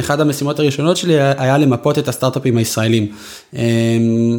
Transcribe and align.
אחד 0.00 0.20
המשימות 0.20 0.58
הראשונות 0.58 0.96
שלי 0.96 1.14
היה 1.20 1.58
למפות 1.58 1.98
את 1.98 2.08
הסטארט-אפים 2.08 2.56
הישראלים. 2.56 3.06
אה, 3.56 3.62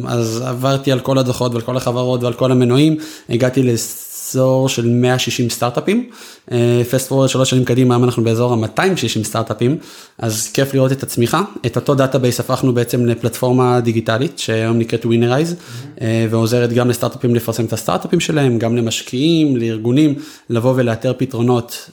אז 0.06 0.42
עברתי 0.46 0.92
על 0.92 1.00
כל 1.00 1.18
הדוחות 1.18 1.52
ועל 1.52 1.62
כל 1.62 1.76
החברות 1.76 2.22
ועל 2.22 2.32
כל 2.32 2.52
המנועים, 2.52 2.96
הגעתי 3.28 3.62
לאזור 3.62 4.68
של 4.68 4.88
160 4.88 5.50
סטארט-אפים. 5.50 6.10
Fast 6.90 7.08
forward 7.08 7.28
שלוש 7.28 7.50
שנים 7.50 7.64
קדימה, 7.64 7.94
היום 7.94 8.04
אנחנו 8.04 8.24
באזור 8.24 8.52
ה-260 8.52 9.24
סטארט-אפים, 9.24 9.76
אז 10.18 10.48
כיף 10.54 10.74
לראות 10.74 10.92
את 10.92 11.02
הצמיחה. 11.02 11.42
את 11.66 11.76
אותו 11.76 11.94
database 11.94 12.40
הפכנו 12.40 12.74
בעצם 12.74 13.06
לפלטפורמה 13.06 13.80
דיגיטלית, 13.80 14.38
שהיום 14.38 14.78
נקראת 14.78 15.06
ווינרייז, 15.06 15.54
ועוזרת 16.30 16.72
גם 16.72 16.88
לסטארט-אפים 16.88 17.34
לפרסם 17.34 17.64
את 17.64 17.72
הסטארט-אפים 17.72 18.20
שלהם, 18.20 18.58
גם 18.58 18.76
למשקיעים, 18.76 19.56
לארגונים, 19.56 20.14
לבוא 20.50 20.72
ולאתר 20.76 21.12
פתרונות. 21.18 21.90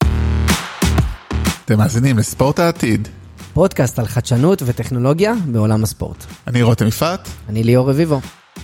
אתם 1.70 1.78
מאזינים 1.78 2.18
לספורט 2.18 2.60
העתיד. 2.60 3.08
פודקאסט 3.60 4.00
על 4.00 4.08
חדשנות 4.08 4.62
וטכנולוגיה 4.66 5.34
בעולם 5.52 5.84
הספורט. 5.84 6.26
אני 6.48 6.62
רותם 6.62 6.88
יפעת. 6.88 7.28
אני 7.50 7.64
ליאור 7.64 7.90
רביבו. 7.90 8.20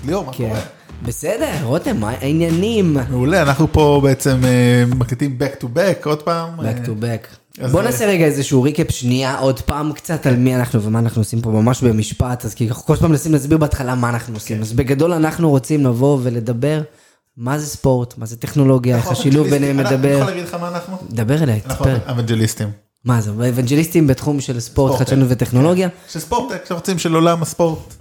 ליאור, 0.05 0.25
מה 0.25 0.33
כן. 0.33 0.47
קורה? 0.47 0.59
בסדר, 1.05 1.51
רותם, 1.63 1.97
מה 1.97 2.09
העניינים? 2.09 2.97
מעולה, 3.09 3.41
אנחנו 3.41 3.67
פה 3.71 3.99
בעצם 4.03 4.37
אה, 4.45 4.83
מקליטים 4.95 5.37
back 5.39 5.63
to 5.63 5.77
back 5.77 6.05
עוד 6.07 6.21
פעם. 6.23 6.59
back 6.59 6.85
to 6.87 6.89
אה, 6.89 7.15
back. 7.15 7.27
אז 7.63 7.71
בוא 7.71 7.81
זה- 7.81 7.87
נעשה 7.87 8.05
רגע 8.05 8.25
איזשהו 8.25 8.61
ריקאפ 8.61 8.91
שנייה 8.91 9.39
עוד 9.39 9.59
פעם 9.61 9.93
קצת 9.93 10.25
על 10.25 10.35
מי 10.35 10.55
אנחנו 10.55 10.81
ומה 10.83 10.99
אנחנו 10.99 11.21
עושים 11.21 11.41
פה 11.41 11.49
ממש 11.49 11.81
במשפט, 11.83 12.45
אז 12.45 12.53
כי 12.53 12.67
אנחנו 12.67 12.83
כל 12.85 12.95
פעם 12.95 13.11
מנסים 13.11 13.31
להסביר 13.33 13.57
בהתחלה 13.57 13.95
מה 13.95 14.09
אנחנו 14.09 14.27
כן. 14.27 14.33
עושים. 14.33 14.61
אז 14.61 14.73
בגדול 14.73 15.13
אנחנו 15.13 15.49
רוצים 15.49 15.85
לבוא 15.85 16.19
ולדבר 16.23 16.81
מה 17.37 17.59
זה 17.59 17.65
ספורט, 17.67 18.17
מה 18.17 18.25
זה 18.25 18.35
טכנולוגיה, 18.37 18.95
איך 18.95 19.07
אנחנו 19.07 19.19
השילוב. 19.19 19.47
ביניהם 19.47 19.79
אנחנו- 19.79 19.95
אני 19.95 20.03
מדבר. 20.05 20.17
יכול 20.17 20.31
להגיד 20.31 20.43
לך 20.43 20.53
מה 20.53 20.67
אנחנו? 20.67 20.97
דבר 21.11 21.43
אליי, 21.43 21.59
אנחנו 21.65 21.85
תספר. 21.85 21.97
מה 23.05 23.21
זה, 23.21 23.31
אבנג'ליסטים 23.31 24.07
בתחום 24.07 24.41
של 24.41 24.59
ספורט, 24.59 24.91
ספורט, 24.91 25.01
חדשנות 25.07 25.27
כן. 25.27 25.33
וטכנולוגיה? 25.33 25.89
של 26.09 26.19
ספורט, 26.19 26.51
שרוצים 26.67 26.97
של 26.99 27.15
עולם 27.15 27.41
הספורט, 27.41 27.93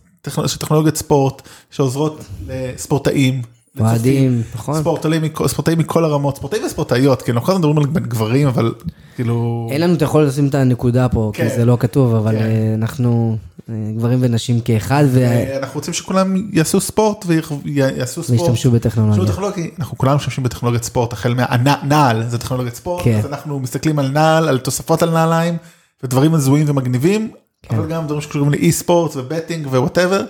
של 0.47 0.59
טכנולוגיות 0.59 0.97
ספורט, 0.97 1.43
שעוזרות 1.71 2.25
לספורטאים. 2.49 3.43
אוהדים, 3.81 4.43
נכון. 4.55 4.81
ספורטאים 4.81 5.23
מכל- 5.23 5.49
ספורטאים 5.49 5.79
מכל 5.79 6.05
הרמות, 6.05 6.37
ספורטאים 6.37 6.65
וספורטאיות, 6.65 7.23
כאילו 7.23 7.39
אנחנו 7.39 7.47
כל 7.47 7.53
הזמן 7.53 7.69
מדברים 7.69 7.97
על 7.97 8.03
גברים, 8.03 8.47
אבל 8.49 8.75
כאילו... 9.17 9.69
אין 9.71 9.81
לנו, 9.81 9.95
אתה 9.95 10.05
יכול 10.05 10.25
לשים 10.25 10.47
את 10.49 10.55
הנקודה 10.55 11.09
פה, 11.09 11.31
כי 11.35 11.43
כן. 11.43 11.49
זה 11.57 11.65
לא 11.65 11.77
כתוב, 11.81 12.15
אבל 12.15 12.33
כן. 12.39 12.43
אה, 12.45 12.75
אנחנו 12.75 13.37
גברים 13.71 14.19
ונשים 14.23 14.61
כאחד, 14.61 15.05
ו- 15.09 15.57
אנחנו 15.59 15.79
רוצים 15.79 15.95
שכולם 15.95 16.51
יעשו 16.53 16.81
ספורט 16.81 17.25
ויעשו 17.29 18.23
ספורט. 18.23 18.41
וישתמשו 18.41 18.71
בטכנולוגיה. 18.71 19.15
שירות 19.15 19.31
טכנולוגי, 19.31 19.71
אנחנו 19.79 19.99
כולנו 19.99 20.17
משתמשים 20.17 20.45
בטכנולוגיית 20.45 20.85
ספורט, 20.85 21.13
החל 21.13 21.35
מהנעל 21.35 22.29
זה 22.29 22.39
טכנולוגיית 22.39 22.75
ספורט, 22.75 23.05
כן. 23.05 23.19
אז 23.19 23.27
אנחנו 23.27 23.61
מסתכלים 23.61 23.99
על 23.99 24.09
נעל, 24.09 24.49
על 24.49 24.59
תוספות 24.59 25.03
על 25.03 25.11
נעליים, 25.11 25.57
ודברים 26.03 26.35
הזויים 26.35 26.69
ומגניבים, 26.69 27.31
כן. 27.63 27.77
אבל 27.77 27.89
גם 27.89 28.07
דברים 28.07 28.21
שקשורים 28.21 28.51
ל 28.51 28.73
esports 28.73 29.17
ו 29.17 29.23
betting 29.23 29.67
ו 29.67 29.72
whatever. 29.72 30.21
כן. 30.21 30.25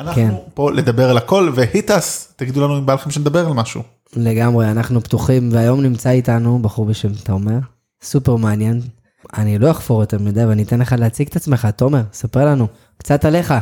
אנחנו 0.00 0.44
פה 0.54 0.72
לדבר 0.72 1.10
על 1.10 1.16
הכל, 1.16 1.52
ו 1.54 1.65
hit 1.65 1.96
us, 1.96 2.28
תגידו 2.36 2.64
לנו 2.64 2.78
אם 2.78 2.86
בא 2.86 2.94
לכם 2.94 3.10
שנדבר 3.10 3.46
על 3.46 3.52
משהו. 3.52 3.82
לגמרי, 4.16 4.70
אנחנו 4.70 5.00
פתוחים, 5.00 5.48
והיום 5.52 5.80
נמצא 5.82 6.10
איתנו 6.10 6.58
בחור 6.58 6.84
בשם 6.84 7.14
תומר, 7.14 7.58
סופר 8.02 8.36
מעניין. 8.36 8.80
אני 9.36 9.58
לא 9.58 9.70
אחפור 9.70 10.00
יותר 10.00 10.18
מדי, 10.18 10.44
ואני 10.44 10.62
אתן 10.62 10.80
לך 10.80 10.94
להציג 10.98 11.28
את 11.28 11.36
עצמך, 11.36 11.68
תומר, 11.76 12.02
ספר 12.12 12.44
לנו 12.44 12.66
קצת 12.98 13.24
עליך. 13.24 13.54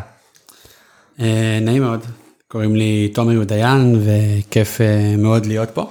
אה, 1.21 1.59
נעים 1.63 1.83
מאוד, 1.83 2.01
קוראים 2.49 2.77
לי 2.77 3.09
תומר 3.15 3.33
יודיין 3.33 4.01
וכיף 4.05 4.81
אה, 4.81 5.17
מאוד 5.19 5.47
להיות 5.47 5.71
פה. 5.71 5.91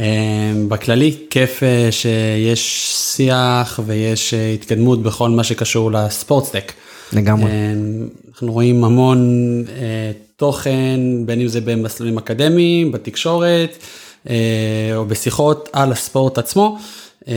אה, 0.00 0.52
בכללי, 0.68 1.16
כיף 1.30 1.62
שיש 1.90 2.92
שיח 3.16 3.80
ויש 3.86 4.34
התקדמות 4.34 5.02
בכל 5.02 5.30
מה 5.30 5.44
שקשור 5.44 5.92
לספורטסטק. 5.92 6.72
לגמרי. 7.12 7.50
אנחנו 8.28 8.52
רואים 8.52 8.84
המון 8.84 9.64
תוכן, 10.36 11.00
בין 11.26 11.40
אם 11.40 11.48
זה 11.48 11.60
במסלולים 11.60 12.18
אקדמיים, 12.18 12.92
בתקשורת, 12.92 13.78
או 14.94 15.04
בשיחות 15.06 15.68
על 15.72 15.92
הספורט 15.92 16.38
עצמו. 16.38 16.78
אה, 17.28 17.34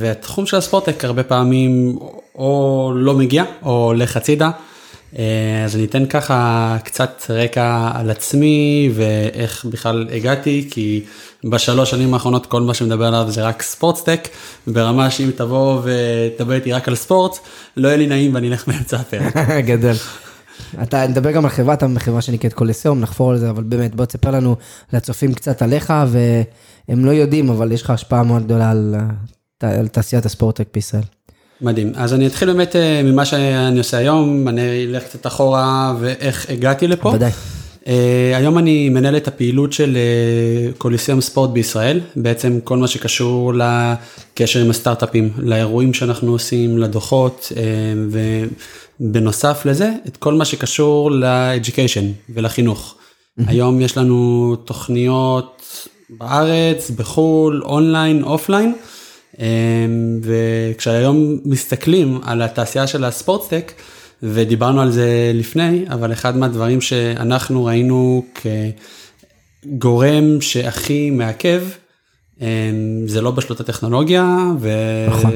והתחום 0.00 0.46
של 0.46 0.56
הספורטק 0.56 1.04
הרבה 1.04 1.22
פעמים 1.22 1.98
או 2.34 2.92
לא 2.94 3.14
מגיע 3.14 3.44
או 3.62 3.84
הולך 3.84 4.16
הצידה. 4.16 4.50
אה, 5.18 5.64
אז 5.64 5.76
אני 5.76 5.84
אתן 5.84 6.06
ככה 6.06 6.76
קצת 6.84 7.22
רקע 7.28 7.90
על 7.94 8.10
עצמי 8.10 8.90
ואיך 8.94 9.64
בכלל 9.64 10.08
הגעתי, 10.12 10.68
כי 10.70 11.04
בשלוש 11.44 11.90
שנים 11.90 12.14
האחרונות 12.14 12.46
כל 12.46 12.62
מה 12.62 12.74
שמדבר 12.74 13.06
עליו 13.06 13.26
זה 13.28 13.42
רק 13.42 13.62
ספורטסטק, 13.62 14.28
ברמה 14.66 15.10
שאם 15.10 15.30
תבוא 15.36 15.80
ותדבר 15.84 16.54
איתי 16.54 16.72
רק 16.72 16.88
על 16.88 16.94
ספורט, 16.94 17.38
לא 17.76 17.88
יהיה 17.88 17.96
לי 17.96 18.06
נעים 18.06 18.34
ואני 18.34 18.48
אלך 18.48 18.66
באמצע 18.66 18.96
הפרק. 18.96 19.36
גדול. 19.70 19.94
אתה 20.82 21.06
נדבר 21.06 21.30
גם 21.30 21.44
על 21.44 21.50
חברה, 21.50 21.74
אתה 21.74 21.88
בחברה 21.88 22.20
שנקראת 22.22 22.52
קולסיום, 22.52 23.00
נחפור 23.00 23.30
על 23.30 23.38
זה, 23.38 23.50
אבל 23.50 23.62
באמת, 23.62 23.94
בוא 23.94 24.04
תספר 24.04 24.30
לנו, 24.30 24.56
לצופים 24.92 25.34
קצת 25.34 25.62
עליך, 25.62 25.92
והם 26.08 27.04
לא 27.04 27.10
יודעים, 27.10 27.50
אבל 27.50 27.72
יש 27.72 27.82
לך 27.82 27.90
השפעה 27.90 28.22
מאוד 28.22 28.44
גדולה 28.44 28.70
על, 28.70 28.94
על 29.60 29.88
תעשיית 29.88 30.26
הספורטק 30.26 30.68
בישראל. 30.74 31.02
מדהים, 31.60 31.92
אז 31.94 32.14
אני 32.14 32.26
אתחיל 32.26 32.52
באמת 32.52 32.76
אה, 32.76 33.02
ממה 33.04 33.24
שאני 33.24 33.78
עושה 33.78 33.96
היום, 33.96 34.48
אני 34.48 34.86
אלך 34.86 35.02
קצת 35.02 35.26
אחורה 35.26 35.94
ואיך 36.00 36.50
הגעתי 36.50 36.86
לפה. 36.86 37.08
ודאי. 37.08 37.30
אה, 37.80 37.82
היום 38.36 38.58
אני 38.58 38.88
מנהל 38.88 39.16
את 39.16 39.28
הפעילות 39.28 39.72
של 39.72 39.96
אה, 39.96 40.78
קוליסיום 40.78 41.20
ספורט 41.20 41.50
בישראל, 41.50 42.00
בעצם 42.16 42.58
כל 42.64 42.76
מה 42.76 42.88
שקשור 42.88 43.52
לקשר 43.54 44.60
עם 44.60 44.70
הסטארט-אפים, 44.70 45.30
לאירועים 45.38 45.94
שאנחנו 45.94 46.32
עושים, 46.32 46.78
לדוחות, 46.78 47.52
אה, 47.54 47.56
ובנוסף 49.00 49.66
לזה, 49.66 49.90
את 50.06 50.16
כל 50.16 50.34
מה 50.34 50.44
שקשור 50.44 51.10
ל-education 51.10 52.32
ולחינוך. 52.34 52.94
היום 53.46 53.80
יש 53.80 53.96
לנו 53.96 54.56
תוכניות 54.64 55.86
בארץ, 56.10 56.90
בחו"ל, 56.90 57.62
online, 57.64 58.22
offline, 58.22 58.74
אמ, 59.34 59.38
וכשהיום 60.22 61.38
מסתכלים 61.44 62.20
על 62.22 62.42
התעשייה 62.42 62.86
של 62.86 63.04
ה 63.04 63.10
sportstech, 63.10 63.72
ודיברנו 64.22 64.80
על 64.80 64.90
זה 64.90 65.30
לפני, 65.34 65.84
אבל 65.88 66.12
אחד 66.12 66.36
מהדברים 66.36 66.80
שאנחנו 66.80 67.64
ראינו 67.64 68.24
כגורם 69.64 70.40
שהכי 70.40 71.10
מעכב, 71.10 71.62
אמ, 72.40 72.46
זה 73.06 73.20
לא 73.20 73.30
בשלות 73.30 73.60
הטכנולוגיה, 73.60 74.36
נכון. 75.08 75.30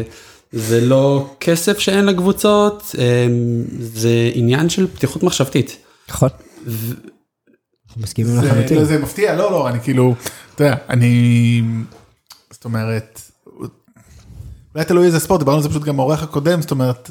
וזה 0.54 0.80
לא 0.80 1.34
כסף 1.40 1.78
שאין 1.78 2.06
לקבוצות, 2.06 2.94
אמ, 2.98 3.64
זה 3.78 4.30
עניין 4.34 4.68
של 4.68 4.86
פתיחות 4.94 5.22
מחשבתית. 5.22 5.76
נכון. 6.08 6.28
אנחנו 6.66 8.02
מסכימים 8.02 8.32
זה- 8.34 8.46
לחלוטין. 8.46 8.78
לא, 8.78 8.84
זה 8.84 8.98
מפתיע, 8.98 9.36
לא, 9.36 9.50
לא, 9.50 9.68
אני 9.68 9.80
כאילו, 9.80 10.14
אתה 10.54 10.64
יודע, 10.64 10.76
אני, 10.88 11.62
זאת 12.50 12.64
אומרת, 12.64 13.20
אולי 14.74 14.84
תלוי 14.86 15.06
איזה 15.06 15.20
ספורט, 15.20 15.40
דיברנו 15.40 15.56
על 15.56 15.62
זה 15.62 15.68
פשוט 15.68 15.84
גם 15.84 15.96
מהאורח 15.96 16.22
הקודם, 16.22 16.62
זאת 16.62 16.70
אומרת, 16.70 17.10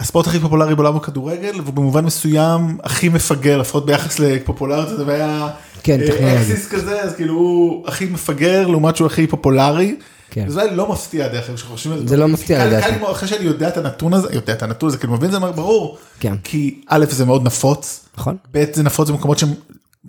הספורט 0.00 0.26
הכי 0.26 0.40
פופולרי 0.40 0.74
בעולם 0.74 0.94
הוא 0.94 1.02
כדורגל, 1.02 1.60
ובמובן 1.66 2.04
מסוים 2.04 2.78
הכי 2.82 3.08
מפגר, 3.08 3.58
לפחות 3.58 3.86
ביחס 3.86 4.18
לפופולריות, 4.18 4.88
זה 4.96 5.14
היה 5.14 5.48
כן, 5.82 6.00
אה. 6.00 6.40
אקסיס 6.42 6.68
כזה, 6.68 7.02
אז 7.02 7.14
כאילו 7.14 7.34
הוא 7.34 7.88
הכי 7.88 8.04
מפגר 8.06 8.66
לעומת 8.68 8.96
שהוא 8.96 9.06
הכי 9.06 9.26
פופולרי. 9.26 9.96
כן. 10.30 10.48
זה 10.48 10.70
לא 10.70 10.92
מפתיע 10.92 11.28
דרך 11.28 11.48
אגב, 11.48 11.56
כשחושבים 11.56 11.94
על 11.94 12.08
זה 12.08 12.16
לא 12.16 12.26
כי 12.26 12.32
מפתיע, 12.32 12.66
לדעתי. 12.66 12.94
אחרי 13.10 13.28
שאני 13.28 13.44
יודע 13.44 13.68
את 13.68 13.76
הנתון 13.76 14.14
הזה, 14.14 14.28
יודע 14.32 14.52
את 14.52 14.62
הנתון 14.62 14.88
הזה, 14.88 14.98
כאילו 14.98 15.12
מבין 15.12 15.30
זה 15.30 15.38
ברור, 15.38 15.98
כן. 16.20 16.36
כי 16.44 16.80
א' 16.88 17.04
זה 17.08 17.24
מאוד 17.24 17.42
נפוץ, 17.44 18.04
נכון? 18.18 18.36
ב' 18.52 18.64
זה 18.72 18.82
נפוץ 18.82 19.10
במקומות 19.10 19.38
שהם 19.38 19.54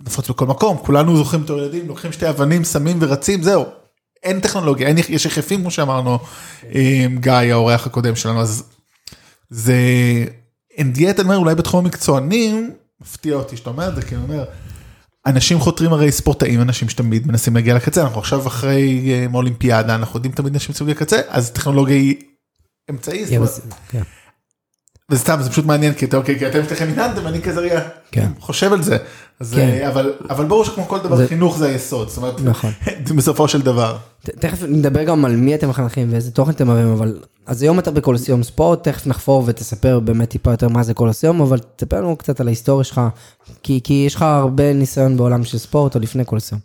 נפוץ 0.06 0.30
בכל 0.30 0.46
מקום, 0.46 0.76
כולנו 0.76 1.16
זוכרים 1.16 1.42
בתור 1.42 1.58
ילדים, 1.58 1.88
לוקחים 1.88 2.12
שתי 2.12 2.28
אבנים, 2.28 2.64
שמים 2.64 2.96
ורצים, 3.00 3.42
זהו. 3.42 3.64
אין 4.22 4.40
טכנולוגיה, 4.40 4.88
אין, 4.88 4.98
יש 5.08 5.26
יחפים 5.26 5.60
כמו 5.60 5.70
שאמרנו, 5.70 6.18
גיא 7.20 7.32
האורח 7.32 7.86
הקודם 7.86 8.16
שלנו, 8.16 8.40
אז 8.40 8.62
זה, 9.50 9.74
אין 10.76 10.92
דיאט, 10.92 11.20
אני 11.20 11.24
אומר, 11.24 11.36
אולי 11.36 11.54
בתחום 11.54 11.84
המקצוענים, 11.84 12.70
מפתיע 13.00 13.34
אותי 13.34 13.56
שאתה 13.56 13.70
אומר 13.70 13.88
את 13.88 13.94
זה, 13.94 14.02
כי 14.02 14.14
אני 14.14 14.22
אומר, 14.22 14.44
אנשים 15.26 15.60
חותרים 15.60 15.92
הרי 15.92 16.12
ספורטאים, 16.12 16.60
אנשים 16.60 16.88
שתמיד 16.88 17.26
מנסים 17.26 17.54
להגיע 17.54 17.74
לקצה, 17.74 18.02
אנחנו 18.02 18.20
עכשיו 18.20 18.46
אחרי 18.46 19.10
אה, 19.12 19.26
אולימפיאדה, 19.34 19.94
אנחנו 19.94 20.16
יודעים 20.16 20.34
תמיד 20.34 20.52
אנשים 20.52 20.72
רוצים 20.72 20.86
להגיע 20.86 21.00
לקצה, 21.00 21.20
אז 21.28 21.50
טכנולוגיה 21.50 21.96
היא 21.96 22.16
אמצעי, 22.90 23.26
כן. 23.88 24.02
וזה 25.10 25.20
סתם 25.20 25.38
זה 25.42 25.50
פשוט 25.50 25.64
מעניין 25.64 25.94
כי, 25.94 26.06
כי 26.38 26.46
אתם 26.46 26.64
שניכם 26.64 26.88
התנהנתם 26.88 27.24
ואני 27.24 27.42
כזה 27.42 27.60
כן. 28.12 28.28
חושב 28.38 28.72
על 28.72 28.82
זה 28.82 28.96
אבל 29.88 30.12
אבל 30.30 30.44
ברור 30.44 30.64
שכמו 30.64 30.84
כל 30.88 30.98
דבר 30.98 31.16
זה- 31.16 31.28
חינוך 31.28 31.58
זה 31.58 31.66
היסוד 31.66 32.08
זאת 32.08 32.16
אומרת 32.16 32.40
נכון. 32.44 32.70
בסופו 33.16 33.48
של 33.48 33.60
דבר. 33.62 33.96
ת- 34.24 34.30
תכף 34.30 34.62
נדבר 34.68 35.04
גם 35.04 35.24
על 35.24 35.36
מי 35.36 35.54
אתם 35.54 35.68
מחנכים 35.68 36.12
ואיזה 36.12 36.30
תוכן 36.30 36.50
אתם 36.52 36.66
מראים, 36.66 36.88
אבל 36.88 37.18
אז 37.46 37.62
היום 37.62 37.78
אתה 37.78 37.90
בקולוסיום 37.90 38.42
ספורט, 38.42 38.84
תכף 38.88 39.06
נחפור 39.06 39.42
ותספר 39.46 40.00
באמת 40.00 40.28
טיפה 40.30 40.50
יותר 40.50 40.68
מה 40.68 40.82
זה 40.82 40.94
קולוסיום, 40.94 41.40
אבל 41.40 41.58
תספר 41.76 42.00
לנו 42.00 42.16
קצת 42.16 42.40
על 42.40 42.46
ההיסטוריה 42.46 42.84
שלך, 42.84 43.00
כי, 43.62 43.80
כי 43.84 44.04
יש 44.06 44.14
לך 44.14 44.22
הרבה 44.22 44.72
ניסיון 44.72 45.16
בעולם 45.16 45.44
של 45.44 45.58
ספורט 45.58 45.94
או 45.94 46.00
לפני 46.00 46.24
קולוסיום. 46.24 46.60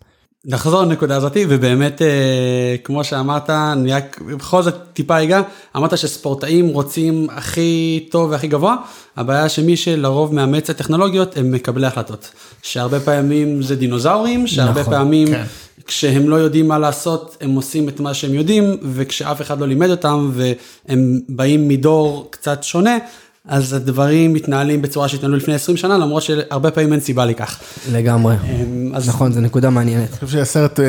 נחזור 0.47 0.81
לנקודה 0.81 1.15
הזאתי 1.15 1.45
ובאמת 1.49 2.01
אה, 2.01 2.75
כמו 2.83 3.03
שאמרת 3.03 3.49
אני 3.49 3.93
רק 3.93 4.21
בכל 4.21 4.63
זאת 4.63 4.75
טיפה 4.93 5.23
אגע 5.23 5.41
אמרת 5.75 5.97
שספורטאים 5.97 6.67
רוצים 6.67 7.27
הכי 7.31 8.05
טוב 8.11 8.31
והכי 8.31 8.47
גבוה 8.47 8.75
הבעיה 9.17 9.49
שמי 9.49 9.77
שלרוב 9.77 10.33
מאמץ 10.33 10.69
את 10.69 10.77
טכנולוגיות 10.77 11.37
הם 11.37 11.51
מקבלי 11.51 11.87
החלטות 11.87 12.31
שהרבה 12.61 12.99
פעמים 12.99 13.61
זה 13.61 13.75
דינוזאורים 13.75 14.47
שהרבה 14.47 14.81
נכון, 14.81 14.93
פעמים 14.93 15.27
כן. 15.27 15.43
כשהם 15.87 16.29
לא 16.29 16.35
יודעים 16.35 16.67
מה 16.67 16.79
לעשות 16.79 17.37
הם 17.41 17.55
עושים 17.55 17.89
את 17.89 17.99
מה 17.99 18.13
שהם 18.13 18.33
יודעים 18.33 18.77
וכשאף 18.83 19.41
אחד 19.41 19.59
לא 19.59 19.67
לימד 19.67 19.89
אותם 19.89 20.31
והם 20.33 21.19
באים 21.29 21.67
מדור 21.67 22.27
קצת 22.31 22.63
שונה. 22.63 22.97
אז 23.47 23.73
הדברים 23.73 24.33
מתנהלים 24.33 24.81
בצורה 24.81 25.07
שהתנהלו 25.07 25.35
לפני 25.35 25.53
20 25.53 25.77
שנה 25.77 25.97
למרות 25.97 26.23
שהרבה 26.23 26.71
פעמים 26.71 26.93
אין 26.93 27.01
סיבה 27.01 27.25
לכך. 27.25 27.59
לגמרי. 27.91 28.35
אמ, 28.35 28.91
אז 28.95 29.09
נכון, 29.09 29.31
זו 29.31 29.41
נקודה 29.41 29.69
מעניינת. 29.69 30.09
אני 30.09 30.15
חושב 30.15 30.27
שהסרט 30.27 30.79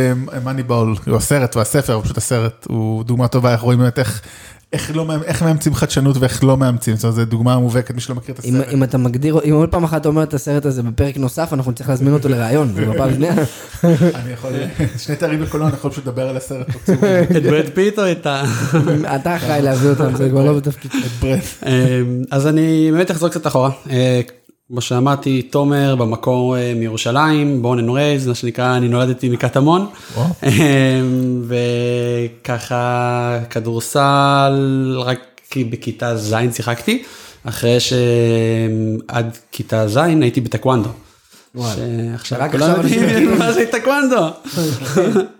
מאניבול, 0.44 0.94
הוא 1.06 1.16
הסרט 1.16 1.56
והספר, 1.56 2.00
פשוט 2.00 2.16
הסרט, 2.16 2.66
הוא 2.68 3.04
דוגמה 3.04 3.28
טובה, 3.28 3.52
איך 3.52 3.60
רואים 3.60 3.78
באמת 3.78 3.98
איך, 3.98 4.22
איך, 4.72 4.96
לא, 4.96 5.06
איך 5.24 5.42
מאמצים 5.42 5.74
חדשנות 5.74 6.16
ואיך 6.16 6.44
לא 6.44 6.56
מאמצים, 6.56 6.96
זאת 6.96 7.04
אומרת, 7.04 7.16
זו 7.16 7.24
דוגמה 7.24 7.58
מובהקת, 7.58 7.94
מי 7.94 8.00
שלא 8.00 8.14
מכיר 8.14 8.34
את 8.34 8.44
אם, 8.44 8.54
הסרט. 8.54 8.72
אם 8.72 8.82
אתה 8.82 8.98
מגדיר, 8.98 9.40
אם 9.44 9.52
עוד 9.52 9.68
פעם 9.68 9.84
אחת 9.84 10.06
אומר 10.06 10.22
את 10.22 10.34
הסרט 10.34 10.64
הזה 10.66 10.82
בפרק 10.82 11.16
נוסף, 11.16 11.52
אנחנו 11.52 11.70
נצטרך 11.70 11.88
להזמין 11.88 12.12
אותו 12.12 12.28
לראיון, 12.28 12.72
זה 12.74 12.86
בפעם 12.86 13.10
השנייה. 13.10 13.34
אני 14.14 14.32
יכול, 14.32 14.52
שני 14.98 15.16
תארים 15.16 15.40
בקולנוע, 15.40 15.68
אני 15.68 15.76
יכול 15.76 15.90
פשוט 15.90 16.06
לדבר 16.06 16.28
על 16.28 16.36
הסרט, 16.36 16.66
את 17.36 17.42
ברד 17.42 17.68
פיט 17.74 17.98
או 17.98 18.12
את 18.12 18.26
ה... 18.26 18.44
אתה 19.16 19.36
אחראי 19.36 19.62
להביא 19.62 19.90
אותם, 19.90 20.16
זה 20.16 20.28
כבר 20.30 20.44
לא 20.44 20.52
בתפקיד. 20.52 20.90
את 21.06 21.10
ברד. 21.20 21.42
אמ, 21.66 22.22
אז 22.30 22.46
אני 22.46 22.88
באמת 22.92 23.10
אחזור 23.10 23.28
קצת 23.28 23.46
אחורה. 23.46 23.70
כמו 24.68 24.80
שאמרתי, 24.80 25.42
תומר 25.42 25.96
במקור 25.96 26.56
אה, 26.56 26.72
מירושלים, 26.76 27.62
born 27.62 27.78
and 27.78 27.90
raised, 27.90 28.26
מה 28.26 28.34
שנקרא, 28.34 28.76
אני 28.76 28.88
נולדתי 28.88 29.28
מקטמון. 29.28 29.86
אמ, 30.16 31.42
וככה 31.48 33.38
כדורסל, 33.50 34.96
רק 34.98 35.18
כי 35.50 35.64
בכיתה 35.64 36.16
ז' 36.16 36.34
שיחקתי, 36.52 37.02
אחרי 37.44 37.80
שעד 37.80 39.38
כיתה 39.52 39.88
ז' 39.88 39.96
הייתי 39.96 40.40
בטקוונדו. 40.40 40.88
שעכשיו 41.56 42.48
כולם 42.52 42.70
יודעים 42.70 43.02
יודעים. 43.02 43.38
מה 43.38 43.52
זה 43.52 43.64
טקוונדו. 43.70 44.26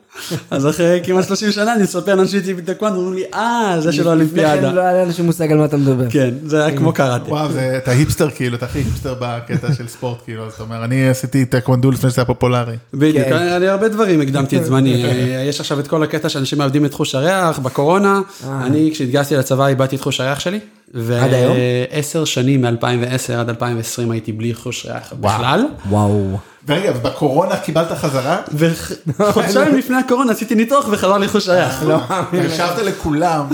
אז 0.50 0.68
אחרי 0.68 1.00
כמעט 1.04 1.26
30 1.26 1.52
שנה 1.52 1.74
אני 1.74 1.82
מספר 1.82 2.14
לאנשים 2.14 2.42
שהייתי 2.42 2.62
בטקוונדו, 2.62 2.98
אומרים 2.98 3.14
לי, 3.14 3.24
אה, 3.34 3.76
זה 3.80 3.92
של 3.92 3.98
לפני 3.98 4.10
האולימפיאדה. 4.10 4.68
כן 4.68 4.74
לא 4.74 4.80
היה 4.80 4.92
לאנשים 4.92 5.24
מושג 5.24 5.52
על 5.52 5.58
מה 5.58 5.64
אתה 5.64 5.76
מדבר. 5.76 6.10
כן, 6.10 6.34
זה 6.44 6.64
היה 6.64 6.76
כמו 6.76 6.92
קראטה. 6.92 7.30
וואו, 7.30 7.48
אתה 7.76 7.90
היפסטר 7.90 8.30
כאילו, 8.30 8.56
אתה 8.56 8.66
הכי 8.66 8.78
היפסטר 8.78 9.14
בקטע 9.20 9.74
של 9.74 9.88
ספורט, 9.88 10.18
כאילו, 10.24 10.46
אז 10.46 10.52
אתה 10.52 10.62
אומר, 10.62 10.84
אני 10.84 11.08
עשיתי 11.08 11.44
טקוונדו 11.44 11.90
לפני 11.90 12.10
שזה 12.10 12.20
היה 12.20 12.26
פופולרי. 12.26 12.76
בדיוק, 12.94 13.24
כן. 13.24 13.32
אני 13.32 13.68
הרבה 13.68 13.88
דברים 13.88 14.20
הקדמתי 14.20 14.56
את 14.56 14.64
זמני, 14.64 15.04
יש 15.48 15.60
עכשיו 15.60 15.80
את 15.80 15.86
כל 15.86 16.02
הקטע 16.02 16.28
שאנשים 16.28 16.58
מאבדים 16.58 16.84
את 16.84 16.94
חוש 16.94 17.14
הריח 17.14 17.58
בקורונה, 17.58 18.20
אה. 18.46 18.66
אני 18.66 18.90
כשהתגייסתי 18.92 19.36
לצבא 19.36 19.66
איבדתי 19.66 19.96
את 19.96 20.00
חוש 20.00 20.20
הריח 20.20 20.40
שלי. 20.40 20.60
עד 20.94 21.32
היום? 21.32 21.56
ועשר 21.90 22.24
שנים 22.24 22.62
מ-2010 22.62 23.32
עד 23.32 23.48
2020 23.48 24.10
הייתי 24.10 24.32
בלי 24.32 24.54
חוש 24.54 24.86
ריח 24.86 25.12
בכלל. 25.20 25.64
וואו. 25.88 26.38
ורגע, 26.68 26.92
ובקורונה 26.96 27.56
קיבלת 27.56 27.92
חזרה? 27.92 28.40
וחודשיים 28.54 29.74
לפני 29.78 29.96
הקורונה 29.96 30.32
עשיתי 30.32 30.54
ניתוח 30.54 30.88
וחזר 30.90 31.18
לי 31.18 31.28
חוש 31.28 31.48
הריח. 31.48 31.82
לא, 31.82 31.98
השבת 32.32 32.78
לכולם. 32.78 33.46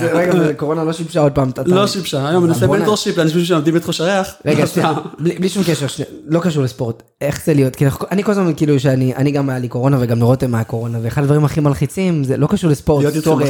רגע, 0.00 0.54
קורונה 0.56 0.84
לא 0.84 0.92
שיבשה 0.92 1.20
עוד 1.20 1.32
פעם. 1.32 1.50
לא 1.66 1.86
שיבשה, 1.86 2.28
היום 2.28 2.44
אני 2.44 2.52
עושה. 2.52 2.66
מנטורשיפ 2.66 3.18
לאנשים 3.18 3.44
שמאבדים 3.44 3.76
את 3.76 3.84
חוש 3.84 4.00
הריח. 4.00 4.34
רגע, 4.46 4.66
שנייה, 4.74 4.92
בלי 5.18 5.48
שום 5.48 5.62
קשר, 5.66 5.86
לא 6.26 6.40
קשור 6.40 6.62
לספורט, 6.62 7.02
איך 7.20 7.44
זה 7.44 7.54
להיות, 7.54 7.76
אני 8.10 8.22
כל 8.22 8.30
הזמן 8.30 8.52
כאילו 8.56 8.80
שאני, 8.80 9.14
אני 9.16 9.30
גם 9.30 9.50
היה 9.50 9.58
לי 9.58 9.68
קורונה 9.68 9.96
וגם 10.00 10.18
לרותם 10.18 10.54
היה 10.54 10.64
קורונה, 10.64 10.98
ואחד 11.02 11.22
הדברים 11.22 11.44
הכי 11.44 11.60
מלחיצים, 11.60 12.24
זה 12.24 12.36
לא 12.36 12.46
קשור 12.46 12.70
לספורט. 12.70 13.04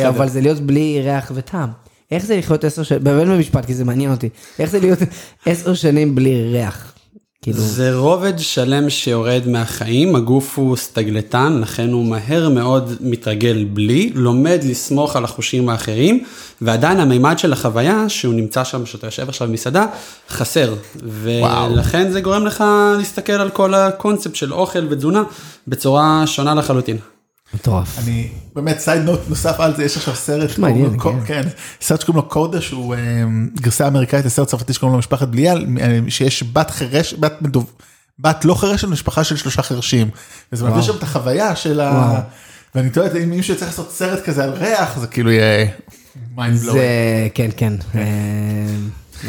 אבל 0.08 0.28
זה 0.28 0.40
להיות 0.40 0.60
בלי 0.60 1.00
ריח 1.04 1.32
וטעם. 1.34 1.68
איך 2.10 2.26
זה 2.26 2.36
לחיות 2.36 2.64
עשר 2.64 2.82
שנים, 2.82 3.04
באמת 3.04 3.26
במשפט, 3.28 3.64
כי 3.64 3.74
זה 3.74 3.84
מעניין 3.84 4.10
אותי, 4.10 4.28
איך 4.58 4.70
זה 4.70 4.80
להיות 4.80 4.98
עשר 5.46 5.74
שנים 5.74 6.14
בלי 6.14 6.50
ריח? 6.52 6.92
כאילו, 7.42 7.58
זה 7.58 7.96
רובד 7.96 8.38
שלם 8.38 8.90
שיורד 8.90 9.42
מהחיים, 9.46 10.16
הגוף 10.16 10.58
הוא 10.58 10.76
סטגלטן, 10.76 11.58
לכן 11.62 11.92
הוא 11.92 12.06
מהר 12.06 12.48
מאוד 12.48 12.94
מתרגל 13.00 13.64
בלי, 13.64 14.12
לומד 14.14 14.58
לסמוך 14.64 15.16
על 15.16 15.24
החושים 15.24 15.68
האחרים, 15.68 16.24
ועדיין 16.60 17.00
המימד 17.00 17.38
של 17.38 17.52
החוויה, 17.52 18.08
שהוא 18.08 18.34
נמצא 18.34 18.64
שם, 18.64 18.86
שאתה 18.86 19.06
יושב 19.06 19.28
עכשיו 19.28 19.48
במסעדה, 19.48 19.86
חסר. 20.28 20.74
ולכן 20.96 22.10
זה 22.10 22.20
גורם 22.20 22.46
לך 22.46 22.64
להסתכל 22.98 23.32
על 23.32 23.50
כל 23.50 23.74
הקונספט 23.74 24.34
של 24.34 24.52
אוכל 24.52 24.86
ותזונה 24.90 25.22
בצורה 25.68 26.22
שונה 26.26 26.54
לחלוטין. 26.54 26.96
מטורף. 27.54 27.98
אני, 27.98 28.28
באמת, 28.54 28.78
סייד 28.78 29.02
נוט 29.02 29.20
נוסף 29.28 29.60
על 29.60 29.76
זה, 29.76 29.84
יש 29.84 29.96
עכשיו 29.96 30.14
סרט, 30.14 30.50
כן, 31.26 31.42
שקוראים 32.00 32.24
לו 32.24 32.28
קודה, 32.28 32.60
שהוא 32.60 32.94
אה, 32.94 33.00
גרסה 33.60 33.86
אמריקאית, 33.86 34.24
זה 34.24 34.30
סרט 34.30 34.48
צרפתי 34.48 34.72
שקוראים 34.72 34.92
לו 34.92 34.98
משפחת 34.98 35.28
בליעל, 35.28 35.66
אה, 35.80 35.98
שיש 36.08 36.44
בת 36.52 36.70
חירש, 36.70 37.14
בת 37.14 37.42
מדוב, 37.42 37.72
בת 38.18 38.44
לא 38.44 38.54
חירשת, 38.54 38.88
משפחה 38.88 39.24
של 39.24 39.36
שלושה 39.36 39.62
חירשים. 39.62 40.10
וזה 40.52 40.64
מביא 40.64 40.82
שם 40.82 40.96
את 40.96 41.02
החוויה 41.02 41.56
של 41.56 41.80
ה... 41.80 42.20
ואני 42.74 42.90
תוהה, 42.90 43.08
אם 43.24 43.30
מישהו 43.30 43.54
יצטרך 43.54 43.68
לעשות 43.68 43.90
סרט 43.92 44.24
כזה 44.24 44.44
על 44.44 44.50
ריח, 44.50 44.98
זה 44.98 45.06
כאילו 45.06 45.30
יהיה 45.30 45.66
mind 46.36 46.60
blow. 46.60 46.74
זה, 46.74 47.28
כן, 47.34 47.50
כן, 47.56 47.72
אה, 47.94 48.00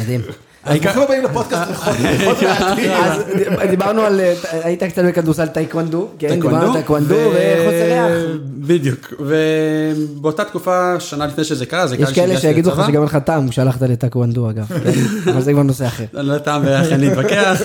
מדהים. 0.00 0.20
ברוכים 0.64 1.02
הבאים 1.02 1.24
לפודקאסט 1.24 1.68
ריחות 1.68 1.94
ריחות 2.02 2.42
מהעתיד. 2.42 2.90
אז 2.90 3.22
דיברנו 3.70 4.02
על, 4.02 4.20
אה, 4.20 4.34
היית 4.64 4.82
קצת 4.82 5.04
בכדורסל 5.04 5.46
טייקוונדו, 5.46 6.08
כן, 6.18 6.28
דיברנו 6.34 6.66
על 6.66 6.72
טייקוונדו 6.72 7.14
וחוסר 7.14 7.84
ריח. 7.84 8.12
בדיוק, 8.44 9.14
ובאותה 9.20 10.44
תקופה, 10.44 11.00
שנה 11.00 11.26
לפני 11.26 11.44
שזה 11.44 11.66
קרה, 11.66 11.86
זה 11.86 11.94
יש 11.94 12.00
קרה 12.02 12.12
כאלה 12.14 12.26
שהתגייסתי 12.26 12.48
שיגידו 12.48 12.70
לך. 12.70 12.82
שגם 12.86 12.96
אין 12.96 13.02
לך 13.02 13.16
טעם 13.16 13.52
שהלכת 13.52 13.82
לטקוונדו 13.82 14.50
אגב, 14.50 14.66
כן? 14.84 15.30
אבל 15.30 15.40
זה 15.40 15.52
כבר 15.52 15.62
נושא 15.62 15.86
אחר. 15.86 16.04
על 16.12 16.38
טעם 16.38 16.68
אין 16.68 17.00
להתווכח. 17.00 17.62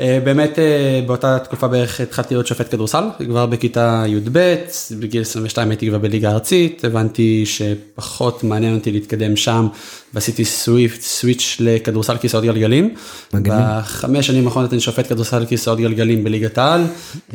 אה, 0.00 0.18
באמת 0.24 0.58
אה, 0.58 1.00
באותה 1.06 1.38
תקופה 1.38 1.68
בערך 1.68 2.00
התחלתי 2.00 2.34
להיות 2.34 2.46
שופט 2.46 2.70
כדורסל, 2.70 3.04
כבר 3.26 3.46
בכיתה 3.46 4.04
י"ב, 4.06 4.54
בגיל 4.98 5.22
22 5.22 5.70
הייתי 5.70 5.88
כבר 5.88 5.98
בליגה 5.98 6.30
הארצית, 6.30 6.84
הבנתי 6.84 7.44
שפחות 7.46 8.44
מעניין 8.44 8.74
אותי 8.74 8.92
להתקדם 8.92 9.36
שם, 9.36 9.68
ועשיתי 10.14 10.44
סוויפט, 10.44 11.00
סוויץ' 11.00 11.56
לכדורסל 11.60 12.16
כיסאות 12.16 12.44
גלגלים. 12.44 12.94
מגניב. 13.34 13.58
בחמש 13.60 14.26
שנים 14.26 14.46
האחרונות 14.46 14.72
אני 14.72 14.80
שופט 14.80 15.08
כדורסל 15.08 15.46
כיסאות 15.46 15.78
גלגלים 15.78 16.24
בליגת 16.24 16.58
העל, 16.58 16.84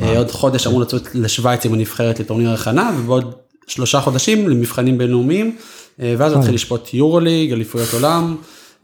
אה, 0.00 0.18
עוד 0.18 0.30
חודש 0.30 0.66
אמור 0.66 0.80
לצאת 0.80 1.14
לשוויץ 1.14 1.66
עם 1.66 1.72
הנבחרת 1.74 2.20
לטורניר 2.20 2.50
הכנה, 2.50 2.90
ובעוד 2.98 3.34
שלושה 3.66 4.00
חודשים 4.00 4.48
למבחנים 4.48 4.98
בינלאומיים, 4.98 5.56
ואז. 5.98 6.32
התחיל 6.32 6.54
לשפוט 6.54 6.94
יורו 6.94 7.20
ליג, 7.20 7.52
אליפויות 7.52 7.88
עולם. 7.92 8.36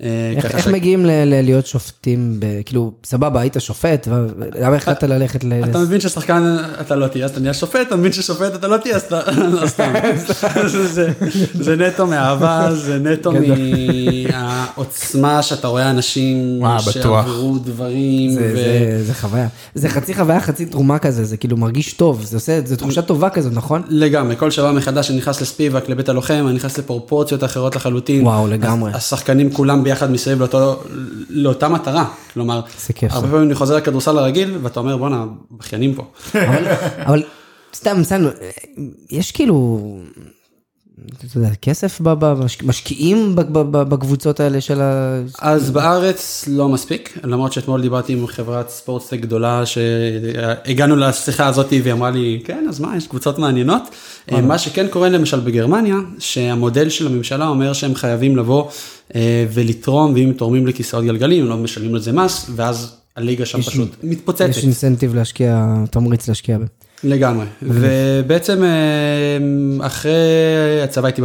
אה, 0.02 0.08
איך 0.36 0.44
איך 0.46 0.64
ש- 0.64 0.68
מגיעים 0.68 1.06
ל- 1.06 1.10
ל- 1.24 1.44
להיות 1.44 1.66
שופטים, 1.66 2.36
ב- 2.40 2.60
כאילו, 2.64 2.92
סבבה, 3.04 3.40
היית 3.40 3.56
שופט, 3.58 4.08
ו- 4.10 4.26
למה 4.60 4.76
החלטת 4.76 5.02
ללכת 5.02 5.44
ל... 5.44 5.52
אתה 5.70 5.78
מבין 5.78 6.00
ששחקן 6.00 6.56
אתה 6.80 6.94
לא 6.96 7.06
תהיה 7.06 7.24
אז 7.24 7.30
אתה 7.30 7.40
נהיה 7.40 7.54
שופט, 7.54 7.80
אתה 7.88 7.96
מבין 7.96 8.12
ששופט 8.12 8.54
אתה 8.54 8.68
לא 8.68 8.76
תהיה 8.76 8.96
אז 8.96 9.02
אתה 9.02 9.20
לא 9.60 9.66
סתם. 9.66 9.92
זה- 10.66 10.86
זה- 10.88 11.12
זה 11.60 11.76
נטו 11.76 12.06
מאהבה, 12.06 12.68
זה 12.74 12.98
נטו. 12.98 13.32
מהעוצמה 14.32 15.42
שאתה 15.42 15.68
רואה 15.68 15.90
אנשים. 15.90 16.62
שעברו 16.80 17.58
דברים. 17.58 18.30
זה- 18.30 18.50
ו- 18.52 18.56
זה- 18.56 19.04
זה 19.06 19.14
חוויה. 19.14 19.48
זה 19.74 19.88
חצי 19.88 20.14
חוויה, 20.14 20.40
חצי 20.40 20.66
תרומה 20.66 20.98
כזה, 20.98 21.24
זה 21.24 21.36
כאילו 21.36 21.56
מרגיש 21.56 21.92
טוב, 21.92 22.24
זה 22.24 22.36
עושה, 22.36 22.60
זה 22.64 22.76
תחושה 22.76 23.02
טובה 23.02 23.30
כזאת, 23.30 23.52
נכון? 23.52 23.82
לגמרי, 23.88 24.36
כל 24.36 24.50
שבוע 24.50 24.72
מחדש 24.72 25.10
אני 25.10 25.18
נכנס 25.18 25.40
לספיבק, 25.40 25.88
לבית 25.88 26.08
הלוחם, 26.08 26.44
אני 26.48 26.56
נכנס 26.56 26.78
לפרופורציות 26.78 27.44
אחרות 27.44 27.76
לחלוטין. 27.76 28.22
וואו, 28.26 28.48
לגמרי. 28.48 28.90
הש- 28.90 28.96
השחקנים 29.12 29.52
כולם 29.52 29.84
ביחד 29.92 30.10
מסביב 30.10 30.38
לאותו, 30.38 30.82
לאותה 31.28 31.68
מטרה. 31.68 32.04
כלומר. 32.32 32.60
הרבה 33.10 33.28
פעמים 33.28 33.46
אני 33.46 33.54
חוזר 33.54 33.76
לכדורסל 33.76 34.18
הרגיל, 34.18 34.58
ואתה 34.62 34.80
אומר 34.80 34.96
בואנה, 34.96 35.24
בכיינים 35.50 35.94
פה. 35.94 36.04
אבל, 36.34 36.64
אבל 37.06 37.22
סתם, 37.74 38.04
סתם, 38.04 38.22
יש 39.10 39.32
כאילו, 39.32 39.78
אתה 41.08 41.38
יודע, 41.38 41.50
כסף, 41.62 42.00
משקיעים 42.62 43.34
בקבוצות 43.72 44.40
האלה 44.40 44.60
של 44.60 44.80
ה... 44.80 45.20
אז 45.38 45.70
בארץ 45.70 46.44
לא 46.48 46.68
מספיק, 46.68 47.18
למרות 47.24 47.52
שאתמול 47.52 47.82
דיברתי 47.82 48.12
עם 48.12 48.26
חברת 48.26 48.68
ספורטסטק 48.70 49.20
גדולה 49.20 49.62
שהגענו 49.66 50.96
לשיחה 50.96 51.46
הזאת 51.46 51.66
והיא 51.70 51.92
אמרה 51.92 52.10
לי, 52.10 52.40
כן, 52.44 52.66
אז 52.68 52.80
מה, 52.80 52.96
יש 52.96 53.06
קבוצות 53.06 53.38
מעניינות. 53.38 53.82
מה 54.32 54.58
שכן 54.58 54.86
קורה 54.90 55.08
למשל 55.08 55.40
בגרמניה, 55.40 55.96
שהמודל 56.18 56.88
של 56.88 57.06
הממשלה 57.06 57.46
אומר 57.48 57.72
שהם 57.72 57.94
חייבים 57.94 58.36
לבוא 58.36 58.68
אה, 59.14 59.46
ולתרום, 59.52 60.12
ואם 60.14 60.32
תורמים 60.36 60.66
לכיסאות 60.66 61.04
גלגלים, 61.04 61.42
הם 61.44 61.50
לא 61.50 61.56
משלמים 61.56 61.94
על 61.94 62.00
זה 62.00 62.12
מס, 62.12 62.50
ואז 62.56 62.92
הליגה 63.16 63.46
שם 63.46 63.58
יש- 63.58 63.68
פשוט 63.68 63.88
מתפוצצת. 64.02 64.48
יש 64.48 64.64
אינסנטיב 64.64 65.14
להשקיע, 65.14 65.66
תמריץ 65.90 66.28
להשקיע. 66.28 66.58
לגמרי, 67.04 67.46
ובעצם 67.62 68.64
אה, 68.64 69.86
אחרי 69.86 70.82
הצבא 70.84 71.06
הייתי 71.06 71.22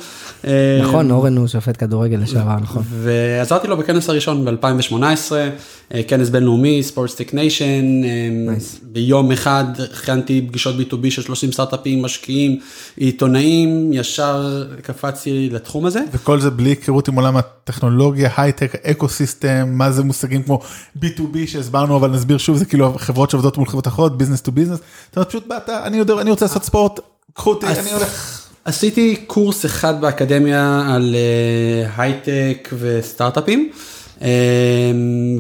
נכון, 0.83 1.11
אורן 1.11 1.37
הוא 1.37 1.47
שופט 1.47 1.75
כדורגל 1.79 2.17
לשעבר, 2.17 2.57
נכון. 2.63 2.83
ועזרתי 2.89 3.69
לו 3.69 3.77
בכנס 3.77 4.09
הראשון 4.09 4.45
ב-2018, 4.45 5.33
כנס 6.09 6.29
בינלאומי, 6.29 6.83
Sportstech 6.83 7.35
Nation, 7.35 8.03
ביום 8.83 9.33
אחד 9.33 9.65
הכנתי 9.93 10.47
פגישות 10.49 10.75
B2B 10.75 11.11
של 11.11 11.23
30 11.23 11.53
סטארט-אפים, 11.53 12.03
משקיעים, 12.03 12.59
עיתונאים, 12.97 13.93
ישר 13.93 14.65
קפצתי 14.83 15.49
לתחום 15.53 15.87
הזה. 15.87 16.01
וכל 16.13 16.41
זה 16.41 16.51
בלי 16.51 16.69
היכרות 16.69 17.09
עם 17.09 17.15
עולם 17.15 17.37
הטכנולוגיה, 17.37 18.31
הייטק, 18.37 18.75
ecosystem, 18.87 19.52
מה 19.67 19.93
זה 19.93 20.03
מושגים 20.03 20.43
כמו 20.43 20.61
B2B 20.99 21.37
שהסברנו, 21.47 21.97
אבל 21.97 22.11
נסביר 22.11 22.39
שוב, 22.39 22.57
זה 22.57 22.65
כאילו 22.65 22.95
חברות 22.99 23.31
שעובדות 23.31 23.59
מול 23.59 23.67
חברות 23.67 23.87
אחרות, 23.87 24.19
business 24.19 24.41
to 24.41 24.53
business, 24.53 24.79
זאת 25.09 25.17
אומרת 25.17 25.29
פשוט 25.29 25.47
באת, 25.47 25.69
אני 25.69 25.97
יודע, 25.97 26.15
אני 26.21 26.31
רוצה 26.31 26.45
לעשות 26.45 26.65
ספורט, 26.65 27.01
קחו 27.35 27.51
אותי, 27.51 27.67
אני 27.67 27.93
הולך. 27.93 28.39
עשיתי 28.65 29.17
קורס 29.27 29.67
אחד 29.67 30.01
באקדמיה 30.01 30.83
על 30.95 31.17
הייטק 31.97 32.69
וסטארט-אפים. 32.79 33.71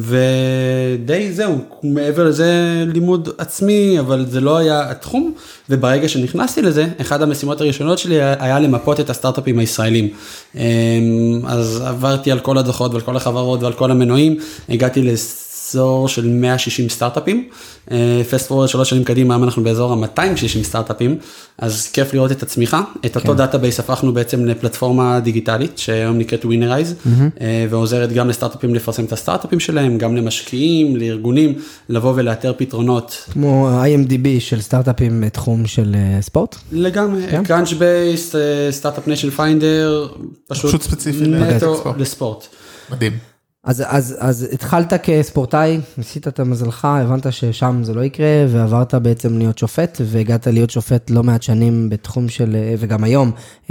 ודי 0.01 1.33
זהו, 1.33 1.59
מעבר 1.83 2.25
לזה 2.25 2.85
לימוד 2.87 3.29
עצמי, 3.39 4.01
אבל 4.01 4.27
זה 4.29 4.41
לא 4.41 4.57
היה 4.57 4.91
התחום, 4.91 5.35
וברגע 5.73 6.09
שנכנסתי 6.09 6.63
לזה, 6.63 6.87
אחת 7.01 7.21
המשימות 7.21 7.61
הראשונות 7.61 7.99
שלי 7.99 8.17
היה 8.21 8.61
למפות 8.61 9.01
את 9.01 9.11
הסטארט-אפים 9.11 9.59
הישראלים. 9.59 10.09
אז 11.47 11.83
עברתי 11.87 12.33
על 12.33 12.39
כל 12.39 12.59
הדוחות 12.59 12.93
ועל 12.93 13.01
כל 13.01 13.17
החברות 13.17 13.63
ועל 13.63 13.73
כל 13.73 13.91
המנועים, 13.91 14.37
הגעתי 14.69 15.03
לאזור 15.03 16.09
של 16.09 16.29
160 16.29 16.89
סטארט-אפים. 16.89 17.49
fast 18.31 18.49
forward 18.49 18.69
שלוש 18.69 18.91
שנים 18.91 19.05
קדימה, 19.05 19.35
היום 19.35 19.45
אנחנו 19.45 19.63
באזור 19.63 19.93
ה-260 19.93 20.63
סטארט-אפים, 20.63 21.17
אז 21.59 21.89
כיף 21.93 22.15
לראות 22.15 22.33
את 22.33 22.43
הצמיחה. 22.43 22.83
את 23.07 23.17
אותו 23.17 23.35
database 23.35 23.81
הפכנו 23.81 24.13
בעצם 24.13 24.45
לפלטפורמה 24.45 25.21
דיגיטלית, 25.21 25.79
שהיום 25.79 26.19
נקראת 26.19 26.45
ווינרייז, 26.45 26.95
ועוזרת 27.71 28.13
גם 28.13 28.29
לסטארט-אפים 28.29 28.75
לפרסם 28.75 29.05
את 29.05 29.13
הסטארט-אפים 29.13 29.61
שלהם, 29.61 29.99
גם 29.99 30.17
למשקיעים, 30.17 30.97
לארגונים, 30.97 31.55
לבוא 31.89 32.13
ולאתר 32.17 32.53
פתרונות. 32.57 33.25
כמו 33.33 33.83
IMDB 33.85 34.29
של 34.39 34.61
סטארט-אפים 34.61 35.21
בתחום 35.63 35.67
של 35.67 35.97
ספורט? 36.21 36.57
לגמרי, 36.73 37.27
Crunchbase, 37.45 38.35
Start-Up 38.71 39.07
Nation 39.07 39.31
Finder, 39.31 40.09
פשוט 40.49 40.87
נטו 41.21 41.95
לספורט. 41.99 42.47
מדהים. 42.91 43.13
אז, 43.65 43.83
אז, 43.87 44.17
אז 44.19 44.49
התחלת 44.53 44.93
כספורטאי, 45.03 45.81
ניסית 45.99 46.29
את 46.29 46.41
מזלך, 46.41 46.85
הבנת 46.85 47.33
ששם 47.33 47.81
זה 47.85 47.95
לא 47.95 48.05
יקרה, 48.05 48.45
ועברת 48.49 48.95
בעצם 48.95 49.39
להיות 49.39 49.59
שופט, 49.59 50.01
והגעת 50.05 50.47
להיות 50.47 50.71
שופט 50.71 51.11
לא 51.11 51.23
מעט 51.23 51.43
שנים 51.43 51.89
בתחום 51.89 52.29
של, 52.29 52.57
וגם 52.79 53.05
היום, 53.05 53.31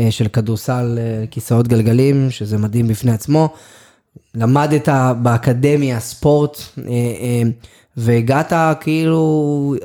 של 0.10 0.28
כדורסל 0.28 1.00
כיסאות 1.32 1.68
גלגלים, 1.68 2.28
שזה 2.30 2.58
מדהים 2.58 2.88
בפני 2.88 3.12
עצמו. 3.12 3.50
למדת 4.36 4.90
באקדמיה 5.22 6.00
ספורט, 6.00 6.62
והגעת 7.98 8.54
כאילו, 8.82 9.76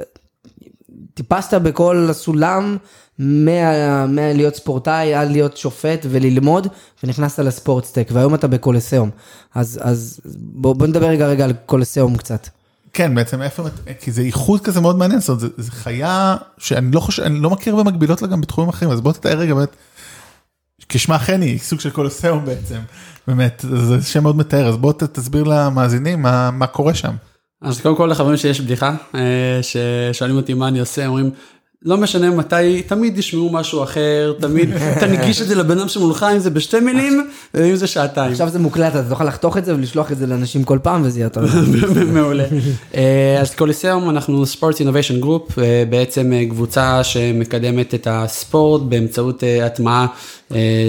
טיפסת 1.16 1.54
בכל 1.54 2.06
הסולם. 2.11 2.76
מלהיות 3.18 4.56
ספורטאי 4.56 5.14
עד 5.14 5.30
להיות 5.30 5.56
שופט 5.56 6.06
וללמוד, 6.11 6.66
ונכנסת 7.04 7.38
לספורטסטק, 7.38 8.08
והיום 8.12 8.35
אתה 8.35 8.46
בקולסיאום. 8.46 9.11
אז, 9.54 9.80
אז 9.82 10.20
בוא, 10.35 10.75
בוא 10.75 10.87
נדבר 10.87 11.06
רגע 11.06 11.26
רגע 11.26 11.44
על 11.44 11.52
קולסיאום 11.66 12.16
קצת. 12.16 12.49
כן, 12.92 13.14
בעצם 13.14 13.42
איפה, 13.42 13.64
כי 14.00 14.12
זה 14.12 14.23
איחוד 14.23 14.61
כזה 14.61 14.80
מאוד 14.80 14.99
מעניין, 14.99 15.20
זאת 15.20 15.28
אומרת, 15.28 15.52
זה 15.56 15.73
חיה 15.73 16.37
שאני 16.58 16.92
לא 16.92 17.00
חושב, 17.00 17.23
אני 17.23 17.38
לא 17.38 17.50
מכיר 17.50 17.76
במקבילות 17.76 18.23
לה 18.23 18.28
גם 18.28 18.40
בתחומים 18.40 18.68
אחרים, 18.68 18.90
אז 18.90 19.00
בוא 19.00 19.12
תתאר 19.12 19.38
רגע 19.38 19.54
באמת, 19.54 19.76
כשמה 20.88 21.18
כן 21.18 21.36
היא, 21.36 21.58
סוג 21.58 21.80
של 21.80 21.90
קולסיאום 21.90 22.44
בעצם, 22.44 22.78
באמת, 23.28 23.64
זה 23.87 24.02
שם 24.02 24.23
מאוד 24.23 24.37
מתאר, 24.37 24.68
אז 24.68 24.76
בוא 24.76 24.92
תסביר 24.92 25.44
למאזינים 25.44 26.23
מה, 26.23 26.50
מה 26.50 26.66
קורה 26.66 26.94
שם. 26.94 27.14
אז 27.62 27.80
קודם 27.80 27.96
כל 27.96 28.06
לחברים 28.06 28.36
שיש 28.36 28.60
בדיחה, 28.60 28.94
ששואלים 29.62 30.36
אותי 30.36 30.54
מה 30.54 30.68
אני 30.68 30.80
עושה, 30.80 31.06
אומרים, 31.06 31.30
לא 31.82 31.96
משנה 31.96 32.30
מתי, 32.30 32.82
תמיד 32.82 33.18
ישמעו 33.18 33.52
משהו 33.52 33.82
אחר, 33.82 34.34
תמיד 34.40 34.70
תנגיש 35.00 35.42
את 35.42 35.48
זה 35.48 35.54
לבן 35.54 35.78
אדם 35.78 35.88
שמולך, 35.88 36.26
אם 36.32 36.38
זה 36.38 36.50
בשתי 36.50 36.80
מילים, 36.80 37.28
ואם 37.54 37.76
זה 37.76 37.86
שעתיים. 37.86 38.32
עכשיו 38.32 38.48
זה 38.48 38.58
מוקלט, 38.58 38.94
אז 38.94 39.08
תוכל 39.08 39.25
לחתוך 39.25 39.56
את 39.56 39.64
זה 39.64 39.75
ולשלוח 39.75 40.12
את 40.12 40.18
זה 40.18 40.26
לאנשים 40.26 40.64
כל 40.64 40.78
פעם, 40.82 41.02
וזה 41.04 41.18
יהיה 41.18 41.26
יותר 41.26 41.40
מעולה. 42.14 42.44
אז 43.40 43.54
קוליסיאום, 43.54 44.10
אנחנו 44.10 44.46
sport 44.46 44.80
innovation 44.80 45.20
group, 45.20 45.58
בעצם 45.90 46.32
קבוצה 46.50 47.04
שמקדמת 47.04 47.94
את 47.94 48.06
הספורט 48.10 48.82
באמצעות 48.82 49.42
הטמעה 49.62 50.06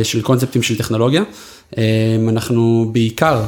של 0.04 0.22
קונספטים 0.22 0.62
של 0.62 0.78
טכנולוגיה. 0.78 1.24
אנחנו 2.30 2.90
בעיקר, 2.92 3.44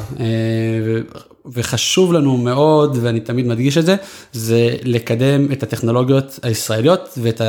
וחשוב 1.46 2.14
לנו 2.14 2.38
מאוד, 2.38 2.98
ואני 3.02 3.20
תמיד 3.20 3.46
מדגיש 3.46 3.78
את 3.78 3.86
זה, 3.86 3.96
זה 4.34 4.76
לקדם 4.84 5.52
את 5.52 5.64
הטכנולוגיות 5.64 6.40
הישראליות 6.44 7.10
ואת 7.22 7.42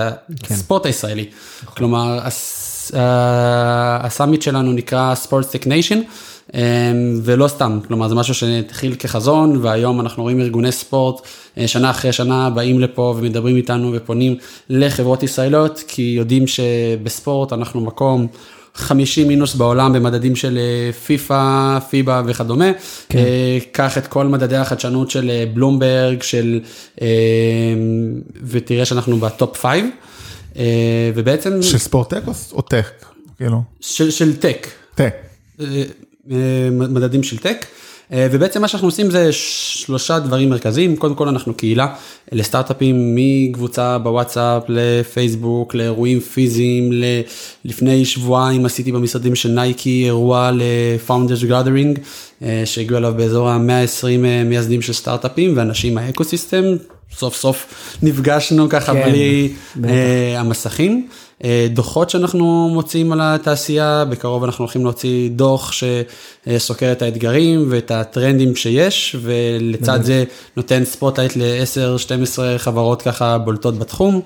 הספורט 0.51 0.87
הישראלי. 0.87 1.27
כלומר, 1.65 2.19
ה 4.03 4.08
summit 4.08 4.43
שלנו 4.43 4.73
נקרא 4.73 5.15
Sportstech 5.15 5.67
Nation. 5.67 6.00
ולא 7.23 7.49
סתם, 7.49 7.79
כלומר 7.89 8.09
זה 8.09 8.15
משהו 8.15 8.35
שהתחיל 8.35 8.95
כחזון 8.95 9.57
והיום 9.57 10.01
אנחנו 10.01 10.23
רואים 10.23 10.41
ארגוני 10.41 10.73
ספורט 10.73 11.21
שנה 11.67 11.91
אחרי 11.91 12.13
שנה 12.13 12.51
באים 12.51 12.81
לפה 12.81 13.15
ומדברים 13.19 13.57
איתנו 13.57 13.91
ופונים 13.93 14.37
לחברות 14.71 15.23
ישראליות 15.23 15.83
כי 15.89 16.03
יודעים 16.03 16.47
שבספורט 16.47 17.53
אנחנו 17.53 17.81
מקום 17.81 18.27
50 18.75 19.29
מינוס 19.29 19.55
בעולם 19.55 19.93
במדדים 19.93 20.37
של 20.37 20.59
פיפא, 21.07 21.79
פיבה 21.91 22.23
וכדומה. 22.27 22.71
כן. 23.09 23.25
קח 23.73 23.99
את 23.99 24.07
כל 24.07 24.27
מדדי 24.27 24.57
החדשנות 24.57 25.11
של 25.11 25.31
בלומברג, 25.55 26.23
של, 26.23 26.61
ותראה 28.43 28.85
שאנחנו 28.85 29.17
ב 29.17 29.27
top 29.27 29.57
5. 29.57 29.83
ובעצם... 31.15 31.62
של 31.62 31.79
sport 31.79 32.15
tech 32.15 32.23
או 32.53 32.62
tech? 32.62 33.05
כאילו. 33.37 33.62
של, 33.81 34.11
של 34.11 34.37
tech. 34.37 34.67
tech. 34.95 35.15
מדדים 36.71 37.23
של 37.23 37.39
טק. 37.39 37.67
אה, 38.12 38.26
ובעצם 38.31 38.61
מה 38.61 38.69
שאנחנו 38.69 38.88
עושים 38.88 39.11
זה 39.11 39.33
שלושה 39.33 40.19
דברים 40.19 40.50
מרכזיים, 40.50 40.97
קודם 40.97 41.14
כל 41.14 41.29
אנחנו 41.29 41.55
קהילה 41.55 41.87
לסטארט-אפים 42.33 43.14
מקבוצה 43.14 43.99
בוואטסאפ 43.99 44.62
לפייסבוק, 44.69 45.75
לאירועים 45.75 46.21
פיזיים, 46.21 46.93
ל- 46.93 47.21
לפני 47.64 48.05
שבועיים 48.05 48.67
עשיתי 48.67 48.93
במשרדים 48.93 49.35
של 49.35 49.49
נייקי 49.49 50.05
אירוע 50.05 50.50
ל-Founders 50.50 51.45
Gathering, 51.50 52.00
אה, 52.43 52.62
שהגיעו 52.64 52.99
אליו 52.99 53.14
באזור 53.17 53.49
ה-120 53.49 54.07
מייסדים 54.45 54.83
של 54.83 54.93
סטארט-אפים 54.93 55.52
ואנשים 55.57 55.95
מהאקוסיסטם, 55.95 56.64
סוף 57.17 57.37
סוף 57.37 57.67
נפגשנו 58.02 58.69
ככה 58.69 58.93
כן, 58.95 59.11
בלי 59.11 59.52
בטח. 59.76 59.90
אה, 59.90 60.40
המסכים. 60.40 61.07
אה, 61.45 61.67
דוחות 61.71 62.11
שאנחנו 62.11 62.71
מוציאים 62.73 63.13
על 63.13 63.21
התעשייה, 63.23 64.05
בקרוב 64.05 64.45
אנחנו 64.45 64.65
הולכים 64.65 64.85
להוציא 64.85 65.31
דוח 65.31 65.73
שסוקר 65.73 66.93
את 66.93 67.03
האתגרים 67.03 67.67
ואת 67.71 67.91
הטרנדים 67.91 68.57
שיש, 68.57 69.17
ולצד 69.23 70.03
זה 70.03 70.25
נותן 70.57 70.85
spotlight 70.85 71.37
ל-10-12 71.37 72.59
חברות 72.59 73.03
ככה 73.03 73.39
בולטות 73.39 73.79
בתחום, 73.79 74.21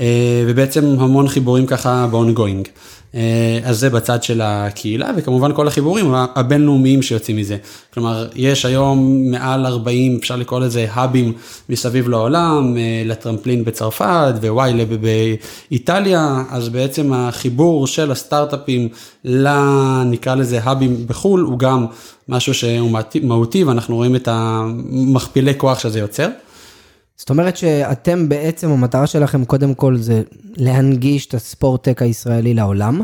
אה, 0.00 0.44
ובעצם 0.46 0.96
המון 0.98 1.28
חיבורים 1.28 1.66
ככה 1.66 2.06
ב-ongoing. 2.10 2.68
אה, 3.14 3.58
אז 3.64 3.78
זה 3.78 3.90
בצד 3.90 4.22
של 4.22 4.40
הקהילה, 4.44 5.10
וכמובן 5.16 5.54
כל 5.54 5.68
החיבורים 5.68 6.14
הבינלאומיים 6.34 7.02
שיוצאים 7.02 7.36
מזה. 7.36 7.56
כלומר, 7.94 8.28
יש 8.34 8.64
היום 8.64 9.30
מעל 9.30 9.66
40, 9.66 10.16
אפשר 10.20 10.36
לקרוא 10.36 10.60
לזה 10.60 10.86
hubs 10.90 11.32
מסביב 11.68 12.08
לעולם, 12.08 12.76
אה, 12.76 13.02
לטרמפלין 13.06 13.64
בצרפת 13.64 14.34
ווואילב 14.42 14.88
באיטליה, 15.70 16.42
אז 16.50 16.68
בעצם 16.68 17.12
החיבור 17.12 17.86
של 17.86 18.12
הסטארט-אפים. 18.12 18.88
נקרא 20.06 20.34
לזה 20.34 20.60
hubs 20.62 21.06
בחו"ל, 21.06 21.40
הוא 21.40 21.58
גם 21.58 21.86
משהו 22.28 22.54
שהוא 22.54 22.98
מהותי, 23.22 23.64
ואנחנו 23.64 23.96
רואים 23.96 24.16
את 24.16 24.28
המכפילי 24.30 25.52
כוח 25.56 25.78
שזה 25.78 25.98
יוצר. 25.98 26.28
זאת 27.16 27.30
אומרת 27.30 27.56
שאתם 27.56 28.28
בעצם, 28.28 28.70
המטרה 28.70 29.06
שלכם 29.06 29.44
קודם 29.44 29.74
כל 29.74 29.96
זה 29.96 30.22
להנגיש 30.56 31.26
את 31.26 31.34
ה 31.34 31.42
sportech 31.42 32.02
הישראלי 32.02 32.54
לעולם, 32.54 33.00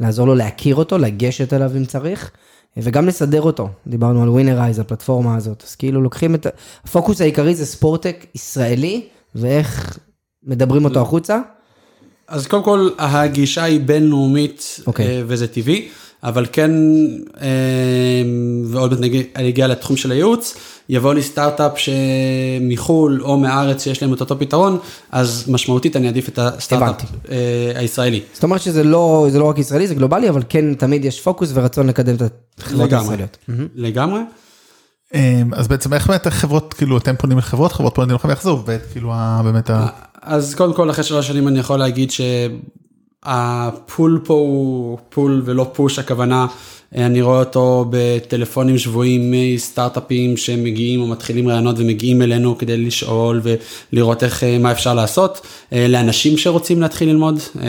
לעזור 0.00 0.26
לו 0.26 0.34
להכיר 0.34 0.74
אותו, 0.74 0.98
לגשת 0.98 1.52
אליו 1.52 1.70
אם 1.76 1.84
צריך, 1.84 2.30
וגם 2.76 3.06
לסדר 3.06 3.42
אותו. 3.42 3.68
דיברנו 3.86 4.22
על 4.22 4.28
ווינרייז, 4.28 4.78
הפלטפורמה 4.78 5.36
הזאת. 5.36 5.64
אז 5.66 5.76
כאילו 5.76 6.00
לוקחים 6.00 6.34
את... 6.34 6.46
הפוקוס 6.84 7.20
העיקרי 7.20 7.54
זה 7.54 7.66
sportech 7.66 8.26
ישראלי, 8.34 9.02
ואיך 9.34 9.98
מדברים 10.44 10.84
אותו 10.84 11.00
החוצה. 11.00 11.40
אז 12.28 12.46
קודם 12.46 12.62
כל 12.62 12.88
הגישה 12.98 13.62
היא 13.62 13.80
בינלאומית 13.80 14.80
אוקיי. 14.86 15.06
אה, 15.06 15.22
וזה 15.26 15.48
טבעי, 15.48 15.88
אבל 16.24 16.46
כן, 16.52 16.70
אה, 17.40 18.22
ועוד 18.64 18.90
מעט 18.90 19.00
נגיע- 19.00 19.22
אני 19.36 19.48
אגיע 19.48 19.66
לתחום 19.68 19.96
של 19.96 20.10
הייעוץ, 20.10 20.54
יבוא 20.88 21.14
לי 21.14 21.22
סטארט-אפ 21.22 21.72
שמחו"ל 21.78 23.22
או 23.22 23.36
מהארץ 23.38 23.84
שיש 23.84 24.02
להם 24.02 24.14
את 24.14 24.20
אותו 24.20 24.38
פתרון, 24.38 24.78
אז 25.12 25.44
משמעותית 25.48 25.96
אני 25.96 26.06
אעדיף 26.06 26.28
את 26.28 26.38
הסטארט-אפ 26.38 27.08
אה, 27.30 27.36
הישראלי. 27.74 28.20
זאת 28.34 28.42
אומרת 28.42 28.60
שזה 28.62 28.84
לא, 28.84 29.26
זה 29.30 29.38
לא 29.38 29.44
רק 29.44 29.58
ישראלי, 29.58 29.86
זה 29.86 29.94
גלובלי, 29.94 30.28
אבל 30.28 30.42
כן 30.48 30.74
תמיד 30.74 31.04
יש 31.04 31.20
פוקוס 31.20 31.50
ורצון 31.54 31.86
לקדם 31.86 32.14
את 32.14 32.22
החברות 32.58 32.80
הישראליות. 32.92 33.38
לגמרי. 33.74 34.20
אמ, 35.14 35.20
אז 35.54 35.68
בעצם 35.68 35.94
איך 35.94 36.06
באמת 36.06 36.26
החברות, 36.26 36.74
כאילו 36.74 36.98
אתם 36.98 37.14
פונים 37.18 37.38
לחברות, 37.38 37.72
חברות 37.72 37.94
פונים 37.94 38.14
לכם, 38.16 38.30
איך 38.30 38.42
זה 38.42 38.50
עובד, 38.50 38.78
כאילו 38.92 39.12
באמת 39.44 39.70
ה... 39.70 39.86
אז 40.22 40.54
קודם 40.54 40.74
כל 40.74 40.90
אחרי 40.90 41.04
שלוש 41.04 41.28
שנים 41.28 41.48
אני 41.48 41.58
יכול 41.58 41.78
להגיד 41.78 42.10
שה 43.24 43.65
pull 43.65 44.20
פה 44.24 44.34
הוא 44.34 44.98
pull 45.08 45.42
ולא 45.44 45.70
push 45.72 45.98
הכוונה 45.98 46.46
אני 46.94 47.22
רואה 47.22 47.38
אותו 47.38 47.86
בטלפונים 47.90 48.78
שבויים 48.78 49.34
מסטארט-אפים 49.34 50.36
שמגיעים 50.36 51.00
או 51.00 51.06
מתחילים 51.06 51.48
רעיונות 51.48 51.76
ומגיעים 51.78 52.22
אלינו 52.22 52.58
כדי 52.58 52.76
לשאול 52.76 53.40
ולראות 53.92 54.24
איך 54.24 54.44
אה, 54.44 54.58
מה 54.58 54.72
אפשר 54.72 54.94
לעשות 54.94 55.40
אה, 55.72 55.88
לאנשים 55.88 56.38
שרוצים 56.38 56.80
להתחיל 56.80 57.08
ללמוד 57.08 57.38
אה, 57.60 57.68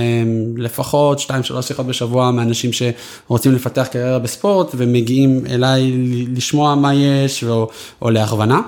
לפחות 0.58 1.20
2-3 1.20 1.62
שיחות 1.62 1.86
בשבוע 1.86 2.32
מאנשים 2.32 2.70
שרוצים 2.74 3.56
לפתח 3.56 3.88
קריירה 3.92 4.20
בספורט 4.20 4.72
ומגיעים 4.76 5.44
אליי 5.50 5.92
לשמוע 6.36 6.76
מה 6.76 6.94
יש 6.94 7.44
או, 7.44 7.70
או 8.02 8.10
להכוונה. 8.10 8.62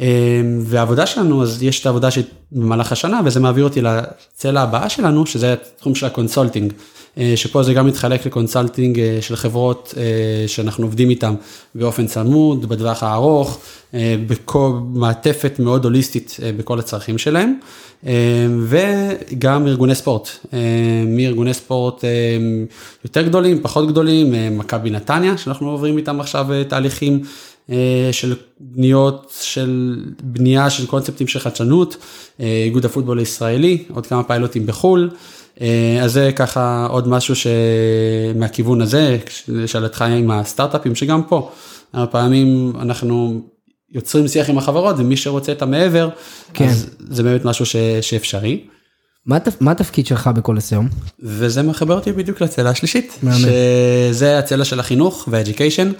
אה, 0.00 0.40
והעבודה 0.60 1.06
שלנו, 1.06 1.42
אז 1.42 1.62
יש 1.62 1.80
את 1.80 1.86
העבודה 1.86 2.08
שבמהלך 2.10 2.92
השנה, 2.92 3.20
וזה 3.24 3.40
מעביר 3.40 3.64
אותי 3.64 3.80
לצלע 3.82 4.60
הבאה 4.60 4.88
שלנו, 4.88 5.26
שזה 5.26 5.52
התחום 5.52 5.94
של 5.94 6.06
ה 6.06 6.11
consulting. 6.11 6.72
אה, 7.18 7.32
שפה 7.36 7.62
זה 7.62 7.74
גם 7.74 7.86
מתחלק 7.86 8.26
ל 8.26 8.33
consulting 8.33 9.00
אה, 9.00 9.18
של 9.20 9.36
חברות 9.36 9.94
שאנחנו 10.46 10.84
עובדים 10.86 11.10
איתם 11.10 11.34
באופן 11.74 12.06
צמוד, 12.06 12.68
בטווח 12.68 13.02
הארוך, 13.02 13.58
אה, 13.94 14.16
בכל 14.26 14.72
מעטפת 14.94 15.58
מאוד 15.58 15.84
הוליסטית 15.84 16.36
בכל 16.56 16.78
הצרכים 16.78 17.18
שלהם, 17.18 17.58
וגם 18.68 19.66
ארגוני 19.66 19.94
ספורט, 19.94 20.28
אה, 20.52 20.58
מארגוני 21.06 21.54
ספורט 21.54 22.04
אה, 22.04 22.10
יותר 23.04 23.22
גדולים, 23.22 23.62
פחות 23.62 23.88
גדולים, 23.88 24.58
מכבי 24.58 24.90
נתניה, 24.90 25.38
שאנחנו 25.38 25.70
עוברים 25.70 25.98
איתם 25.98 26.20
עכשיו 26.20 26.52
אה, 26.52 26.64
תהליכים. 26.64 27.22
אה, 27.70 28.08
של 28.12 28.34
בניות 28.60 29.32
של 29.40 30.02
בנייה 30.22 30.70
של 30.70 30.86
קונספטים 30.86 31.26
של 31.26 31.38
חדשנות, 31.38 31.96
אה, 32.40 32.62
איגוד 32.64 32.84
הפוטבול 32.84 33.18
הישראלי, 33.18 33.84
עוד 33.94 34.06
כמה 34.06 34.22
פיילוטים 34.22 34.66
בחו"ל. 34.66 35.10
אז 36.02 36.12
זה 36.12 36.30
ככה 36.36 36.86
עוד 36.90 37.08
משהו 37.08 37.34
שמהכיוון 37.36 38.80
הזה, 38.80 39.18
לשאלתך 39.48 40.02
עם 40.02 40.30
הסטארט-אפים, 40.30 40.94
שגם 40.94 41.22
פה, 41.22 41.50
פעמים 42.10 42.72
אנחנו 42.80 43.40
יוצרים 43.94 44.28
שיח 44.28 44.50
עם 44.50 44.58
החברות 44.58 44.96
ומי 44.98 45.16
שרוצה 45.16 45.52
את 45.52 45.62
המעבר, 45.62 46.08
כן. 46.54 46.64
אז 46.64 46.90
זה 46.98 47.22
באמת 47.22 47.44
משהו 47.44 47.66
ש, 47.66 47.76
שאפשרי. 48.00 48.60
מה 49.26 49.36
התפ- 49.36 49.56
מה 49.60 49.70
התפקיד 49.70 50.06
שלך 50.06 50.26
בקולסיום? 50.34 50.88
וזה 51.22 51.62
מחבר 51.62 51.94
אותי 51.94 52.12
בדיוק 52.12 52.40
לצלע 52.40 52.70
השלישית. 52.70 53.18
שזה 53.38 54.38
הצלע 54.38 54.64
של 54.64 54.80
החינוך 54.80 55.28
והאדיוקיישן. 55.30 55.92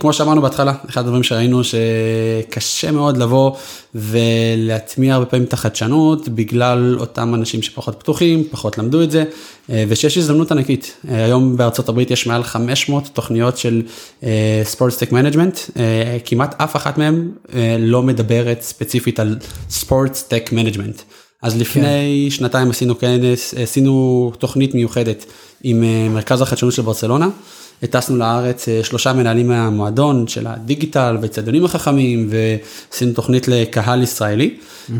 כמו 0.00 0.12
שאמרנו 0.12 0.42
בהתחלה, 0.42 0.72
אחד 0.90 1.00
הדברים 1.00 1.22
שראינו 1.22 1.60
שקשה 1.64 2.90
מאוד 2.90 3.16
לבוא 3.16 3.52
ולהטמיע 3.94 5.14
הרבה 5.14 5.26
פעמים 5.26 5.46
את 5.46 5.52
החדשנות 5.52 6.28
בגלל 6.28 6.96
אותם 7.00 7.34
אנשים 7.34 7.62
שפחות 7.62 7.96
פתוחים, 7.98 8.44
פחות 8.50 8.78
למדו 8.78 9.02
את 9.02 9.10
זה, 9.10 9.24
אה, 9.70 9.84
ושיש 9.88 10.16
הזדמנות 10.18 10.52
ענקית. 10.52 10.96
אה, 11.08 11.24
היום 11.24 11.56
בארצות 11.56 11.88
הברית 11.88 12.10
יש 12.10 12.26
מעל 12.26 12.42
500 12.42 13.08
תוכניות 13.12 13.58
של 13.58 13.82
sport 14.64 15.12
management, 15.12 15.58
כמעט 16.24 16.54
אף 16.60 16.76
אחת 16.76 16.98
מהן 16.98 17.28
אה, 17.54 17.76
לא 17.78 18.02
מדברת 18.02 18.62
ספציפית 18.62 19.20
על 19.20 19.36
sport 19.70 20.18
tech 20.28 20.50
management. 20.52 21.02
אז 21.42 21.60
לפני 21.60 22.26
כן. 22.30 22.36
שנתיים 22.36 22.70
עשינו 22.70 22.98
כנס, 22.98 23.54
עשינו 23.54 24.32
תוכנית 24.38 24.74
מיוחדת 24.74 25.24
עם 25.62 25.84
אה, 25.84 26.08
מרכז 26.08 26.40
החדשנות 26.40 26.72
של 26.72 26.82
ברצלונה. 26.82 27.28
הטסנו 27.82 28.16
לארץ 28.16 28.68
אה, 28.68 28.80
שלושה 28.84 29.12
מנהלים 29.12 29.48
מהמועדון 29.48 30.28
של 30.28 30.46
הדיגיטל 30.46 31.16
והאצטדיונים 31.22 31.64
החכמים 31.64 32.30
ועשינו 32.30 33.12
תוכנית 33.12 33.48
לקהל 33.48 34.02
ישראלי. 34.02 34.54
Mm-hmm. 34.56 34.92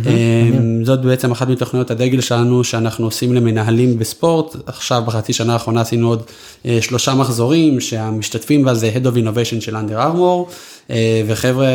זאת 0.83 1.03
בעצם 1.03 1.31
אחת 1.31 1.49
מתוכניות 1.49 1.91
הדגל 1.91 2.21
שלנו 2.21 2.65
שאנחנו 2.65 3.05
עושים 3.05 3.35
למנהלים 3.35 3.99
בספורט. 3.99 4.57
עכשיו 4.67 5.03
בחצי 5.07 5.33
שנה 5.33 5.53
האחרונה 5.53 5.81
עשינו 5.81 6.09
עוד 6.09 6.23
אה, 6.67 6.79
שלושה 6.81 7.15
מחזורים 7.15 7.81
שהמשתתפים 7.81 8.65
בה 8.65 8.75
זה 8.75 8.91
Head 8.95 9.07
of 9.07 9.17
Innovation 9.17 9.61
של 9.61 9.77
אנדר 9.77 10.03
ארמור 10.03 10.49
וחבר'ה 11.27 11.67